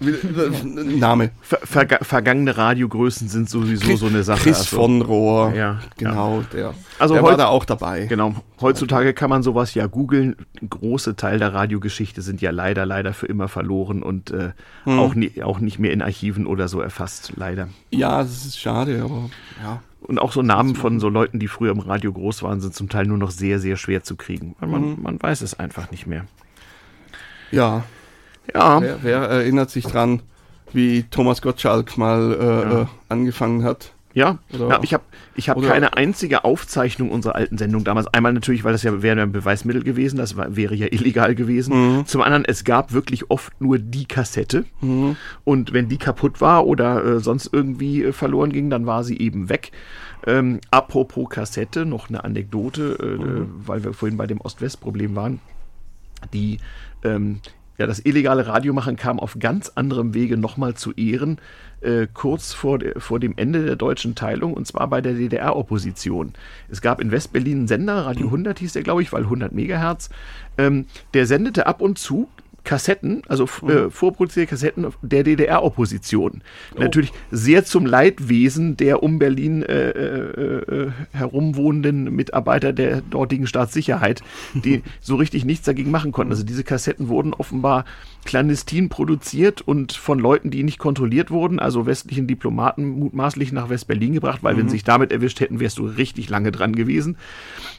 [0.64, 1.32] Name.
[1.42, 4.44] Ver verga vergangene Radiogrößen sind sowieso so eine Sache.
[4.44, 5.54] Chris also, von Rohr.
[5.54, 6.74] Ja, genau, der.
[6.98, 8.06] Also der war da auch dabei.
[8.06, 8.36] Genau.
[8.62, 10.36] Heutzutage kann man sowas ja googeln.
[10.62, 14.52] Ein großer Teil der Radiogeschichte sind ja leider, leider für immer verloren und äh,
[14.86, 15.00] Hm.
[15.00, 17.68] auch, nie, auch nicht mehr in Archiven oder so erfasst, leider.
[17.92, 19.30] Ja, das ist schade, aber
[19.62, 19.82] ja.
[20.10, 22.90] Und auch so Namen von so Leuten, die früher im Radio groß waren, sind zum
[22.90, 24.56] Teil nur noch sehr, sehr schwer zu kriegen.
[24.60, 24.98] Weil man, Mhm.
[25.04, 26.26] man weiß es einfach nicht mehr.
[27.52, 27.84] Ja,
[28.52, 30.24] Ja, wer, wer erinnert sich dran,
[30.74, 32.82] wie Thomas Gottschalk mal äh, Ja.
[32.82, 33.92] äh, angefangen hat?
[34.20, 35.04] Ja, ja ich habe
[35.36, 38.08] ich hab keine einzige Aufzeichnung unserer alten Sendung damals.
[38.14, 42.00] Einmal natürlich, weil das ja wäre ein Beweismittel gewesen, das war, wäre ja illegal gewesen.
[42.00, 42.06] Mhm.
[42.06, 44.66] Zum anderen, es gab wirklich oft nur die Kassette.
[45.46, 49.18] Und wenn die kaputt war oder äh, sonst irgendwie äh, verloren ging, dann war sie
[49.18, 49.72] eben weg.
[50.28, 53.42] Ähm, apropos Kassette, noch eine Anekdote, äh, Mhm.
[53.42, 55.40] äh, weil wir vorhin bei dem Ost-West-Problem waren.
[56.34, 56.58] Die
[57.06, 57.40] ähm,
[57.80, 61.40] ja, das illegale Radiomachen kam auf ganz anderem Wege nochmal zu Ehren,
[61.82, 66.34] äh, kurz vor, vor dem Ende der deutschen Teilung, und zwar bei der DDR-Opposition.
[66.70, 70.10] Es gab in Westberlin einen Sender, Radio 100 hieß der, glaube ich, weil 100 Megahertz,
[70.58, 72.28] ähm, der sendete ab und zu
[72.64, 76.42] Kassetten, also äh, vorproduzierte Kassetten der DDR-Opposition.
[76.78, 84.22] Natürlich sehr zum Leidwesen der um Berlin äh, äh, äh, herumwohnenden Mitarbeiter der dortigen Staatssicherheit,
[84.54, 86.32] die so richtig nichts dagegen machen konnten.
[86.32, 87.86] Also diese Kassetten wurden offenbar
[88.26, 94.14] clandestin produziert und von Leuten, die nicht kontrolliert wurden, also westlichen Diplomaten mutmaßlich nach West-Berlin
[94.14, 97.18] gebracht, weil wenn sie sich damit erwischt hätten, wärst du richtig lange dran gewesen.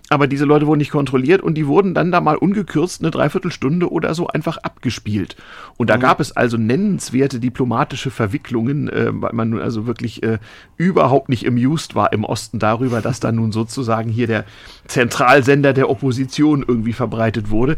[0.09, 3.91] Aber diese Leute wurden nicht kontrolliert und die wurden dann da mal ungekürzt eine Dreiviertelstunde
[3.91, 5.36] oder so einfach abgespielt.
[5.76, 10.38] Und da gab es also nennenswerte diplomatische Verwicklungen, äh, weil man nun also wirklich äh,
[10.76, 14.45] überhaupt nicht amused war im Osten darüber, dass da nun sozusagen hier der
[14.86, 17.76] Zentralsender der Opposition irgendwie verbreitet wurde.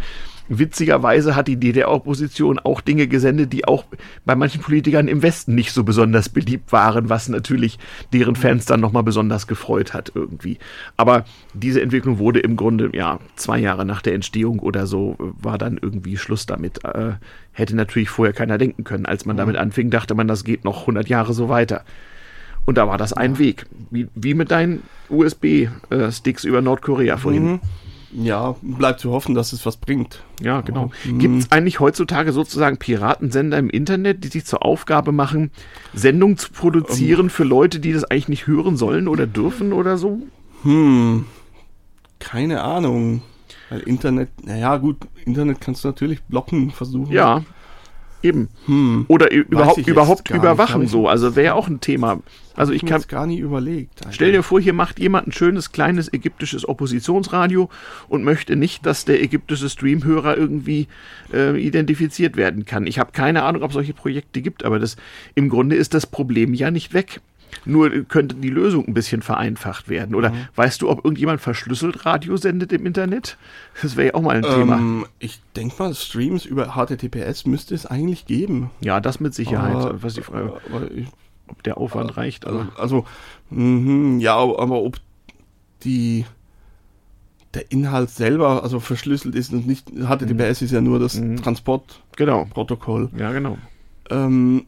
[0.48, 3.84] Witzigerweise hat die DDR-Opposition auch Dinge gesendet, die auch
[4.24, 7.78] bei manchen Politikern im Westen nicht so besonders beliebt waren, was natürlich
[8.12, 10.58] deren Fans dann nochmal besonders gefreut hat irgendwie.
[10.96, 11.24] Aber
[11.54, 15.58] diese Entwicklung wurde im Grunde, ja, zwei Jahre nach der Entstehung oder so, äh, war
[15.58, 16.84] dann irgendwie Schluss damit.
[16.84, 17.12] Äh,
[17.52, 19.06] hätte natürlich vorher keiner denken können.
[19.06, 21.84] Als man damit anfing, dachte man, das geht noch 100 Jahre so weiter.
[22.64, 23.66] Und da war das ein Weg.
[23.90, 27.60] Wie, wie mit deinen USB-Sticks über Nordkorea vorhin.
[28.12, 30.22] Ja, bleibt zu hoffen, dass es was bringt.
[30.40, 30.90] Ja, genau.
[31.04, 31.18] Mhm.
[31.18, 35.50] Gibt es eigentlich heutzutage sozusagen Piratensender im Internet, die sich zur Aufgabe machen,
[35.94, 40.20] Sendungen zu produzieren für Leute, die das eigentlich nicht hören sollen oder dürfen oder so?
[40.62, 41.24] Hm,
[42.18, 43.22] keine Ahnung.
[43.70, 47.12] Weil Internet, naja gut, Internet kannst du natürlich blocken versuchen.
[47.12, 47.42] Ja,
[48.22, 48.48] eben.
[48.66, 51.08] Hm, Oder überhaupt, überhaupt überwachen so.
[51.08, 52.20] Also wäre auch ein Thema.
[52.54, 54.00] Also ich ich kann, gar nie überlegt.
[54.00, 54.12] Alter.
[54.12, 57.70] Stell dir vor, hier macht jemand ein schönes kleines ägyptisches Oppositionsradio
[58.08, 60.88] und möchte nicht, dass der ägyptische Streamhörer irgendwie
[61.32, 62.86] äh, identifiziert werden kann.
[62.86, 64.96] Ich habe keine Ahnung, ob es solche Projekte gibt, aber das
[65.34, 67.20] im Grunde ist das Problem ja nicht weg.
[67.64, 70.14] Nur äh, könnte die Lösung ein bisschen vereinfacht werden.
[70.14, 73.36] Oder weißt du, ob irgendjemand verschlüsselt Radio sendet im Internet?
[73.82, 74.76] Das wäre ja auch mal ein Thema.
[74.78, 78.70] ähm, ich denke mal, Streams über HTTPS müsste es eigentlich geben.
[78.80, 79.74] Ja, das mit Sicherheit.
[79.76, 81.06] Aber- was die Frage, aber ich,
[81.48, 82.46] ob der Aufwand reicht.
[82.46, 83.04] also, Aber also
[83.50, 84.96] mhm, ja, aber ob
[85.84, 86.24] die
[87.54, 91.36] der Inhalt selber also verschlüsselt ist und nicht HTTPS ist ja nur das Mhm.
[91.36, 93.08] Transportprotokoll.
[93.12, 93.22] genau.
[93.22, 93.58] Ja, genau.
[94.10, 94.64] Ähm,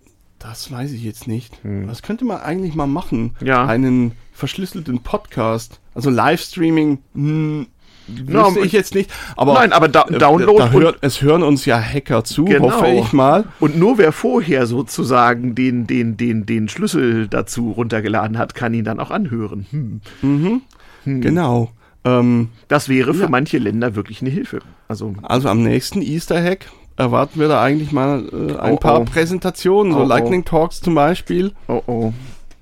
[0.47, 1.59] das weiß ich jetzt nicht.
[1.63, 1.87] Hm.
[1.87, 3.35] Das könnte man eigentlich mal machen.
[3.43, 3.65] Ja.
[3.67, 5.81] Einen verschlüsselten Podcast.
[5.95, 7.67] Also Livestreaming, hm,
[8.27, 9.11] Na, wüsste ich jetzt nicht.
[9.37, 12.71] Aber Nein, aber da, äh, Download da hört, es hören uns ja Hacker zu, Genau.
[12.71, 13.45] hoffe ich mal.
[13.59, 18.85] Und nur wer vorher sozusagen den, den, den, den Schlüssel dazu runtergeladen hat, kann ihn
[18.85, 19.67] dann auch anhören.
[20.21, 20.61] Hm.
[21.07, 21.71] Genau.
[22.05, 23.29] Ähm, Das wäre für Ja.
[23.31, 24.59] manche Länder wirklich eine Hilfe.
[24.89, 26.67] Also, Also am nächsten Easter Hack
[26.97, 29.05] erwarten wir da eigentlich mal äh, ein Oh, paar oh.
[29.05, 30.07] Präsentationen, so Oh, oh.
[30.07, 31.53] Lightning Talks zum Beispiel.
[31.69, 32.13] oh oh.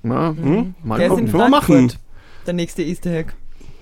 [0.03, 0.75] Na, hm?
[0.83, 1.31] mal Der ist in gucken.
[1.31, 1.75] können wir machen.
[1.77, 1.99] Frankfurt.
[2.47, 3.33] Der nächste Easter Egg.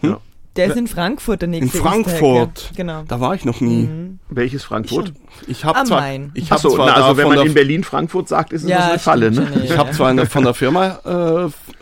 [0.03, 0.19] Ja.
[0.57, 1.89] Der ist in Frankfurt, der nächste Easter Egg.
[2.05, 2.63] Frankfurt.
[2.65, 2.77] Ja.
[2.77, 3.03] Genau.
[3.09, 3.85] Da war ich noch nie.
[3.85, 4.19] Mhm.
[4.29, 5.15] Welches Frankfurt?
[5.47, 6.31] Ich habe zwar, Main.
[6.35, 8.69] ich hab Achso, zwar na, also wenn von man in Berlin Frankfurt sagt, ist es
[8.69, 9.47] Ja, eine Falle, ne?
[9.65, 10.99] ich habe zwar in der, von der Firma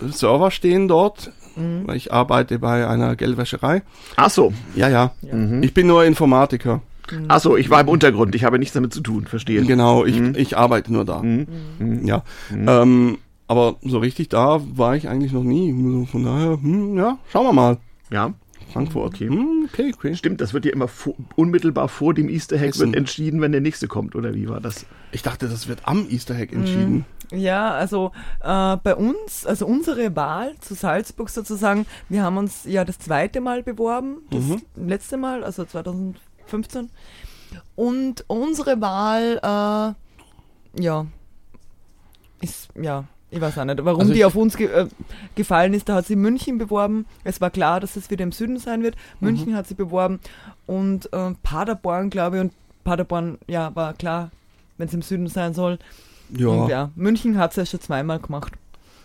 [0.03, 1.89] äh, Server stehen dort, Mhm.
[1.89, 3.83] weil ich arbeite bei einer Geldwäscherei.
[4.15, 5.11] Achso, Ja, ja.
[5.23, 5.65] Mhm.
[5.65, 6.81] Ich bin nur Informatiker.
[7.29, 9.63] Achso, ich war im Untergrund, ich habe nichts damit zu tun, verstehe.
[9.65, 10.35] Genau, ich, Mhm.
[10.37, 11.23] ich arbeite nur da.
[11.23, 11.47] Mhm.
[11.79, 12.07] Mhm.
[12.07, 12.23] Ja.
[12.51, 15.73] Ähm, aber so richtig da war ich eigentlich noch nie.
[16.07, 17.79] Von daher, hm, ja, schauen wir mal.
[18.11, 18.35] Ja,
[18.73, 19.15] Frankfurt.
[19.15, 19.29] Okay.
[19.29, 20.15] Hm, okay, okay.
[20.15, 23.63] stimmt, das wird ja immer vor, unmittelbar vor dem Easter Hack wird entschieden, wenn der
[23.63, 24.85] nächste kommt, oder wie war das?
[25.13, 27.07] Ich dachte, das wird am Easter Hack entschieden.
[27.31, 28.13] Ja, also
[28.43, 33.41] äh, bei uns, also unsere Wahl zu Salzburg sozusagen, wir haben uns ja das zweite
[33.41, 34.63] Mal beworben, das Mhm.
[34.87, 35.65] letzte Mal, also
[36.49, 36.91] 2015.
[37.77, 41.07] Und unsere Wahl, äh, ja,
[42.41, 44.89] ist, ja, ich weiß auch nicht, warum Also die auf uns ge äh,
[45.35, 45.89] gefallen ist.
[45.89, 47.07] Da hat sie München beworben.
[47.25, 48.97] Es war klar, dass es wieder im Süden sein wird.
[49.21, 49.27] Mhm.
[49.29, 50.21] München hat sie beworben
[50.67, 52.53] und äh, Paderborn, glaube ich, und
[52.85, 54.31] Paderborn, ja, war klar,
[54.79, 55.79] wenn es im Süden sein soll.
[56.31, 58.53] Ja, Und ja, München hat es ja schon zweimal gemacht.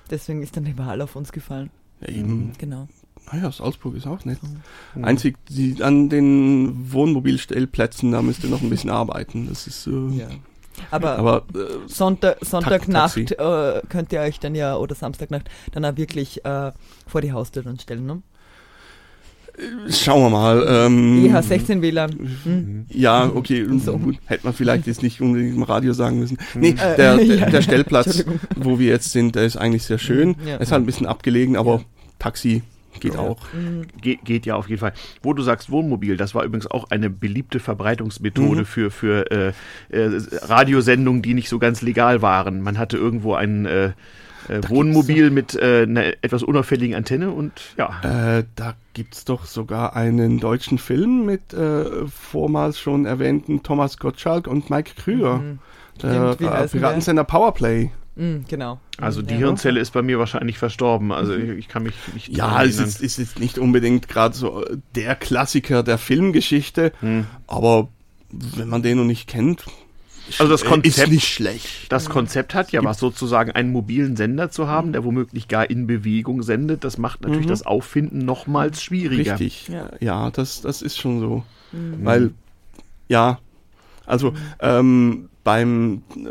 [0.09, 1.69] Deswegen ist dann die Wahl auf uns gefallen.
[2.01, 2.53] ja eben.
[2.57, 2.87] Genau.
[3.31, 4.39] Naja, Salzburg ist auch nett.
[4.95, 5.03] Mhm.
[5.05, 9.47] Einzig die, an den Wohnmobilstellplätzen, da müsst ihr noch ein bisschen arbeiten.
[9.49, 10.27] Das ist, äh, Ja.
[10.89, 15.97] Aber, aber äh, Sonntag, Sonntagnacht äh, könnt ihr euch dann ja, oder Samstagnacht, dann auch
[15.97, 16.71] wirklich äh,
[17.07, 18.05] vor die Haustür dann stellen.
[18.05, 18.21] Ne?
[19.89, 20.65] schauen wir mal.
[20.67, 22.37] Ähm, EH16 WLAN.
[22.43, 22.85] Hm?
[22.89, 23.99] Ja, okay, So.
[24.25, 26.37] hätte man vielleicht jetzt nicht unbedingt im Radio sagen müssen.
[26.55, 27.49] Nee, Äh, der, der, ja.
[27.49, 28.25] der Stellplatz,
[28.55, 30.35] wo wir jetzt sind, der ist eigentlich sehr schön.
[30.45, 30.55] Ja.
[30.57, 31.81] Ist halt ein bisschen abgelegen, aber Ja.
[32.19, 32.63] Taxi
[32.99, 33.37] geht auch.
[33.53, 33.87] Mhm.
[34.01, 34.93] Ge geht ja auf jeden Fall.
[35.21, 38.65] Wo du sagst Wohnmobil, das war übrigens auch eine beliebte Verbreitungsmethode Mhm.
[38.65, 39.53] für, für äh,
[39.89, 42.61] äh, Radiosendungen, die nicht so ganz legal waren.
[42.61, 43.93] Man hatte irgendwo ein äh,
[44.49, 48.37] äh, Wohnmobil mit äh, einer etwas unauffälligen Antenne und ja.
[48.39, 54.47] Äh, da gibt's doch sogar einen deutschen Film mit äh, vormals schon erwähnten Thomas Gottschalk
[54.47, 55.37] und Mike Krüger.
[55.37, 55.59] Mhm.
[56.01, 57.91] Der Stimmt, wie äh, heißt denn Piratensender Powerplay.
[58.15, 58.79] Mhm, genau.
[58.97, 59.39] Also die Ja.
[59.39, 61.11] Hirnzelle ist bei mir wahrscheinlich verstorben.
[61.11, 64.63] Also ich, ich kann mich nicht Ja, es ist, ist jetzt nicht unbedingt gerade so
[64.65, 67.25] äh, der Klassiker der Filmgeschichte, Hm.
[67.47, 67.89] aber
[68.31, 69.65] wenn man den noch nicht kennt,
[70.37, 71.91] Also das äh, Konzept- ist nicht schlecht.
[71.91, 75.85] Das Konzept hat ja was, sozusagen einen mobilen Sender zu haben, der womöglich gar in
[75.87, 76.83] Bewegung sendet.
[76.83, 77.49] Das macht natürlich Mhm.
[77.49, 79.33] das Auffinden nochmals schwieriger.
[79.33, 79.67] Richtig.
[79.69, 79.89] Ja.
[79.99, 81.43] Ja, das, das ist schon so.
[81.71, 82.05] Mhm.
[82.05, 82.31] Weil,
[83.09, 83.39] ja,
[84.05, 86.27] also ähm, beim, äh,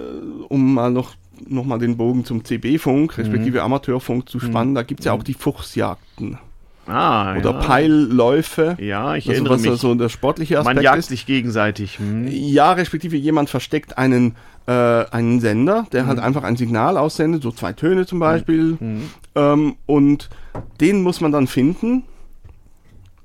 [0.49, 1.15] um mal noch,
[1.49, 5.35] noch mal den Bogen zum CB-Funk, respektive Amateurfunk zu spannen, da gibt's ja auch die
[5.35, 6.39] Fuchsjagden
[6.87, 7.61] Ah, oder ja.
[7.61, 8.77] Peilläufe.
[8.81, 9.81] Ja, ich also erinnere was mich.
[9.81, 11.11] so der sportliche Aspekt Man jagt ist.
[11.11, 11.99] sich gegenseitig.
[12.01, 12.27] Hm.
[12.29, 14.35] Ja, respektive jemand versteckt einen,
[14.67, 16.07] äh, einen Sender, der Mhm.
[16.09, 18.77] halt einfach ein Signal aussendet, so zwei Töne zum Beispiel.
[18.81, 19.03] Mhm.
[19.37, 20.29] Ähm, und
[20.81, 22.03] den muss man dann finden.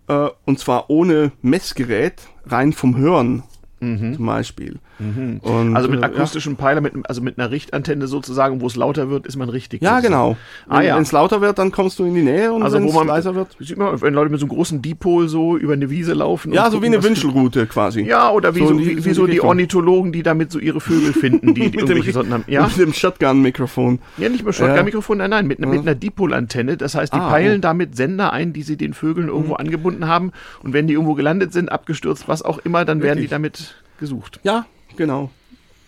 [0.07, 3.41] Äh, und zwar ohne Messgerät, rein vom Hören
[3.79, 4.79] zum Beispiel.
[4.99, 5.39] Mhm.
[5.41, 9.09] Und, Also mit äh, akustischem Peiler, mit, also mit einer Richtantenne sozusagen, wo es lauter
[9.09, 9.81] wird, ist man richtig.
[9.81, 10.37] Ja, ja genau.
[10.67, 10.95] Ah, ja.
[10.95, 12.93] Wenn es lauter wird, dann kommst du in die Nähe und Also wenn wo es
[12.95, 13.55] man leiser wird.
[13.59, 16.51] Sieht man, wenn Leute mit so einem großen Dipol so über eine Wiese laufen.
[16.53, 18.01] Ja, so wie gucken, eine was für- Wünschelroute quasi.
[18.01, 19.41] Ja, oder wie So so, wie, wie so die.
[19.41, 22.43] Ornithologen, die damit so ihre Vögel finden, die, die mit, dem, irgendwelche Sonden haben.
[22.47, 23.99] Ja, mit dem Shotgun-Mikrofon.
[24.17, 26.77] ja nicht mit Shotgun-Mikrofon, nein, nein, mit, einer- mit einer Dipolantenne.
[26.77, 27.61] Das heißt, die Ah, peilen oh.
[27.61, 30.31] damit Sender ein, die sie den Vögeln irgendwo angebunden haben.
[30.63, 34.39] Und wenn die irgendwo gelandet sind, abgestürzt, was auch immer, dann werden die damit gesucht.
[34.43, 34.65] Ja,
[34.97, 35.29] genau.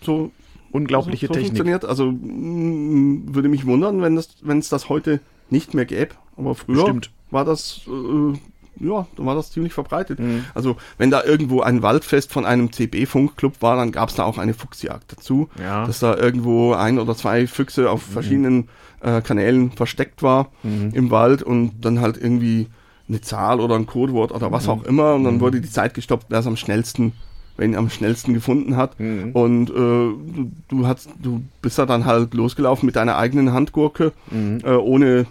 [0.02, 0.30] So,
[0.72, 1.48] Unglaubliche so, so Technik.
[1.48, 1.84] funktioniert.
[1.84, 5.20] Also mm, würde mich wundern, wenn das, wenn es das heute
[5.50, 6.14] nicht mehr gäbe.
[6.36, 7.10] Aber früher Stimmt.
[7.30, 10.20] war das, äh, ja, da war das ziemlich verbreitet.
[10.20, 10.44] Mhm.
[10.54, 14.38] Also wenn da irgendwo ein Waldfest von einem CB-Funkclub war, dann gab es da auch
[14.38, 15.48] eine Fuchsjagd dazu.
[15.60, 15.86] Ja.
[15.86, 18.68] Dass da irgendwo ein oder zwei Füchse auf verschiedenen
[19.00, 22.68] äh, Kanälen versteckt war im Wald und dann halt irgendwie
[23.08, 26.26] eine Zahl oder ein Codewort oder was auch immer und dann wurde die Zeit gestoppt,
[26.28, 27.12] wer es am schnellsten
[27.60, 28.98] wenn ihn am schnellsten gefunden hat.
[28.98, 29.32] Mhm.
[29.32, 34.12] Und äh, du, du, hast, du bist da dann halt losgelaufen mit deiner eigenen Handgurke,
[34.30, 34.60] Mhm.
[34.64, 35.26] äh, ohne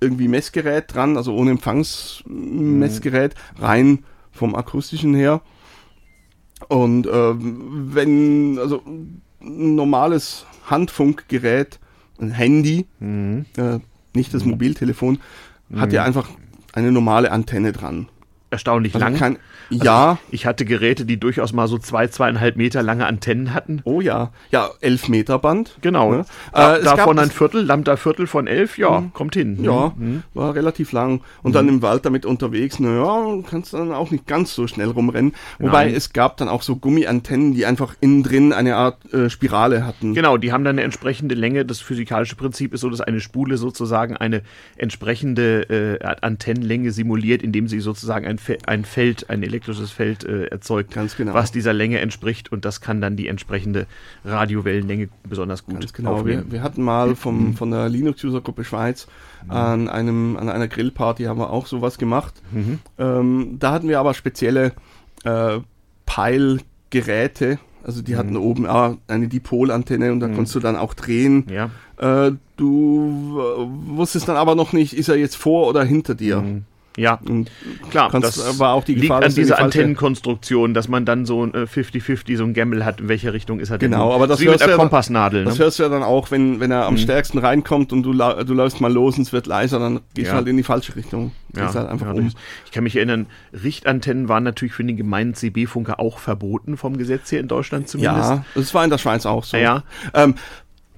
[0.00, 4.00] irgendwie Messgerät dran, also ohne Empfangsmessgerät, rein
[4.32, 5.40] vom akustischen her.
[6.68, 8.82] Und äh, wenn, also
[9.40, 11.78] ein normales Handfunkgerät,
[12.20, 13.46] ein Handy, Mhm.
[13.56, 13.78] äh,
[14.14, 15.18] nicht das Mobiltelefon,
[15.76, 16.28] hat ja einfach
[16.72, 18.08] eine normale Antenne dran.
[18.50, 19.14] Erstaunlich Also lang.
[19.16, 19.38] kein,
[19.70, 23.80] ja, Ich hatte Geräte, die durchaus mal so zwei, zweieinhalb Meter lange Antennen hatten.
[23.84, 24.32] oh ja.
[24.50, 25.76] Ja, 11 Meter Band.
[25.82, 26.12] Genau.
[26.12, 26.24] Ne?
[26.52, 29.62] Da, Äh, davon ein Viertel, Lambda Viertel von elf, ja, kommt hin.
[29.62, 30.22] Ja, Mhm.
[30.34, 31.20] war relativ lang.
[31.42, 35.34] Und dann im Wald damit unterwegs, naja, kannst dann auch nicht ganz so schnell rumrennen.
[35.58, 35.94] Wobei Nein.
[35.94, 40.14] es gab dann auch so Gummiantennen, die einfach innen drin eine Art äh, Spirale hatten.
[40.14, 41.64] Genau, die haben dann eine entsprechende Länge.
[41.64, 44.42] Das physikalische Prinzip ist so, dass eine Spule sozusagen eine
[44.76, 50.46] entsprechende äh, Antennenlänge simuliert, indem sie sozusagen ein, Fe ein Feld, ein elektrisches Feld äh,
[50.46, 51.34] erzeugt, Ganz genau.
[51.34, 53.86] was dieser Länge entspricht und das kann dann die entsprechende
[54.24, 56.14] Radiowellenlänge besonders gut Ganz genau.
[56.14, 56.44] aufnehmen.
[56.46, 59.06] Wir, wir hatten mal vom, von der Linux-User-Gruppe Schweiz
[59.48, 62.34] an einem, an einer Grillparty haben wir auch sowas gemacht.
[62.98, 64.72] Ähm, da hatten wir aber spezielle
[65.24, 65.58] äh,
[66.06, 67.58] Peilgeräte.
[67.84, 71.46] Also die hatten oben ah, eine Dipolantenne und da konntest du dann auch drehen.
[71.48, 71.70] Ja.
[71.96, 76.44] Äh, du wusstest dann aber noch nicht, ist er jetzt vor oder hinter dir.
[76.96, 77.48] Ja, Und
[77.90, 81.04] klar, kannst- das war auch die liegt Gefahr, an in die dieser Antennenkonstruktion, dass man
[81.04, 83.92] dann so ein äh, 50-50, so ein Gamble hat, in welche Richtung ist er denn?
[83.92, 85.44] Genau, aber das hörst du der ja dann- Kompassnadel.
[85.44, 85.64] das ne?
[85.64, 88.80] hörst du ja dann auch, wenn, wenn er am stärksten reinkommt und du, du läufst
[88.80, 90.32] mal los und es wird leiser, dann gehst Ja.
[90.32, 91.30] du halt in die falsche Richtung.
[91.52, 92.32] Gehst halt einfach ja, um.
[92.66, 97.30] Ich kann mich erinnern, Richtantennen waren natürlich für den gemeinen CB-Funker auch verboten vom Gesetz
[97.30, 98.30] hier in Deutschland zumindest.
[98.30, 99.56] Ja, das war in der Schweiz auch so.
[99.56, 99.84] Ja.
[100.14, 100.34] Ähm,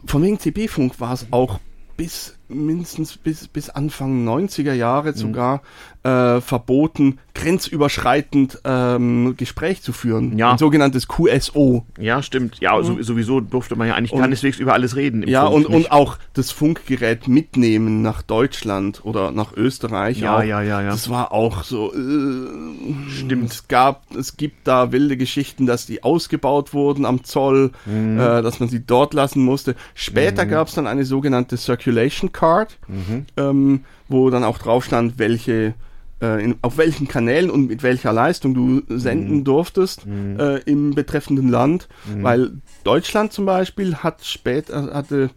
[0.06, 1.60] von wegen CB-Funk war es auch
[1.98, 4.78] bis mindestens bis, bis Anfang 90er Mhm.
[4.78, 5.62] Jahre sogar
[6.02, 10.36] äh, verboten, grenzüberschreitend ähm, Gespräch zu führen.
[10.38, 10.52] Ja.
[10.52, 11.84] Ein sogenanntes QSO.
[11.98, 12.58] Ja, stimmt.
[12.60, 15.22] Ja, so, sowieso durfte man ja eigentlich keineswegs über alles reden.
[15.22, 15.76] im Ja, Funk, und, nicht?
[15.86, 20.20] und auch das Funkgerät mitnehmen nach Deutschland oder nach Österreich.
[20.20, 20.42] Ja, auch.
[20.42, 20.90] ja, ja, ja.
[20.90, 21.92] Das war auch so.
[21.94, 23.50] Äh, Stimmt.
[23.50, 28.18] Es gab, es gibt da wilde Geschichten, dass die ausgebaut wurden am Zoll, Mhm.
[28.18, 29.74] äh, dass man sie dort lassen musste.
[29.94, 33.26] Später gab es dann eine sogenannte Circulation Card, Mhm.
[33.36, 35.74] ähm, wo dann auch drauf stand, welche
[36.22, 39.44] äh, in, auf welchen Kanälen und mit welcher Leistung du senden Mhm.
[39.44, 40.06] durftest
[40.38, 41.88] äh, im betreffenden Land,
[42.20, 42.52] weil
[42.84, 45.30] Deutschland zum Beispiel hat später hatte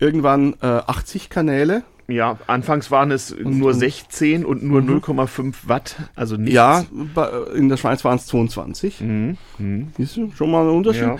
[0.00, 1.82] irgendwann äh, 80 Kanäle.
[2.06, 6.50] ja, anfangs waren es nur 16 und nur 0,5 Watt, also nichts.
[6.90, 7.10] Mhm.
[7.16, 9.00] Ja, in der Schweiz waren es 22.
[9.02, 9.36] Mhm.
[9.96, 11.02] Siehst du, schon mal ein Unterschied.
[11.02, 11.16] Ja.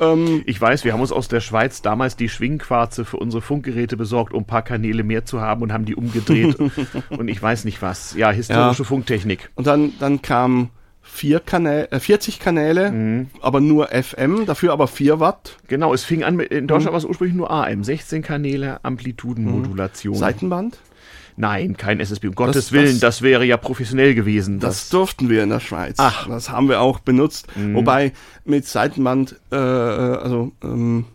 [0.00, 3.96] Ähm, Ich weiß, wir haben uns aus der Schweiz damals die Schwingquarze für unsere Funkgeräte
[3.96, 6.56] besorgt, um ein paar Kanäle mehr zu haben und haben die umgedreht.
[7.10, 8.14] und ich weiß nicht was.
[8.14, 8.88] Ja, historische Ja.
[8.88, 9.50] Funktechnik.
[9.54, 10.70] und dann, dann kamen
[11.04, 13.26] vier Kanäle, äh, 40 Kanäle, Mhm.
[13.40, 15.56] aber nur FM, dafür aber 4 Watt.
[15.66, 16.68] Genau, es fing an mit, in Mhm.
[16.68, 20.14] Deutschland war es ursprünglich nur AM, 16 Kanäle, Amplitudenmodulation.
[20.14, 20.78] Seitenband.
[21.36, 22.28] Nein, kein SSB.
[22.28, 24.60] Um Gottes das- Willen, das wäre ja professionell gewesen.
[24.60, 25.96] Das durften wir in der Schweiz.
[25.98, 26.26] Ach.
[26.26, 26.30] Mhm.
[26.32, 27.46] Das haben wir auch benutzt.
[27.72, 28.12] Wobei
[28.44, 31.06] mit Seitenband, äh, äh, also, ähm,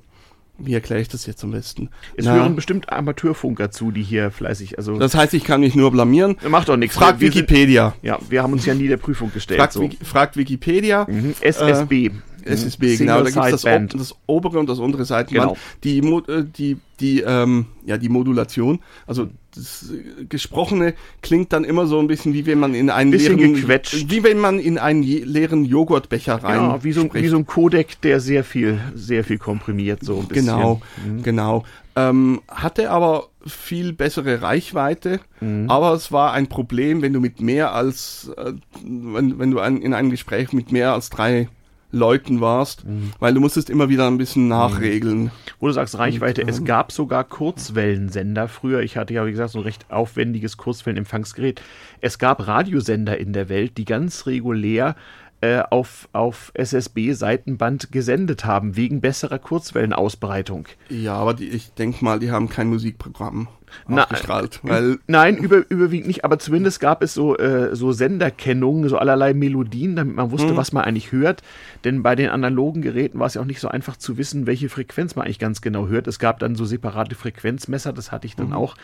[0.60, 1.90] wie erkläre ich das jetzt am besten?
[2.16, 5.76] es Na, hören bestimmt Amateurfunker zu, die hier fleißig, also das heißt, ich kann mich
[5.76, 6.36] nur blamieren.
[6.50, 6.96] macht doch nichts.
[6.98, 7.94] Fragt Wir sind- Wikipedia.
[8.02, 9.60] Ja, wir haben uns ja nie der Prüfung gestellt.
[9.60, 9.82] Fragt, so.
[9.82, 11.06] Wiki- fragt Wikipedia.
[11.08, 11.36] Mhm.
[11.42, 12.10] SSB.
[12.44, 15.50] SSB, Single genau, da gibt es das, das obere und das untere Seitenband.
[15.50, 15.58] Genau.
[15.84, 16.00] Die,
[16.32, 19.28] äh, die, die, ähm, ja, die Modulation, also
[19.58, 23.38] das äh, Gesprochene klingt dann immer so ein bisschen wie wenn man in einen Bisschen
[23.38, 24.10] leeren, gequetscht.
[24.10, 27.26] wie wenn man in einen leeren Joghurtbecher rein Ja, wie so, spricht.
[27.26, 30.46] wie so ein Codec, der sehr viel, sehr viel komprimiert, so ein bisschen.
[30.46, 31.24] Genau, Mhm.
[31.24, 31.64] genau.
[31.96, 35.70] Ähm, hatte aber viel bessere Reichweite, Mhm.
[35.70, 38.54] aber es war ein Problem, wenn du mit mehr als, äh,
[38.86, 41.48] wenn, wenn du ein, in einem Gespräch mit mehr als drei
[41.92, 43.12] Leuten warst, Mhm.
[43.20, 45.32] weil du musstest immer wieder ein bisschen nachregeln.
[45.60, 48.82] Wo du sagst Reichweite, es gab sogar Kurzwellensender früher.
[48.82, 51.62] Ich hatte ja, wie gesagt, so ein recht aufwendiges Kurzwellenempfangsgerät.
[52.02, 54.96] Es gab Radiosender in der Welt, die ganz regulär
[55.40, 60.68] äh, auf, auf SSB-Seitenband gesendet haben, wegen besserer Kurzwellenausbreitung.
[60.90, 63.48] Ja, aber die, ich denke mal, die haben kein Musikprogramm
[63.88, 68.90] Na, ausgestrahlt, weil Nein, über, überwiegend nicht, aber zumindest gab es so, äh, so Senderkennungen,
[68.90, 71.44] so allerlei Melodien, damit man wusste, was man eigentlich hört.
[71.84, 74.70] Denn bei den analogen Geräten war es ja auch nicht so einfach zu wissen, welche
[74.70, 76.08] Frequenz man eigentlich ganz genau hört.
[76.08, 78.76] Es gab dann so separate Frequenzmesser, das hatte ich dann auch.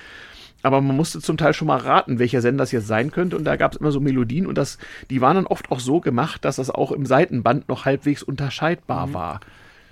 [0.63, 3.35] Aber man musste zum Teil schon mal raten, welcher Sender das jetzt sein könnte.
[3.35, 4.77] Und da gab es immer so Melodien und das,
[5.09, 9.13] die waren dann oft auch so gemacht, dass das auch im Seitenband noch halbwegs unterscheidbar
[9.13, 9.41] war.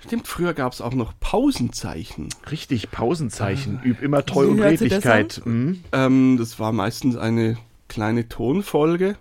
[0.02, 2.30] stimmt, früher gab es auch noch Pausenzeichen.
[2.50, 5.42] Richtig, Pausenzeichen, üb immer Treu und sich das Redlichkeit.
[5.44, 5.84] Mhm.
[5.92, 7.58] Ähm, das war meistens eine
[7.88, 9.16] kleine Tonfolge.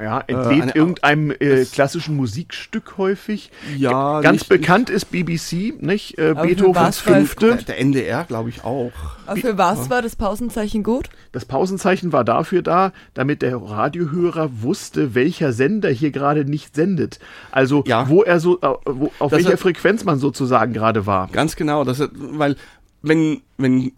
[0.00, 3.50] Ja, entleht eine- irgendeinem äh, klassischen Musikstück häufig.
[3.76, 6.18] Ja, Ganz nicht- bekannt ist BBC, nicht?
[6.18, 7.56] Äh, Beethovens Fünfte.
[7.68, 8.90] Der, NDR, glaube ich, auch.
[9.26, 11.10] Aber für was war das Pausenzeichen gut?
[11.32, 17.20] Das Pausenzeichen war dafür da, damit der Radiohörer wusste, welcher Sender hier gerade nicht sendet.
[17.52, 18.08] Also Ja.
[18.08, 21.28] wo er so, äh, wo, auf Das welcher hat- Frequenz man sozusagen gerade war.
[21.28, 22.56] Ganz genau, das, weil
[23.02, 23.92] wenn, wenn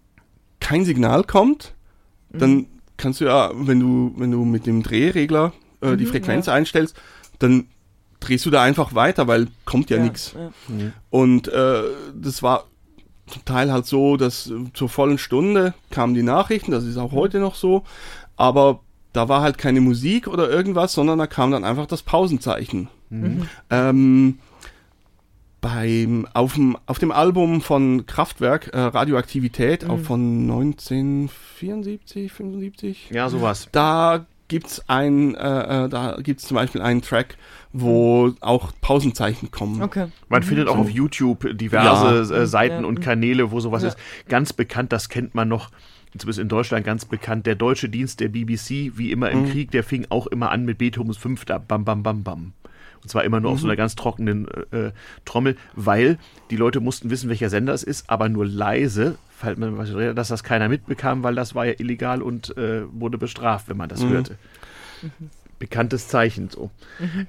[0.59, 1.73] kein Signal kommt,
[2.29, 2.65] dann
[2.97, 6.95] kannst du ja, wenn du, wenn du mit dem Drehregler äh, die Frequenz einstellst,
[7.39, 7.67] dann
[8.19, 10.33] drehst du da einfach weiter, weil kommt ja, Ja, nichts.
[10.35, 10.51] ja.
[11.09, 11.83] Und äh,
[12.15, 12.65] das war
[13.27, 17.11] zum Teil halt so, dass äh, zur vollen Stunde kamen die Nachrichten, das ist auch
[17.11, 17.83] heute noch so,
[18.37, 18.79] aber
[19.13, 22.87] da war halt keine Musik oder irgendwas, sondern da kam dann einfach das Pausenzeichen.
[23.69, 24.37] Ähm,
[25.61, 33.29] beim, auf, dem, auf dem Album von Kraftwerk, äh, Radioaktivität, auch von 1974, 75, Ja,
[33.29, 33.69] sowas.
[33.71, 37.37] da gibt's ein, äh, äh, da gibt's zum Beispiel einen Track,
[37.73, 39.81] wo auch Pausenzeichen kommen.
[39.81, 40.07] Okay.
[40.29, 42.87] Man findet auch auf YouTube diverse äh, Seiten Ja.
[42.87, 43.89] und Kanäle, wo sowas Ja.
[43.89, 43.97] ist.
[44.29, 45.69] Ganz bekannt, das kennt man noch,
[46.17, 49.83] zumindest in Deutschland ganz bekannt, der deutsche Dienst der BBC, wie immer im Krieg, der
[49.83, 52.53] fing auch immer an mit Beethovens Fünfter, bam, bam, bam, bam.
[53.01, 54.91] Und zwar immer nur auf so einer ganz trockenen äh,
[55.25, 56.17] Trommel, weil
[56.49, 60.43] die Leute mussten wissen, welcher Sender es ist, aber nur leise, was redet, dass das
[60.43, 64.37] keiner mitbekam, weil das war ja illegal und äh, wurde bestraft, wenn man das hörte.
[65.59, 66.71] Bekanntes Zeichen so.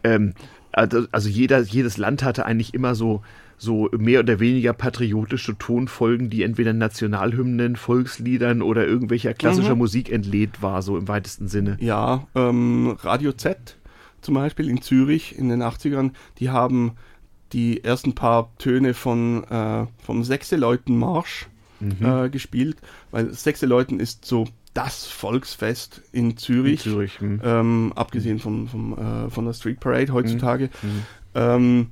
[0.04, 0.34] Ähm,
[0.72, 3.22] also, also jeder, jedes Land hatte eigentlich immer so,
[3.56, 10.62] so mehr oder weniger patriotische Tonfolgen, die entweder Nationalhymnen, Volksliedern oder irgendwelcher klassischer Musik entlehnt
[10.62, 11.76] war, so im weitesten Sinne.
[11.80, 13.77] Ja, ähm, Radio Z
[14.28, 16.98] zum Beispiel in Zürich in den 80ern, die haben
[17.54, 21.48] die ersten paar Töne von, äh, vom Sechseleuten-Marsch
[21.80, 22.76] äh, gespielt,
[23.10, 27.40] weil Sechseleuten ist so das Volksfest in Zürich, In Zürich, hm.
[27.42, 30.68] Ähm, abgesehen vom, vom, äh, von der Street Parade heutzutage.
[31.34, 31.86] Ähm,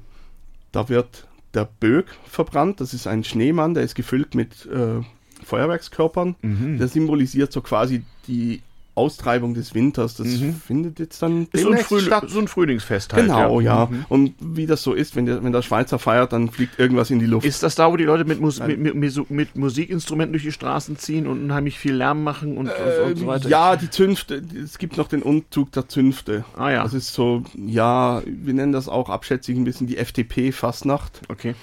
[0.73, 5.01] da wird der Böck verbrannt, das ist ein Schneemann, der ist gefüllt mit äh,
[5.43, 6.37] Feuerwerkskörpern.
[6.77, 8.61] Der symbolisiert so quasi die
[8.97, 10.17] Austreibung des Winters.
[10.17, 10.27] Das
[10.67, 12.25] findet jetzt dann Ist so ein, Früh statt.
[12.29, 13.27] so ein Frühlingsfest halt.
[13.27, 13.87] Genau, ja.
[13.91, 14.07] Mhm.
[14.09, 17.19] Und wie das so ist, wenn der, wenn der Schweizer feiert, dann fliegt irgendwas in
[17.19, 17.47] die Luft.
[17.47, 20.97] Ist das da, wo die Leute mit, Mus mit, mit, mit, Musikinstrumenten durch die Straßen
[20.97, 23.49] ziehen und unheimlich viel Lärm machen und, und so weiter?
[23.49, 26.45] Ja, die Zünfte, es gibt noch den Umzug der Zünfte.
[26.57, 26.83] Ah ja.
[26.83, 31.55] Das ist so, ja, wir nennen das auch abschätzig ein bisschen die FDP-Fastnacht, Okay.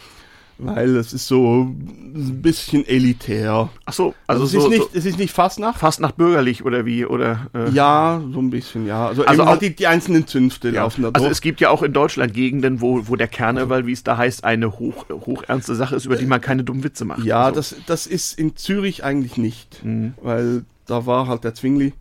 [0.60, 3.70] Weil es ist so ein bisschen elitär.
[3.86, 5.80] Ach so, also, Also, es, so, ist nicht, so es ist nicht Fastnacht.
[5.80, 7.06] fast nach bürgerlich oder wie?
[7.06, 9.08] Oder, äh, Ja, so ein bisschen, ja.
[9.08, 10.84] Also, Also auch- die, die einzelnen Zünfte Ja.
[10.84, 11.32] laufen da Also durch.
[11.32, 14.44] es gibt ja auch in Deutschland Gegenden, wo, wo der Karneval, wie es da heißt,
[14.44, 17.24] eine hoch, hochernste Sache ist, über die man keine dummen Witze macht.
[17.24, 19.82] ja, Also, das, das ist in Zürich eigentlich nicht,
[20.22, 21.94] weil da war halt der Zwingli,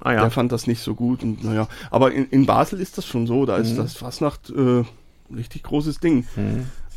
[0.00, 0.20] ah, ja.
[0.22, 1.68] der fand das nicht so gut und naja.
[1.90, 3.62] Aber in, in Basel ist das schon so, da Mhm.
[3.64, 4.82] ist das Fastnacht äh,
[5.34, 6.26] richtig großes Ding.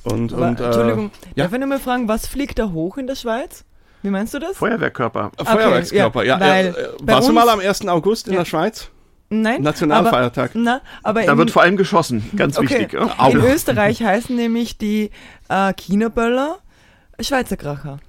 [0.03, 1.43] Und, Aber, und äh, Entschuldigung, ja.
[1.45, 3.63] darf ich nur mal fragen, was fliegt da hoch in der Schweiz?
[4.01, 4.57] Wie meinst du das?
[4.57, 5.31] Feuerwehrkörper.
[5.43, 6.39] Feuerwerkskörper, ja.
[6.39, 7.87] weil äh, äh, warst du mal am 1.
[7.87, 8.39] August in Ja.
[8.39, 8.89] der Schweiz?
[9.29, 9.61] Nein.
[9.61, 10.51] Nationalfeiertag.
[10.51, 12.81] Aber, na, aber Da in, wird vor allem geschossen, ganz okay.
[12.81, 12.93] wichtig.
[12.93, 13.27] Ja.
[13.29, 15.09] in Österreich heißen nämlich die
[15.49, 16.57] äh, China-Böller
[17.19, 17.99] Schweizer Kracher.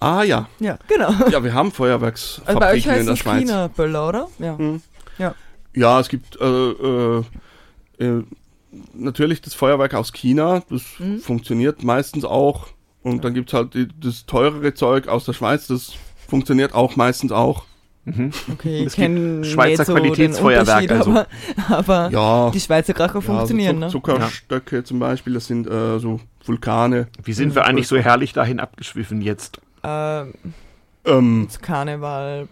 [0.00, 0.48] Ah ja.
[0.58, 1.12] Ja, genau.
[1.30, 3.38] Ja, wir haben Also bei euch Feuerwerksfabriken heißt in der es Schweiz.
[3.40, 4.28] China-Böller, oder?
[4.38, 5.34] Ja.
[5.76, 7.24] Ja, es gibt äh, äh,
[7.98, 8.24] äh,
[8.94, 11.18] natürlich das Feuerwerk aus China, das Mhm.
[11.18, 12.68] funktioniert meistens auch.
[13.02, 15.92] Und dann gibt es halt die, das teurere Zeug aus der Schweiz, das
[16.28, 17.64] funktioniert auch meistens auch.
[18.06, 21.10] Okay, ich Es gibt kenne Schweizer nicht so Qualitätsfeuerwerk, also.
[21.10, 21.26] aber,
[21.70, 23.86] aber Ja, die Schweizer Kracher ja, funktionieren, so ne?
[23.88, 27.08] Zuck- Zuckerstöcke zum Beispiel, das sind äh, so Vulkane.
[27.22, 29.60] Wie sind wir eigentlich so herrlich dahin abgeschwiffen jetzt?
[29.82, 30.24] Äh,
[31.06, 32.48] Ähm, zu Karneval.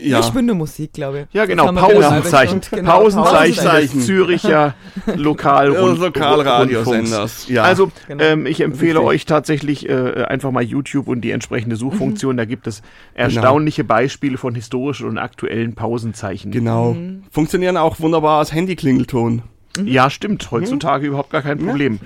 [0.00, 0.20] Ja.
[0.20, 1.34] Ich bin nur Musik, glaube ich.
[1.34, 2.60] Ja, genau, Pausenzeichen.
[2.70, 3.96] Genau, Pausenzeichen Pausenzeichen.
[3.98, 4.74] des Züricher
[5.16, 7.48] Lokal Lokalradiosenders.
[7.48, 7.62] Ja.
[7.62, 8.24] Also, Genau.
[8.24, 9.06] ähm, ich empfehle Richtig.
[9.08, 11.80] euch tatsächlich äh, einfach mal YouTube und die entsprechende Mhm.
[11.80, 12.36] Suchfunktion.
[12.36, 12.82] Da gibt es
[13.14, 16.50] erstaunliche Beispiele von historischen und aktuellen Pausenzeichen.
[16.50, 16.94] genau.
[16.94, 17.24] Mhm.
[17.30, 19.42] Funktionieren auch wunderbar als Handyklingelton.
[19.84, 20.50] Ja, stimmt.
[20.50, 21.98] Heutzutage überhaupt gar kein Problem.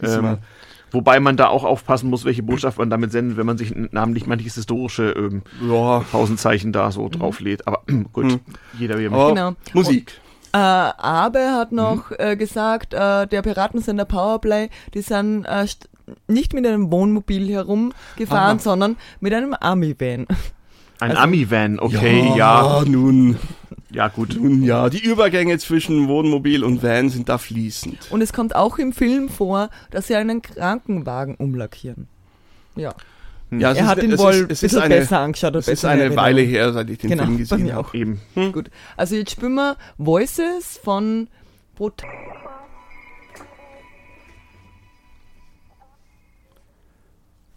[0.00, 0.38] Du Ähm, mal.
[0.94, 4.26] Wobei man da auch aufpassen muss, welche Botschaft man damit sendet, wenn man sich namentlich
[4.26, 7.66] manches historische ähm, Ja, Pausenzeichen da so drauflädt.
[7.66, 8.40] Aber gut, Mhm.
[8.78, 9.34] jeder wie er möchte.
[9.34, 9.52] Genau.
[9.74, 10.12] Musik.
[10.52, 12.16] Äh, Abe hat noch Mhm.
[12.18, 15.66] äh, gesagt, äh, der Piratensender Powerplay, die sind äh,
[16.28, 18.58] nicht mit einem Wohnmobil herumgefahren, Aha.
[18.58, 20.26] sondern mit einem Army-Van.
[21.00, 22.78] Ein also- Ami-Van, okay, ja.
[22.80, 22.84] ja.
[22.86, 23.36] nun,
[23.94, 24.36] Ja, gut.
[24.40, 24.90] nun ja.
[24.90, 28.08] Die Übergänge zwischen Wohnmobil und Van sind da fließend.
[28.10, 32.08] Und es kommt auch im Film vor, dass sie einen Krankenwagen umlackieren.
[32.74, 32.92] Ja,
[33.52, 35.54] Ja, es er ist- hat ihn es wohl ist- ist bisschen eine, besser angeschaut.
[35.54, 37.86] Es ist eine Weile her, seit ich den Genau, Film gesehen habe.
[37.86, 37.94] auch.
[37.94, 38.20] Eben.
[38.52, 41.28] Gut, also jetzt spielen wir Voices von
[41.76, 42.02] Brot.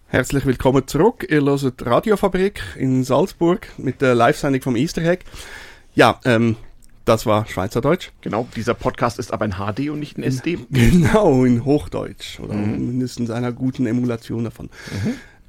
[0.09, 1.26] Herzlich willkommen zurück.
[1.30, 5.23] Ihr hört Radiofabrik in Salzburg mit der Live-Sendung vom Easter Egg.
[5.98, 6.57] Ja, ähm,
[7.06, 8.11] das war Schweizerdeutsch.
[8.22, 10.60] Genau, dieser Podcast ist aber ein HD und nicht ein SD.
[10.69, 14.69] Genau, in Hochdeutsch oder mindestens einer guten Emulation davon.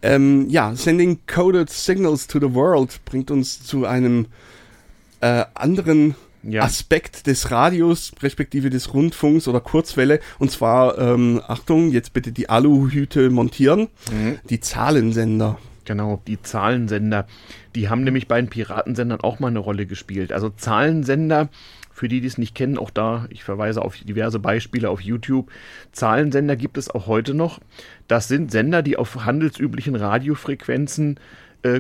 [0.01, 4.27] Ähm, ja, Sending Coded Signals to the World bringt uns zu einem
[5.21, 6.63] äh, anderen Ja.
[6.63, 10.21] Aspekt des Radios, respektive des Rundfunks oder Kurzwelle.
[10.39, 13.89] Und zwar, ähm, Achtung, jetzt bitte die Aluhüte montieren.
[14.11, 14.39] Mhm.
[14.49, 15.59] Die Zahlensender.
[15.89, 17.27] Genau, die Zahlensender.
[17.75, 20.35] Die haben nämlich bei den Piratensendern auch mal eine Rolle gespielt.
[20.35, 21.49] Also Zahlensender,
[21.91, 25.51] für die, die es nicht kennen, auch da, ich verweise auf diverse Beispiele auf YouTube.
[25.93, 27.59] Zahlensender gibt es auch heute noch.
[28.07, 31.21] Das sind Sender, die auf handelsüblichen Radiofrequenzen äh,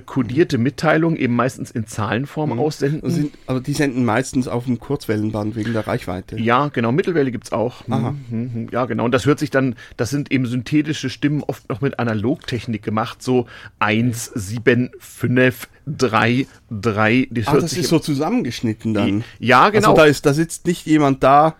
[0.05, 3.01] kodierte Mitteilungen eben meistens in Zahlenform aussenden.
[3.03, 6.39] Das sind, also die senden meistens auf dem Kurzwellenband wegen der Reichweite.
[6.39, 7.89] Ja, genau, Mittelwelle gibt's auch.
[7.89, 8.15] Aha.
[8.31, 9.05] Mhm, mhm, Ja, genau.
[9.05, 13.23] Und das hört sich dann, das sind eben synthetische Stimmen, oft noch mit Analogtechnik gemacht,
[13.23, 13.47] so
[13.79, 17.29] 1, 7, 5, 3, 3.
[17.31, 19.25] Das Ah, das ist so zusammengeschnitten dann.
[19.39, 19.91] Ja, genau.
[19.91, 21.55] Also da, ist, da sitzt nicht jemand da,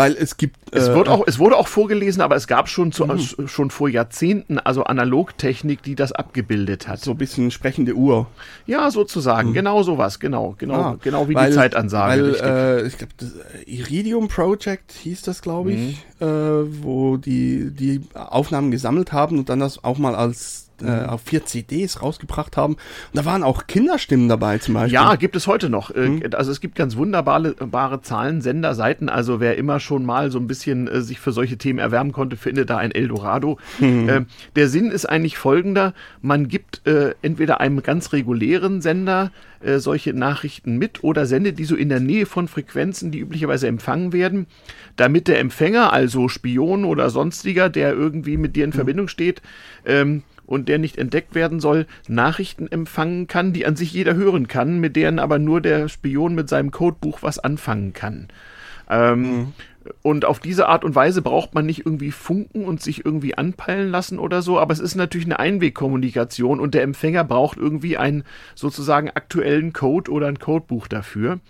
[0.00, 0.56] weil es gibt.
[0.72, 3.06] es, äh, wird auch, es wurde auch vorgelesen, aber es gab schon, zu,
[3.46, 7.00] schon vor Jahrzehnten also Analogtechnik, die das abgebildet hat.
[7.00, 8.26] so ein bisschen sprechende Uhr.
[8.66, 9.52] Ja, sozusagen.
[9.52, 10.18] Genau sowas.
[10.20, 10.54] Genau.
[10.58, 12.34] Genau, Ah, genau wie weil- die Zeitansage.
[12.40, 16.26] Weil, äh, ich glaube, das äh, Iridium Project hieß das, glaube ich, Mhm.
[16.26, 20.69] äh, wo die die Aufnahmen gesammelt haben und dann das auch mal als Mhm.
[20.82, 22.74] Äh, auf vier CDs rausgebracht haben.
[22.74, 22.80] Und
[23.14, 24.94] da waren auch Kinderstimmen dabei zum Beispiel.
[24.94, 25.90] Ja, gibt es heute noch.
[25.90, 26.22] Äh, Hm.
[26.34, 29.08] Also es gibt ganz wunderbare bare Zahlensenderseiten.
[29.08, 32.36] Also wer immer schon mal so ein bisschen äh, sich für solche Themen erwärmen konnte,
[32.36, 33.58] findet da ein Eldorado.
[33.78, 34.08] Hm.
[34.08, 34.24] Äh,
[34.56, 35.94] der Sinn ist eigentlich folgender.
[36.20, 39.30] Man gibt äh, entweder einem ganz regulären Sender
[39.60, 43.66] äh, solche Nachrichten mit oder sendet die so in der Nähe von Frequenzen, die üblicherweise
[43.66, 44.46] empfangen werden,
[44.96, 49.42] damit der Empfänger, also Spion oder sonstiger, der irgendwie mit dir in Verbindung steht,
[49.84, 54.48] ähm, und der nicht entdeckt werden soll, Nachrichten empfangen kann, die an sich jeder hören
[54.48, 58.28] kann, mit deren aber nur der Spion mit seinem Codebuch was anfangen kann.
[58.90, 59.52] Ähm,
[60.02, 63.90] Und auf diese Art und Weise braucht man nicht irgendwie funken und sich irgendwie anpeilen
[63.90, 68.24] lassen oder so, aber es ist natürlich eine Einwegkommunikation und der Empfänger braucht irgendwie einen
[68.54, 71.40] sozusagen aktuellen Code oder ein Codebuch dafür.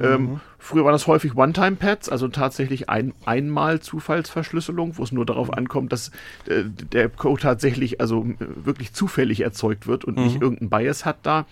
[0.00, 5.52] Ähm, früher waren das häufig One-Time-Pads, also tatsächlich ein einmal Zufallsverschlüsselung, wo es nur darauf
[5.52, 6.10] ankommt, dass
[6.46, 11.46] äh, der Code tatsächlich also wirklich zufällig erzeugt wird und nicht irgendein Bias hat da.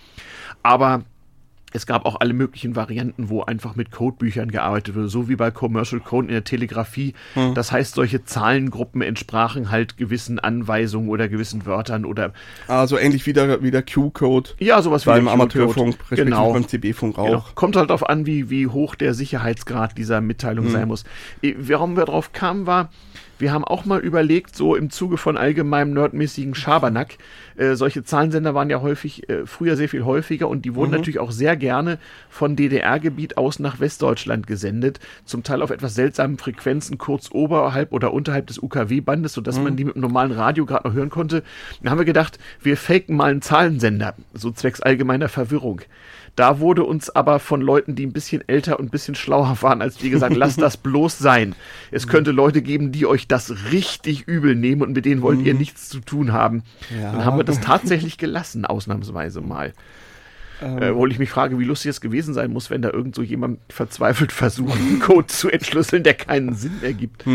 [0.62, 1.02] Aber
[1.74, 5.50] es gab auch alle möglichen Varianten, wo einfach mit Codebüchern gearbeitet wurde, so wie bei
[5.50, 7.14] Commercial Code in der Telegrafie.
[7.54, 12.32] Das heißt, solche Zahlengruppen entsprachen halt gewissen Anweisungen oder gewissen Wörtern oder
[12.68, 16.52] Also ähnlich wie der, wie der Q-Code ja, sowas wie beim Amateurfunk, respektive Genau.
[16.52, 17.26] beim CB-Funk auch.
[17.26, 17.44] Genau.
[17.56, 21.04] Kommt halt darauf an, wie, wie hoch der Sicherheitsgrad dieser Mitteilung sein muss.
[21.42, 22.90] Eh, Warum wir drauf kamen, war,
[23.38, 27.18] wir haben auch mal überlegt, so im Zuge von allgemeinem nerdmäßigen Schabernack,
[27.56, 31.18] äh, solche Zahlensender waren ja häufig, äh, früher sehr viel häufiger und die wurden natürlich
[31.18, 31.98] auch sehr gerne
[32.28, 38.12] von DDR-Gebiet aus nach Westdeutschland gesendet, zum Teil auf etwas seltsamen Frequenzen kurz oberhalb oder
[38.12, 41.42] unterhalb des UKW-Bandes, sodass man die mit dem normalen Radio gerade noch hören konnte.
[41.82, 45.82] Dann haben wir gedacht, wir faken mal einen Zahlensender, so zwecks allgemeiner Verwirrung.
[46.36, 49.82] Da wurde uns aber von Leuten, die ein bisschen älter und ein bisschen schlauer waren
[49.82, 51.54] als wir gesagt, lasst das bloß sein.
[51.90, 55.54] Es könnte Leute geben, die euch das richtig übel nehmen und mit denen wollt ihr
[55.54, 56.64] nichts zu tun haben.
[57.00, 57.12] Ja.
[57.12, 59.72] Dann haben wir das tatsächlich gelassen, ausnahmsweise mal.
[60.60, 63.22] Äh, obwohl ich mich frage, wie lustig es gewesen sein muss, wenn da irgend so
[63.22, 67.26] jemand verzweifelt versucht, einen Code zu entschlüsseln, der keinen Sinn ergibt.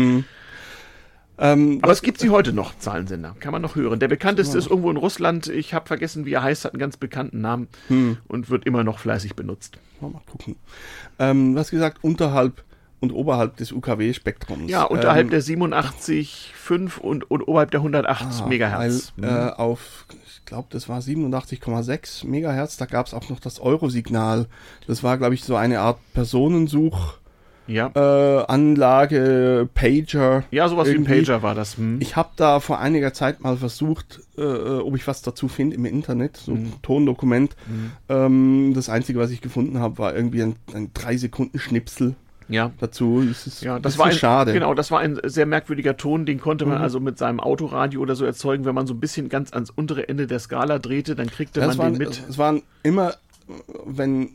[1.40, 3.34] Ähm, Aber es gibt sie heute noch, Zahlensender.
[3.40, 3.98] Kann man noch hören.
[3.98, 5.48] Der bekannteste ist irgendwo in Russland.
[5.48, 7.68] Ich habe vergessen, wie er heißt, hat einen ganz bekannten Namen
[8.28, 9.78] und wird immer noch fleißig benutzt.
[10.00, 10.56] mal gucken.
[11.18, 12.62] Ähm, was gesagt, unterhalb
[13.00, 14.70] und oberhalb des UKW-Spektrums.
[14.70, 19.14] Ja, unterhalb ähm, der 87,5 und, und oberhalb der 108 ah, Megahertz.
[19.16, 19.22] Mhm.
[19.22, 22.76] Weil, äh, auf, ich glaube, das war 87,6 Megahertz.
[22.76, 24.46] Da gab es auch noch das Eurosignal.
[24.86, 27.14] Das war, glaube ich, so eine Art Personensuch.
[27.66, 27.90] Ja.
[27.94, 30.44] Äh, Anlage, Pager.
[30.50, 31.20] ja, sowas wie ein irgendwie.
[31.20, 31.76] Pager war das.
[31.76, 31.98] Hm.
[32.00, 35.84] Ich habe da vor einiger Zeit mal versucht, äh, ob ich was dazu finde im
[35.84, 36.58] Internet, so Mhm.
[36.58, 37.56] ein Tondokument.
[38.08, 42.14] Ähm, das Einzige, was ich gefunden habe, war irgendwie ein, ein 3-Sekunden-Schnipsel
[42.48, 42.72] ja.
[42.80, 43.22] dazu.
[43.28, 44.52] Das ist Ja, das war ein, schade.
[44.52, 46.72] Genau, das war ein sehr merkwürdiger Ton, den konnte Mhm.
[46.72, 49.70] man also mit seinem Autoradio oder so erzeugen, wenn man so ein bisschen ganz ans
[49.70, 52.24] untere Ende der Skala drehte, dann kriegte Ja, man waren, den mit.
[52.28, 53.14] es waren immer,
[53.86, 54.30] wenn,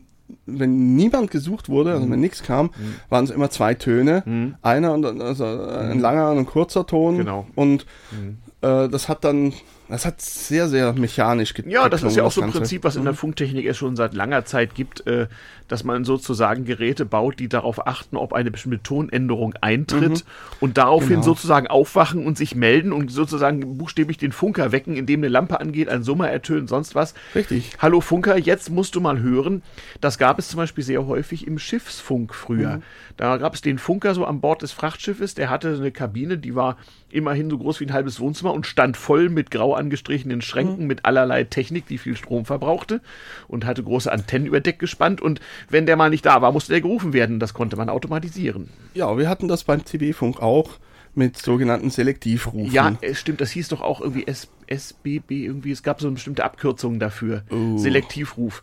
[0.46, 1.96] wenn niemand gesucht wurde, Mhm.
[1.96, 2.70] also wenn nichts kam,
[3.08, 4.56] waren es immer zwei Töne.
[4.62, 7.18] Einer und dann- also ein langer und ein kurzer Ton.
[7.18, 7.46] Genau.
[7.54, 7.86] Und
[8.62, 9.52] äh, das hat dann,
[9.88, 12.50] das hat sehr, sehr mechanisch ge Ja, das ist ja auch so ein.
[12.50, 13.16] Prinzip, was in der Mhm.
[13.18, 15.26] Funktechnik es schon seit langer Zeit gibt, äh,
[15.68, 20.24] dass man sozusagen Geräte baut, die darauf achten, ob eine bestimmte Tonänderung eintritt
[20.60, 21.22] und daraufhin Genau.
[21.22, 25.88] sozusagen aufwachen und sich melden und sozusagen buchstäblich den Funker wecken, indem eine Lampe angeht,
[25.88, 27.14] ein Summer ertönt, sonst was.
[27.34, 27.72] Richtig.
[27.80, 29.62] Hallo Funker, jetzt musst du mal hören.
[30.00, 32.80] Das gab es zum Beispiel sehr häufig im Schiffsfunk früher.
[33.16, 36.54] Da gab es den Funker so an Bord des Frachtschiffes, der hatte eine Kabine, die
[36.54, 36.76] war
[37.16, 40.86] immerhin so groß wie ein halbes Wohnzimmer und stand voll mit grau angestrichenen Schränken Mhm.
[40.86, 43.00] mit allerlei Technik, die viel Strom verbrauchte
[43.48, 45.20] und hatte große Antennen über Deck gespannt.
[45.20, 47.40] Und wenn der mal nicht da war, musste der gerufen werden.
[47.40, 48.68] Das konnte man automatisieren.
[48.94, 50.70] Ja, wir hatten das beim CB-Funk auch
[51.14, 52.70] mit sogenannten Selektivrufen.
[52.70, 56.14] Ja, es stimmt, das hieß doch auch irgendwie S SBB, irgendwie, es gab so eine
[56.14, 57.42] bestimmte Abkürzung dafür.
[57.76, 58.62] Selektivruf.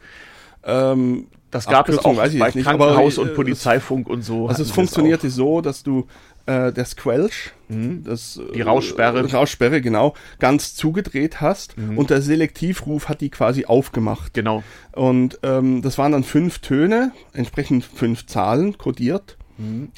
[0.63, 4.09] ähm, Das gab es Abkürzung auch weiß ich bei nicht, Krankenhaus aber, äh, und Polizeifunk
[4.09, 4.47] und so.
[4.47, 6.07] Also es funktionierte so, dass du
[6.45, 9.19] äh, der Squelch, das, Die Raussperre.
[9.27, 11.97] äh, Raussperre, genau, ganz zugedreht hast Mhm.
[11.97, 14.33] und der Selektivruf hat die quasi aufgemacht.
[14.33, 14.63] Genau.
[14.91, 19.37] Und ähm, das waren dann fünf Töne, entsprechend fünf Zahlen kodiert.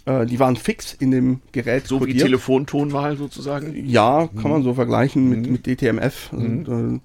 [0.05, 1.87] Äh, die waren fix in dem Gerät Mhm.
[1.87, 2.25] So wie kodiert.
[2.25, 3.73] Telefontonwahl sozusagen.
[3.89, 4.49] Ja, kann Mhm.
[4.51, 6.31] man so vergleichen mit, mit DTMF.
[6.33, 6.99] Und, äh,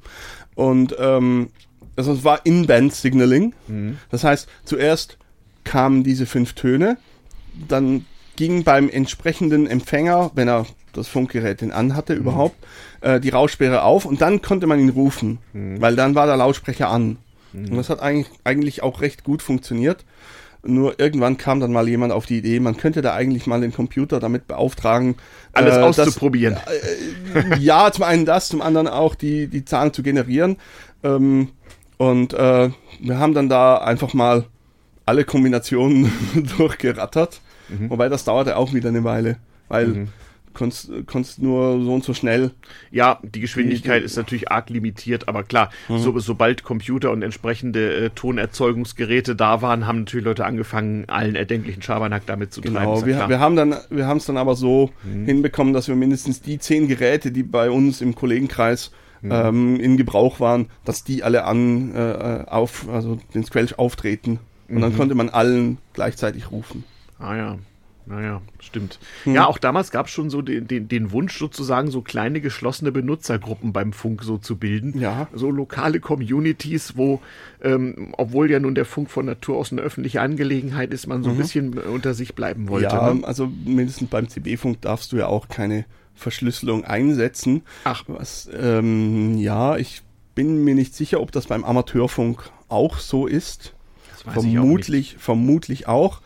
[0.60, 1.48] und ähm,
[1.96, 3.54] also es war In-Band-Signaling.
[3.68, 3.98] Mhm.
[4.10, 5.16] Das heißt, zuerst
[5.64, 6.98] kamen diese fünf Töne,
[7.68, 8.04] dann
[8.40, 10.64] ging beim entsprechenden Empfänger, wenn er
[10.94, 12.20] das Funkgerät denn anhatte Mhm.
[12.20, 12.56] überhaupt,
[13.02, 15.78] äh, die Raussperre auf und dann konnte man ihn rufen, Mhm.
[15.82, 17.18] weil dann war der Lautsprecher an.
[17.52, 20.06] Und das hat eigentlich, eigentlich auch recht gut funktioniert.
[20.62, 23.72] Nur irgendwann kam dann mal jemand auf die Idee, man könnte da eigentlich mal den
[23.74, 25.16] Computer damit beauftragen,
[25.52, 26.56] Alles äh, auszuprobieren.
[27.58, 30.56] ja, zum einen das, zum anderen auch die, die Zahlen zu generieren.
[31.04, 31.48] Ähm,
[31.98, 34.44] und äh, wir haben dann da einfach mal
[35.04, 36.10] alle Kombinationen
[36.56, 37.40] durchgerattert.
[37.88, 39.36] Wobei das dauerte auch wieder eine Weile,
[39.68, 40.06] weil du
[40.52, 42.50] konntest, konntest nur so und so schnell.
[42.90, 45.98] Ja, die Geschwindigkeit ist natürlich arg limitiert, aber klar, Mhm.
[45.98, 51.82] so, sobald Computer und entsprechende äh, Tonerzeugungsgeräte da waren, haben natürlich Leute angefangen, allen erdenklichen
[51.82, 52.74] Schabernack damit zu treiben.
[52.78, 54.90] Genau, ja wir, wir haben dann, wir haben es dann aber so
[55.24, 58.90] hinbekommen, dass wir mindestens die zehn Geräte, die bei uns im Kollegenkreis
[59.22, 64.38] ähm, in Gebrauch waren, dass die alle an äh, auf, also den Squelch auftreten.
[64.68, 66.84] Und dann konnte man allen gleichzeitig rufen.
[67.20, 67.58] Ah ja,
[68.06, 68.98] naja, stimmt.
[69.24, 69.34] Hm.
[69.34, 72.90] Ja, auch damals gab es schon so den, den, den Wunsch, sozusagen so kleine geschlossene
[72.90, 74.98] Benutzergruppen beim Funk so zu bilden.
[74.98, 75.28] Ja.
[75.32, 77.20] So lokale Communities, wo,
[77.62, 81.30] ähm, obwohl ja nun der Funk von Natur aus eine öffentliche Angelegenheit ist, man so
[81.30, 82.88] ein bisschen äh, unter sich bleiben wollte.
[82.88, 82.92] Mhm.
[82.92, 83.24] ja, ne?
[83.24, 85.84] also mindestens beim CB-Funk darfst du ja auch keine
[86.14, 87.62] Verschlüsselung einsetzen.
[87.84, 88.02] Ach.
[88.08, 90.02] Was, ähm, ja, ich
[90.34, 93.74] bin mir nicht sicher, ob das beim Amateurfunk auch so ist.
[94.10, 94.54] Das weiß ich auch nicht.
[94.54, 96.22] vermutlich, vermutlich auch.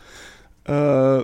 [0.65, 1.23] Äh,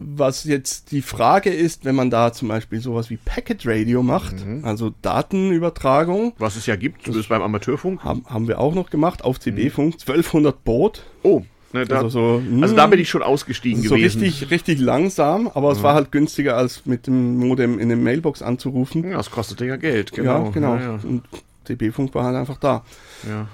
[0.00, 4.46] was jetzt die Frage ist, wenn man da zum Beispiel sowas wie Packet Radio macht,
[4.46, 4.64] Mhm.
[4.64, 8.04] also Datenübertragung, Was es ja gibt, zumindest beim Amateurfunk.
[8.04, 11.02] haben, haben wir auch noch gemacht auf CB-Funk, 1200 Baud.
[11.24, 11.42] Oh,
[11.72, 14.20] ne, da, Also also, so, da hm, bin ich schon ausgestiegen so gewesen.
[14.20, 18.40] richtig, richtig langsam, aber es war halt günstiger als mit dem Modem in der Mailbox
[18.40, 19.02] anzurufen.
[19.02, 20.44] Ja, das kostete ja Geld, genau.
[20.44, 20.74] Ja, genau.
[20.76, 21.00] Ja, ja.
[21.02, 21.22] Und
[21.64, 22.84] CB-Funk war halt einfach da.
[23.28, 23.48] ja.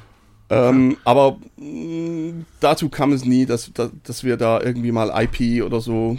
[0.50, 5.64] Ähm, aber mh, dazu kam es nie, dass, dass, dass wir da irgendwie mal IP
[5.64, 6.18] oder so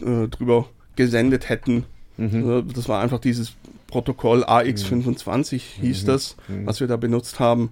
[0.00, 0.66] äh, drüber
[0.96, 1.84] gesendet hätten.
[2.16, 2.50] Mhm.
[2.50, 3.52] Äh, Das war einfach dieses
[3.86, 6.66] Protokoll AX25 hieß das, Mhm.
[6.66, 7.70] was wir da benutzt haben.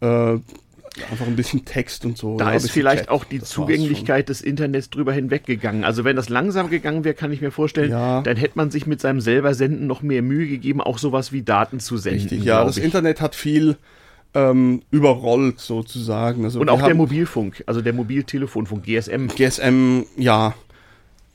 [0.00, 0.06] Äh,
[1.10, 2.36] einfach ein bisschen Text und so.
[2.36, 3.08] Da ist vielleicht Chat.
[3.10, 5.84] auch die Das Zugänglichkeit des Internets drüber hinweggegangen.
[5.84, 8.20] Also wenn das langsam gegangen wäre, kann ich mir vorstellen, Ja.
[8.22, 11.42] dann hätte man sich mit seinem selber Senden noch mehr Mühe gegeben, auch sowas wie
[11.42, 12.20] Daten zu senden.
[12.22, 12.84] Richtig, ja, das ich.
[12.84, 13.76] Internet hat viel
[14.34, 16.44] ähm, überrollt sozusagen.
[16.44, 19.28] Also Und auch der Mobilfunk, also der Mobiltelefonfunk, GSM.
[19.28, 20.54] GSM, ja.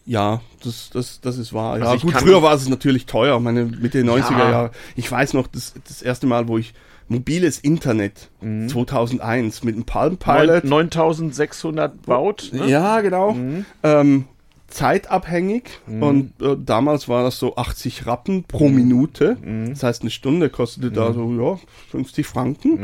[0.06, 1.74] Ja, das, das, das ist wahr.
[1.74, 4.50] Also ja, gut, früher war es natürlich teuer, meine Mitte 90er Ja.
[4.50, 4.72] Jahre.
[4.96, 6.74] Ich weiß noch, das, das erste Mal, wo ich
[7.10, 8.30] mobiles Internet
[8.70, 10.64] 2001 mit einem Palm Pilot.
[10.64, 12.50] Neun- 9600 baut.
[12.54, 12.68] Ne?
[12.70, 13.36] Ja, genau.
[13.84, 14.26] Ähm,
[14.68, 15.64] zeitabhängig.
[16.02, 19.38] Und äh, damals war das so 80 Rappen pro Minute.
[19.70, 21.60] Das heißt, eine Stunde kostete da so ja,
[21.92, 22.78] 50 Franken.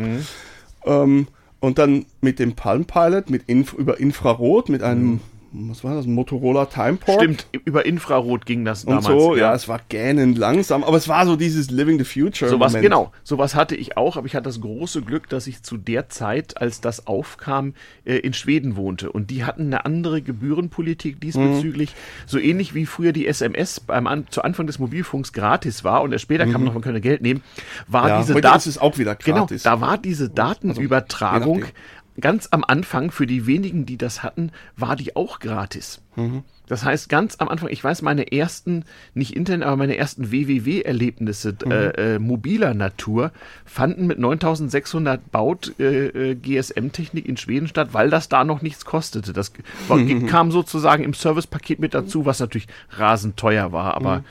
[0.86, 1.28] Ähm,
[1.60, 5.22] und dann mit dem Palm Pilot, mit Inf über Infrarot, mit einem,
[5.56, 7.22] was war das, ein Motorola Timeport.
[7.22, 9.06] Stimmt, über Infrarot ging das Und damals.
[9.06, 9.54] so, ja.
[9.54, 12.50] es war gähnend langsam, aber es war so dieses Living the Future.
[12.50, 15.78] Sowas, genau, sowas hatte ich auch, aber ich hatte das große Glück, dass ich zu
[15.78, 19.12] der Zeit, als das aufkam, äh, in Schweden wohnte.
[19.12, 21.94] Und die hatten eine andere Gebührenpolitik diesbezüglich.
[22.26, 26.12] So ähnlich wie früher die SMS beim An zu Anfang des Mobilfunks gratis war und
[26.14, 27.44] erst später kam noch, man könne Geld nehmen,
[27.88, 29.64] war Ja, diese heute Dat- ist auch wieder Genau, gratis.
[29.64, 31.76] da war diese Datenübertragung je nachdem.
[32.20, 36.02] Ganz am Anfang, für die wenigen, die das hatten, war die auch gratis.
[36.16, 36.44] Mhm.
[36.68, 41.56] Das heißt, ganz am Anfang, ich weiß, meine ersten, nicht Internet, aber meine ersten WWW-Erlebnisse
[41.66, 41.72] Mhm.
[41.72, 43.32] äh, äh, mobiler Natur
[43.66, 48.86] fanden mit 9600 Baut äh, äh, GSM-Technik in Schweden statt, weil das da noch nichts
[48.86, 49.34] kostete.
[49.34, 49.52] Das
[49.88, 50.28] war, Mhm.
[50.28, 54.24] kam sozusagen im Servicepaket mit dazu, was natürlich rasend teuer war, aber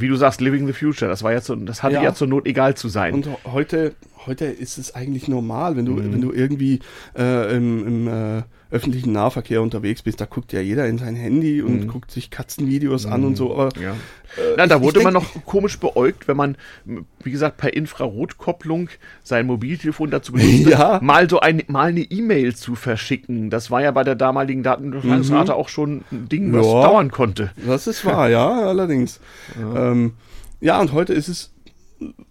[0.00, 2.04] wie du sagst, Living the Future, das war ja so, das hatte ja, Mhm.
[2.06, 2.14] Ja.
[2.14, 3.14] zur Not egal zu sein.
[3.14, 3.94] Und heute,
[4.26, 6.80] heute ist es eigentlich normal, wenn du, wenn du irgendwie
[7.16, 11.62] äh, im, im äh, öffentlichen Nahverkehr unterwegs bist, da guckt ja jeder in sein Handy
[11.62, 13.52] und guckt sich Katzenvideos an und so.
[13.52, 13.92] Aber Ja.
[13.92, 18.90] äh, Na, da wurde man noch komisch beäugt, wenn man, wie gesagt, per Infrarotkopplung
[19.24, 20.98] sein Mobiltelefon dazu benutzte, Ja.
[21.02, 23.48] mal so ein, mal eine E-Mail zu verschicken.
[23.48, 26.72] Das war ja bei der damaligen Datenübertragungsrate auch schon ein Ding, was Mhm.
[26.72, 26.82] Ja.
[26.82, 27.50] dauern konnte.
[27.66, 29.20] Das ist wahr, ja, allerdings.
[29.58, 30.12] Ja, ähm,
[30.60, 31.52] ja und heute ist es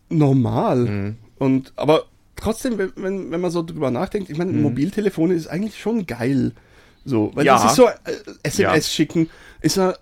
[0.10, 0.78] normal.
[0.78, 1.16] Mhm.
[1.40, 2.04] Und aber
[2.38, 6.54] trotzdem, wenn, wenn, wenn man so drüber nachdenkt, ich meine, Mobiltelefone ist eigentlich schon geil.
[7.06, 7.48] So, weil Mhm.
[7.48, 7.54] Ja.
[7.56, 7.92] das ist so äh,
[8.44, 8.74] SMS Ja.
[8.76, 8.82] Mhm.
[8.82, 9.30] schicken,
[9.62, 9.96] ist ja,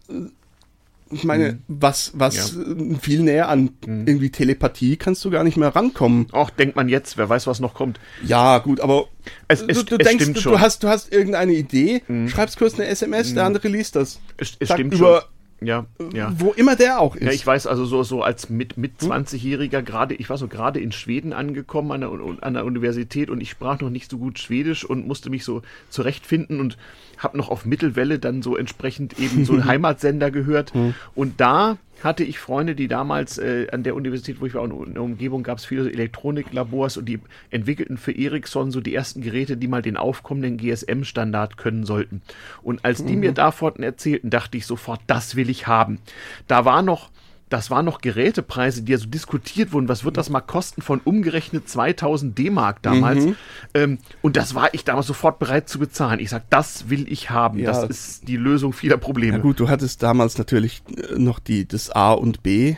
[1.11, 5.75] ich meine, was, was äh, viel näher an irgendwie Telepathie kannst du gar nicht mehr
[5.75, 6.25] rankommen.
[6.31, 7.99] Auch denkt man jetzt, wer weiß, was noch kommt.
[8.23, 9.05] Ja, gut, aber
[9.47, 10.53] Es, du, es, du es denkst, du, schon.
[10.53, 10.55] Mhm.
[10.57, 14.19] du hast, du hast irgendeine Idee, schreibst kurz eine SMS, der andere liest das.
[14.37, 15.29] es, es stimmt über, schon.
[15.61, 16.33] Ja, ja.
[16.37, 17.23] wo immer der auch ist.
[17.23, 19.11] Ja, ich weiß, also so, so als mit, mit Hm?
[19.11, 22.11] 20-Jähriger gerade, ich war so gerade in Schweden angekommen an der,
[22.41, 25.61] an der Universität und ich sprach noch nicht so gut Schwedisch und musste mich so
[25.89, 26.77] zurechtfinden und
[27.17, 30.73] habe noch auf Mittelwelle dann so entsprechend eben so einen Heimatsender gehört.
[30.73, 30.93] Hm.
[31.13, 34.93] Und da hatte ich Freunde, die damals äh, an der Universität, wo ich war, in
[34.93, 37.19] der Umgebung gab es viele Elektroniklabors und die
[37.49, 42.21] entwickelten für Ericsson so die ersten Geräte, die mal den aufkommenden GSM-Standard können sollten.
[42.61, 45.99] Und als die mir davon erzählten, dachte ich sofort, das will ich haben.
[46.47, 47.09] Da war noch
[47.49, 49.87] das waren noch Gerätepreise, die ja so diskutiert wurden.
[49.87, 53.27] Was wird das mal kosten von umgerechnet 2000 D-Mark damals?
[53.73, 56.19] Ähm, und das war ich damals sofort bereit zu bezahlen.
[56.19, 57.59] Ich sag, das will ich haben.
[57.59, 57.71] Ja.
[57.71, 59.37] Das ist die Lösung vieler Probleme.
[59.37, 62.75] Ja gut, du hattest damals natürlich äh, noch die, das A und B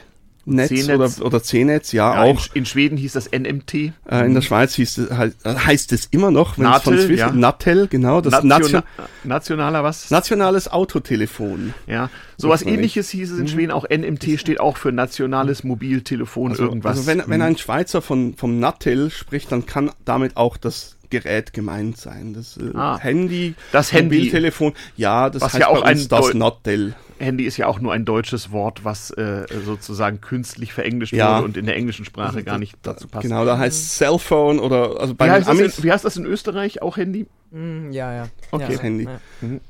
[0.50, 0.90] Netz C-Netz.
[1.20, 2.48] oder, oder C-Netz, ja, Ja, auch.
[2.54, 3.74] in, in Schweden hieß das NMT.
[3.74, 3.92] Äh,
[4.26, 7.20] in der Schweiz hieß es, heißt, heißt es immer noch, wenn es von Natel, Swiss,
[7.20, 7.32] ja.
[7.32, 8.84] Natel, genau, das Nationa Nation,
[9.26, 10.10] nationaler was?
[10.10, 11.74] nationales Autotelefon.
[11.88, 13.72] ja, sowas ähnliches hieß es in Schweden.
[13.72, 16.98] Auch NMT steht auch für nationales Mobiltelefon irgendwas.
[16.98, 17.48] Also wenn, wenn Hm.
[17.50, 22.34] ein Schweizer von, vom Natel spricht, dann kann damit auch das Gerät gemeint sein.
[22.34, 22.98] Das äh, Ah.
[23.00, 24.18] Handy, Das Handy.
[24.18, 26.96] Mobiltelefon, ja, das Was heißt ja auch bei uns ein das Natel.
[27.20, 31.36] Handy ist ja auch nur ein deutsches Wort, was äh, sozusagen künstlich verenglischt Ja.
[31.38, 33.24] wurde und in der englischen Sprache gar nicht dazu passt.
[33.24, 36.18] Genau, da heißt Cellphone oder, also bei Wie heißt, das Amis, in, wie heißt das
[36.18, 36.82] in Österreich?
[36.82, 37.28] Auch Handy?
[37.52, 38.28] Mm, ja, ja.
[38.52, 38.74] Okay.
[38.74, 38.80] ja.
[38.80, 39.04] Handy.
[39.06, 39.20] Ja.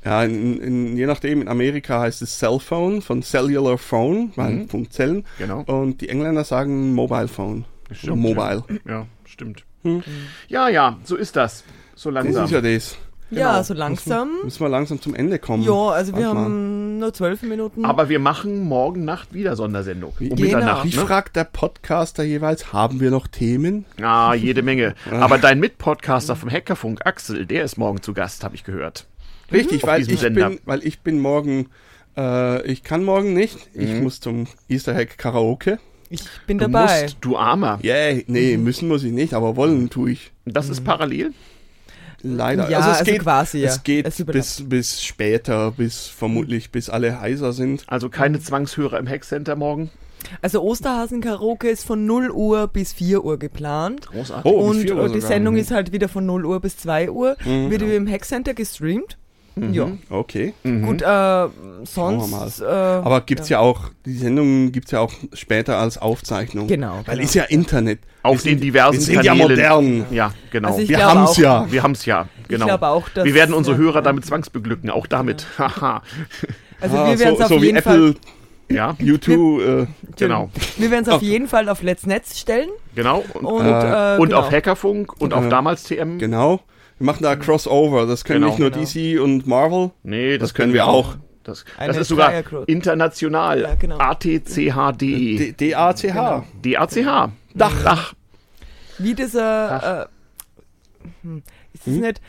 [0.04, 5.24] Ja, in, in, je nachdem, in Amerika heißt es Cellphone von Cellular Phone, weil Funkzellen.
[5.38, 5.62] Genau.
[5.62, 7.64] Und die Engländer sagen Mobile Phone.
[7.86, 8.64] Oder Stimmt, Mobile.
[8.86, 9.64] Ja, stimmt.
[10.48, 11.64] Ja, ja, so ist das.
[11.94, 12.44] So Das langsam.
[12.44, 12.98] ist ja das.
[13.30, 13.62] Ja, Genau.
[13.62, 14.30] so langsam.
[14.44, 15.62] Müssen wir langsam zum Ende kommen.
[15.62, 16.44] Ja, also wir Warte mal.
[16.44, 17.84] haben nur zwölf Minuten.
[17.84, 20.12] Aber wir machen morgen Nacht wieder Sondersendung.
[20.18, 20.40] Um Genau.
[20.42, 20.84] Mitternacht.
[20.84, 21.02] Wie Ne?
[21.04, 23.84] fragt der Podcaster jeweils, haben wir noch Themen?
[24.00, 24.94] Ah, jede Menge.
[25.10, 29.06] Aber dein Mitpodcaster vom Hackerfunk, Axel, der ist morgen zu Gast, habe ich gehört.
[29.52, 30.48] Richtig, Auf weil ich, Sender.
[30.48, 31.68] bin, weil ich bin morgen,
[32.16, 33.58] äh, ich kann morgen nicht.
[33.74, 34.02] Ich Mhm.
[34.04, 35.78] muss zum Easter Hack Karaoke.
[36.10, 37.02] ich bin Du dabei.
[37.02, 37.78] musst, du Armer.
[37.84, 38.64] Yeah, nee, Mhm.
[38.64, 40.32] müssen muss ich nicht, aber wollen tue ich.
[40.46, 41.32] Das ist parallel.
[42.22, 42.68] Leider.
[42.68, 43.68] Ja, also es also geht, quasi, ja.
[43.68, 47.84] es geht Es bis, bis später, bis vermutlich, bis alle heiser sind.
[47.86, 49.90] Also keine Zwangshörer im Hackcenter morgen.
[50.42, 54.08] Also Osterhasen-Karaoke ist von 0 Uhr bis 4 Uhr geplant.
[54.08, 54.50] Großartig.
[54.52, 55.20] Oh, Und 4 Uhr äh, die.
[55.20, 55.60] Sendung Mhm.
[55.60, 57.36] ist halt wieder von 0 Uhr bis 2 Uhr.
[57.44, 59.17] Wird im Hackcenter gestreamt.
[59.72, 59.88] Ja.
[60.10, 60.54] Okay.
[60.62, 61.46] Gut, äh,
[61.84, 62.30] sonst.
[62.30, 62.48] mal.
[62.60, 62.64] Äh,
[63.04, 63.58] Aber gibt's ja.
[63.60, 66.66] auch, die Sendung gibt's ja auch später als Aufzeichnung.
[66.66, 67.24] Genau, Weil genau.
[67.26, 68.00] ist ja Internet.
[68.22, 69.38] Auf Wir sind- den diversen Wir sind Kanälen.
[69.38, 69.48] ja
[69.80, 70.06] modern.
[70.10, 70.68] Ja, genau.
[70.68, 71.66] Also ich Wir haben's auch- ja.
[71.70, 72.66] wir haben's ja, genau.
[72.66, 74.00] glaube auch, dass- wir werden unsere ja, Hörer ja.
[74.02, 75.46] damit zwangsbeglücken, auch damit.
[75.58, 76.02] Haha.
[76.80, 78.76] Also Ah, wir werden es so, auf so wie jeden Apple, Fall.
[78.76, 79.86] ja, U2, äh,
[80.16, 80.50] genau.
[80.76, 82.68] Wir werden es auf jeden Fall auf Let's Netz stellen.
[82.94, 83.24] Genau.
[83.34, 84.40] Und, Und, und, äh, und genau.
[84.40, 86.18] auf Hackerfunk und auf Äh, damals TM.
[86.18, 86.60] genau.
[86.98, 88.06] Wir machen da Crossover.
[88.06, 88.50] Das können Genau.
[88.50, 88.84] nicht nur Genau.
[88.84, 89.90] DC und Marvel.
[90.02, 91.16] Nee, das, Das können wir auch.
[91.44, 92.32] Das, das ist sogar
[92.66, 93.62] international.
[93.62, 93.98] Ja, genau.
[93.98, 95.36] ATCHDE.
[95.36, 96.44] D- D-A-C-H.
[96.62, 97.30] DACH.
[97.54, 97.82] Dach.
[97.84, 98.14] Dach.
[98.98, 100.02] Wie dieser.
[100.02, 100.06] Äh,
[101.22, 101.42] hm,
[101.72, 102.20] ist das nicht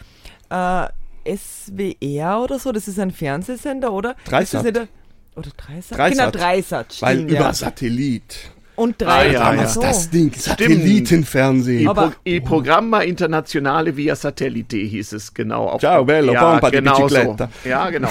[0.49, 2.71] äh, SWR oder so?
[2.71, 4.15] Das ist ein Fernsehsender, oder?
[4.25, 4.43] Dreisat.
[4.43, 4.87] Ist das nicht der-
[5.35, 5.97] oder Dreisat?
[5.97, 6.17] Dreisat.
[6.17, 7.01] Genau, Dreisat.
[7.01, 7.53] Weil Stimmt, über ja.
[7.53, 8.51] Satellit.
[8.79, 9.31] Und Ah, drei.
[9.33, 9.81] ja, Damals ja.
[9.81, 10.31] das Ding.
[10.33, 11.81] Satellitenfernsehen.
[11.81, 15.65] Il, Aber- Pro, Il Programma Internazionale via Satellite hieß es genau.
[15.67, 17.03] Auf, Ciao, bello, ja, di genau so.
[17.15, 17.49] bicicletta.
[17.65, 18.09] Ja, genau.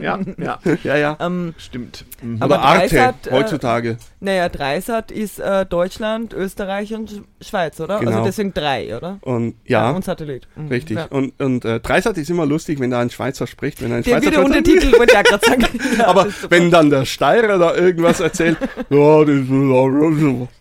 [0.00, 1.16] Ja, ja, Ja, ja.
[1.20, 2.04] Ähm, stimmt.
[2.22, 2.36] Mhm.
[2.40, 3.96] aber Oder Arte Dreisat, äh, heutzutage.
[4.20, 7.98] Naja, Dreisat ist äh, Deutschland, Österreich und Sch- Schweiz, oder?
[8.00, 8.10] Genau.
[8.12, 9.18] Also deswegen drei, oder?
[9.22, 10.46] Und ja, Und Satellit.
[10.56, 10.68] Mhm.
[10.68, 10.96] richtig.
[10.98, 11.06] Ja.
[11.06, 13.80] Und, und äh, Dreisat ist immer lustig, wenn da ein Schweizer spricht.
[13.82, 15.66] Wenn ein Der Schweizer wieder spricht, Untertitel, wollte ich ja gerade sagen.
[15.98, 18.58] Ja, Aber ist wenn dann der Steirer da irgendwas erzählt,
[18.90, 19.36] ja, das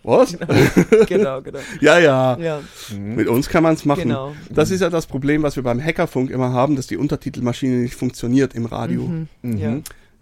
[0.04, 0.38] was?
[1.08, 1.60] Genau, genau.
[1.82, 2.38] Ja, ja.
[2.40, 2.62] Ja,
[2.98, 4.04] Mit uns kann man es machen.
[4.04, 4.34] Genau.
[4.50, 7.96] Das ist ja das Problem, was wir beim Hackerfunk immer haben, dass die Untertitelmaschine nicht
[7.96, 9.10] funktioniert im Radio.
[9.44, 9.80] ja.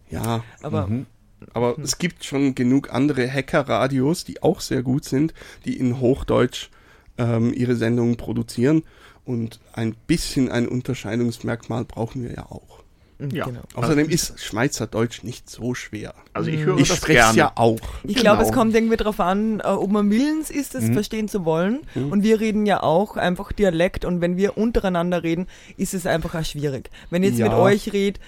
[0.09, 0.87] Ja, Aber
[1.53, 5.33] aber es gibt schon genug andere Hackerradios, die auch sehr gut sind,
[5.65, 6.69] die in Hochdeutsch
[7.17, 8.83] ähm, ihre Sendungen produzieren.
[9.25, 12.76] Und ein bisschen ein Unterscheidungsmerkmal brauchen wir ja auch.
[13.19, 13.45] Ja.
[13.45, 13.61] Genau.
[13.73, 16.13] Außerdem ist Schweizerdeutsch nicht so schwer.
[16.33, 17.37] Also ich höre Ich das spreche es gerne.
[17.37, 17.79] ja auch.
[18.03, 18.59] Ich glaube, es Genau.
[18.59, 21.79] kommt irgendwie darauf an, äh, ob man willens ist, es verstehen zu wollen.
[21.95, 24.05] Und wir reden ja auch einfach Dialekt.
[24.05, 26.91] Und wenn wir untereinander reden, ist es einfach auch schwierig.
[27.09, 27.47] Wenn ich jetzt Ja.
[27.49, 28.19] mit euch rede,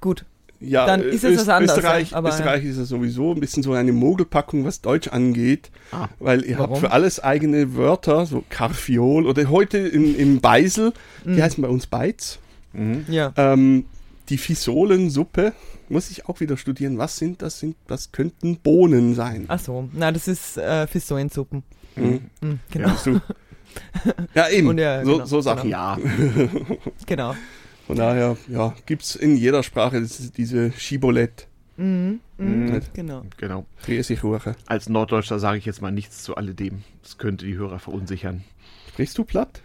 [0.00, 0.24] gut,
[0.60, 3.72] Ja, Dann ist es was anderes, Österreich, aber, Österreich ist ja sowieso ein bisschen so
[3.74, 6.08] eine Mogelpackung, was Deutsch angeht, Ah.
[6.20, 6.70] weil ihr Warum?
[6.70, 10.94] habt für alles eigene Wörter, so Karfiol oder heute im, im Beisel,
[11.24, 11.36] Mhm.
[11.36, 12.38] die heißen bei uns Beiz.
[13.08, 13.32] ja.
[13.36, 13.84] Ähm,
[14.28, 15.52] die Fisolensuppe
[15.88, 16.98] muss ich auch wieder studieren.
[16.98, 17.58] Was sind das?
[17.58, 19.44] Sind, das könnten Bohnen sein.
[19.48, 21.62] Ach so, na, das ist äh, Fissoensuppen.
[21.96, 22.20] Mhm.
[22.40, 23.20] Mhm, genau, Ja, so.
[24.34, 24.68] ja eben.
[24.68, 25.70] Und ja, so, genau, so Sachen.
[25.70, 25.98] Ja,
[27.06, 27.34] genau.
[27.86, 30.00] Von daher, ja, gibt's in jeder Sprache
[30.36, 31.48] diese Schibolett.
[31.76, 32.94] Mhm, mhm, Nicht?
[32.94, 33.22] genau.
[33.36, 33.66] genau.
[34.66, 36.82] Als Norddeutscher sage ich jetzt mal nichts zu alledem.
[37.02, 38.44] Das könnte die Hörer verunsichern.
[38.88, 39.60] Sprichst du platt?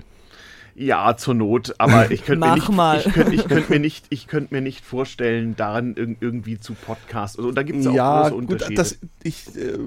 [0.82, 2.70] Ja, zur Not, aber ich könnte mir nicht,
[3.06, 6.74] ich könnte, ich könnte mir nicht, ich könnte mir nicht vorstellen, daran irg irgendwie zu
[6.74, 7.38] Podcast.
[7.38, 8.76] Also, da gibt es auch ja, große gut, Unterschiede.
[8.76, 9.78] das, ich, äh,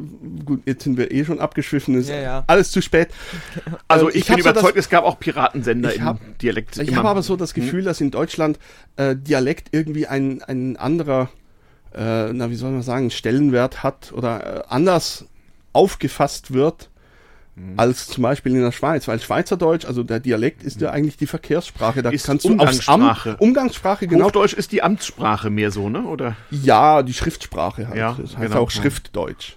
[0.45, 2.45] gut, jetzt sind wir eh schon abgeschwiffen, ist Ja, ja.
[2.47, 3.09] alles zu spät.
[3.89, 6.39] also äh, ich, ich bin hab so überzeugt, es gab auch Piratensender Ich im hab-
[6.41, 6.77] Dialekt.
[6.77, 8.59] Ich habe aber so das Gefühl, dass in Deutschland
[8.97, 11.31] äh, Dialekt irgendwie ein, ein anderer,
[11.95, 15.25] äh, na wie soll man sagen, Stellenwert hat oder äh, anders
[15.73, 16.91] aufgefasst wird
[17.77, 21.27] als zum Beispiel in der Schweiz, weil Schweizerdeutsch, also der Dialekt ist ja eigentlich die
[21.27, 24.07] Verkehrssprache, da Ist kannst du aufs Amt, Umgangssprache.
[24.07, 26.03] Genau, Hochdeutsch ist die Amtssprache mehr so, ne?
[26.05, 26.37] Oder?
[26.51, 27.97] Ja, die Schriftsprache halt.
[27.99, 28.63] Ja, das heißt genau.
[28.63, 29.57] auch Schriftdeutsch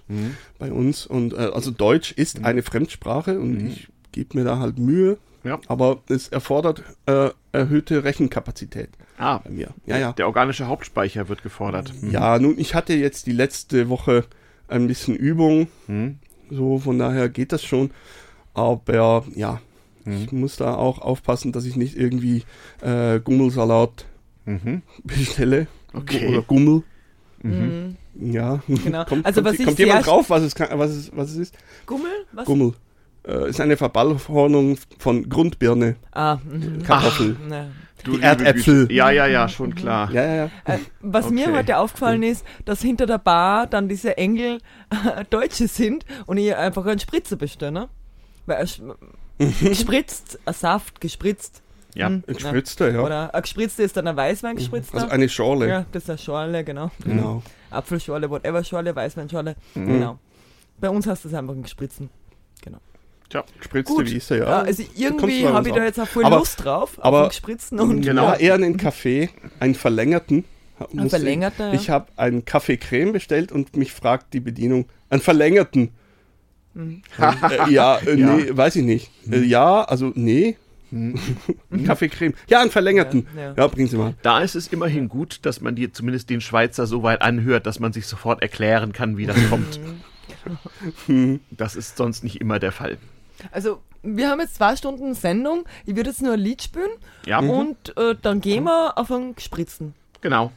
[0.58, 1.06] bei uns.
[1.06, 5.58] Und äh, also Deutsch ist eine Fremdsprache und ich gebe mir da halt Mühe, Ja.
[5.68, 9.68] aber es erfordert äh, erhöhte Rechenkapazität Ah, bei mir.
[9.86, 10.12] Ja, ja.
[10.12, 11.94] der organische Hauptspeicher wird gefordert.
[12.02, 14.24] Ja, nun, ich hatte jetzt die letzte Woche
[14.68, 15.68] ein bisschen Übung,
[16.50, 17.90] so von daher geht das schon.
[18.54, 19.60] Aber ja,
[20.04, 22.44] ich muss da auch aufpassen, dass ich nicht irgendwie
[22.80, 24.06] äh, Gummelsalat
[25.04, 25.66] bestelle.
[25.92, 26.28] Okay.
[26.28, 26.82] Oder Gummel.
[27.42, 27.96] Mhm.
[28.18, 29.04] Ja, Genau.
[29.04, 31.54] kommt, Also, kommt, kommt jemand drauf, was es, kann, was es, was es ist?
[31.86, 32.10] Gummel?
[32.32, 32.46] Was?
[32.46, 32.72] Gummel.
[33.26, 36.82] Äh, ist eine Verballhornung von Grundbirne, Ah, mhm.
[36.82, 37.36] Kartoffel.
[37.48, 37.66] Na.
[38.06, 38.82] Du Die Erdäpfel.
[38.82, 38.94] Güte.
[38.94, 40.10] Ja, ja, ja, schon klar.
[40.12, 40.50] Ja, ja, ja.
[40.64, 41.56] Äh, was mir Okay.
[41.58, 44.58] heute aufgefallen ist, dass hinter der Bar dann diese Engel
[44.90, 47.88] äh, Deutsche sind und ich einfach einen Spritzer bestelle, ne?
[48.46, 48.64] Weil
[49.38, 51.62] er gespritzt, ein Saft gespritzt.
[51.94, 52.06] Ja.
[52.08, 53.00] Hm, Ein gespritzter, ja.
[53.00, 54.94] Oder ein gespritzter ist dann ein Weißwein gespritzter.
[54.98, 55.68] Also eine Schorle.
[55.68, 56.90] ja, das ist eine Schorle, genau.
[57.02, 57.42] Genau.
[57.70, 59.56] Apfelschorle, whatever Schorle, Weißweinschorle.
[59.74, 59.86] Mhm.
[59.86, 60.18] Genau.
[60.78, 62.10] Bei uns heißt das einfach ein Gespritzen.
[63.28, 63.44] Tja.
[63.58, 64.10] Gespritzte Gut.
[64.10, 64.58] Wiese, Ja, ja.
[64.60, 67.80] also irgendwie habe ich da jetzt auch voll Aber- Lust drauf, aber- auf ein Gespritzen
[67.80, 69.30] und Ja, eher einen Kaffee,
[69.60, 70.44] einen verlängerten.
[70.92, 71.80] Muss verlängerter, Ich, ja.
[71.80, 75.90] ich habe einen Kaffee Creme bestellt und mich fragt die Bedienung, einen verlängerten.
[76.74, 77.02] Hm.
[77.18, 79.10] äh, ja, äh, nee, weiß ich nicht.
[79.30, 80.56] Äh, ja, also nee.
[81.86, 82.34] Kaffee Creme.
[82.48, 83.26] Ja, einen verlängerten.
[83.34, 83.66] Ja, Ja, ja.
[83.66, 84.14] bringen Sie mal.
[84.22, 87.80] Da ist es immerhin gut, dass man dir zumindest den Schweizer so weit anhört, dass
[87.80, 89.80] man sich sofort erklären kann, wie das kommt.
[91.50, 92.98] Das ist sonst nicht immer der Fall.
[93.52, 95.64] Also, wir haben jetzt zwei Stunden Sendung.
[95.84, 96.90] Ich würde jetzt nur ein Lied spielen
[97.26, 99.94] Ja, und äh, dann gehen wir auf einen Gespritzen.
[100.20, 100.52] genau.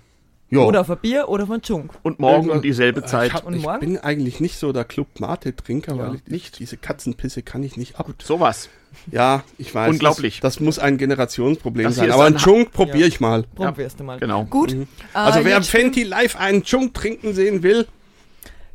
[0.52, 0.62] Ja.
[0.62, 1.92] Oder auf ein Bier oder auf einen Junk.
[2.02, 3.34] Und morgen um dieselbe Ich, Zeit.
[3.36, 3.82] hab, Und ich morgen?
[3.82, 7.62] bin eigentlich nicht so der Club Mate Trinker, Ja, weil ich nicht diese Katzenpisse kann
[7.62, 8.08] ich nicht ab.
[8.24, 8.68] Sowas.
[9.12, 9.92] Ja, ich weiß.
[9.92, 10.40] Unglaublich.
[10.40, 12.10] Das, das muss ein Generationsproblem Das sein.
[12.10, 13.06] Aber ein einen Junk probiere Ja.
[13.06, 13.44] ich mal.
[13.54, 14.18] Probierst du mal.
[14.18, 14.46] Genau.
[14.46, 14.76] Gut.
[15.14, 17.88] Also äh, wer jetzt spielen- Fenty live einen Junk trinken sehen will,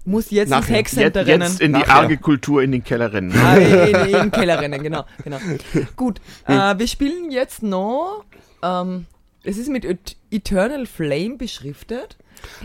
[0.05, 0.77] muss jetzt ins Nachher.
[0.79, 1.43] Jetzt, Hackcenter rennen.
[1.49, 3.33] jetzt in die arge Kultur in den Keller rennen.
[3.37, 5.05] Ah, in, in den Keller rennen, genau.
[5.23, 5.39] genau.
[5.97, 8.25] Gut, äh, wir spielen jetzt noch,
[8.63, 9.07] ähm,
[9.43, 12.17] es ist mit Et- Eternal Flame beschriftet,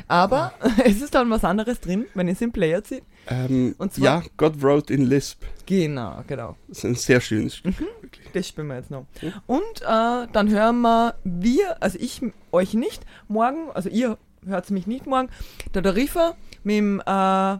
[0.08, 0.54] aber
[0.86, 3.02] es ist dann was anderes drin, wenn ich es im Player ziehe.
[3.30, 5.44] ähm, Und zwar- ja, God wrote in Lisp.
[5.66, 6.56] Genau, genau.
[6.68, 7.80] Das ist ein sehr schönes Stück.
[8.02, 8.28] wirklich.
[8.34, 9.06] Das spielen wir jetzt noch.
[9.48, 12.22] Und äh, dann hören wir, wir, also ich
[12.52, 15.30] euch nicht, morgen, also ihr hört mich nicht morgen,
[15.74, 17.58] der Tarifa mit dem äh,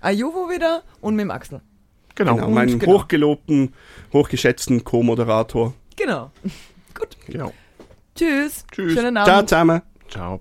[0.00, 1.60] Ayuvo wieder und mit dem Axel.
[2.14, 2.34] Genau.
[2.34, 2.94] Genau, Und meinen genau.
[2.98, 3.74] hochgelobten,
[4.12, 5.72] hochgeschätzten Co-Moderator.
[5.96, 6.30] Genau.
[6.94, 7.16] Gut.
[7.26, 7.52] genau.
[8.16, 8.64] Tschüss.
[8.72, 8.94] Tschüss.
[8.94, 9.48] Schönen Ciao Abend.
[9.48, 9.82] zusammen.
[10.08, 10.40] Ciao.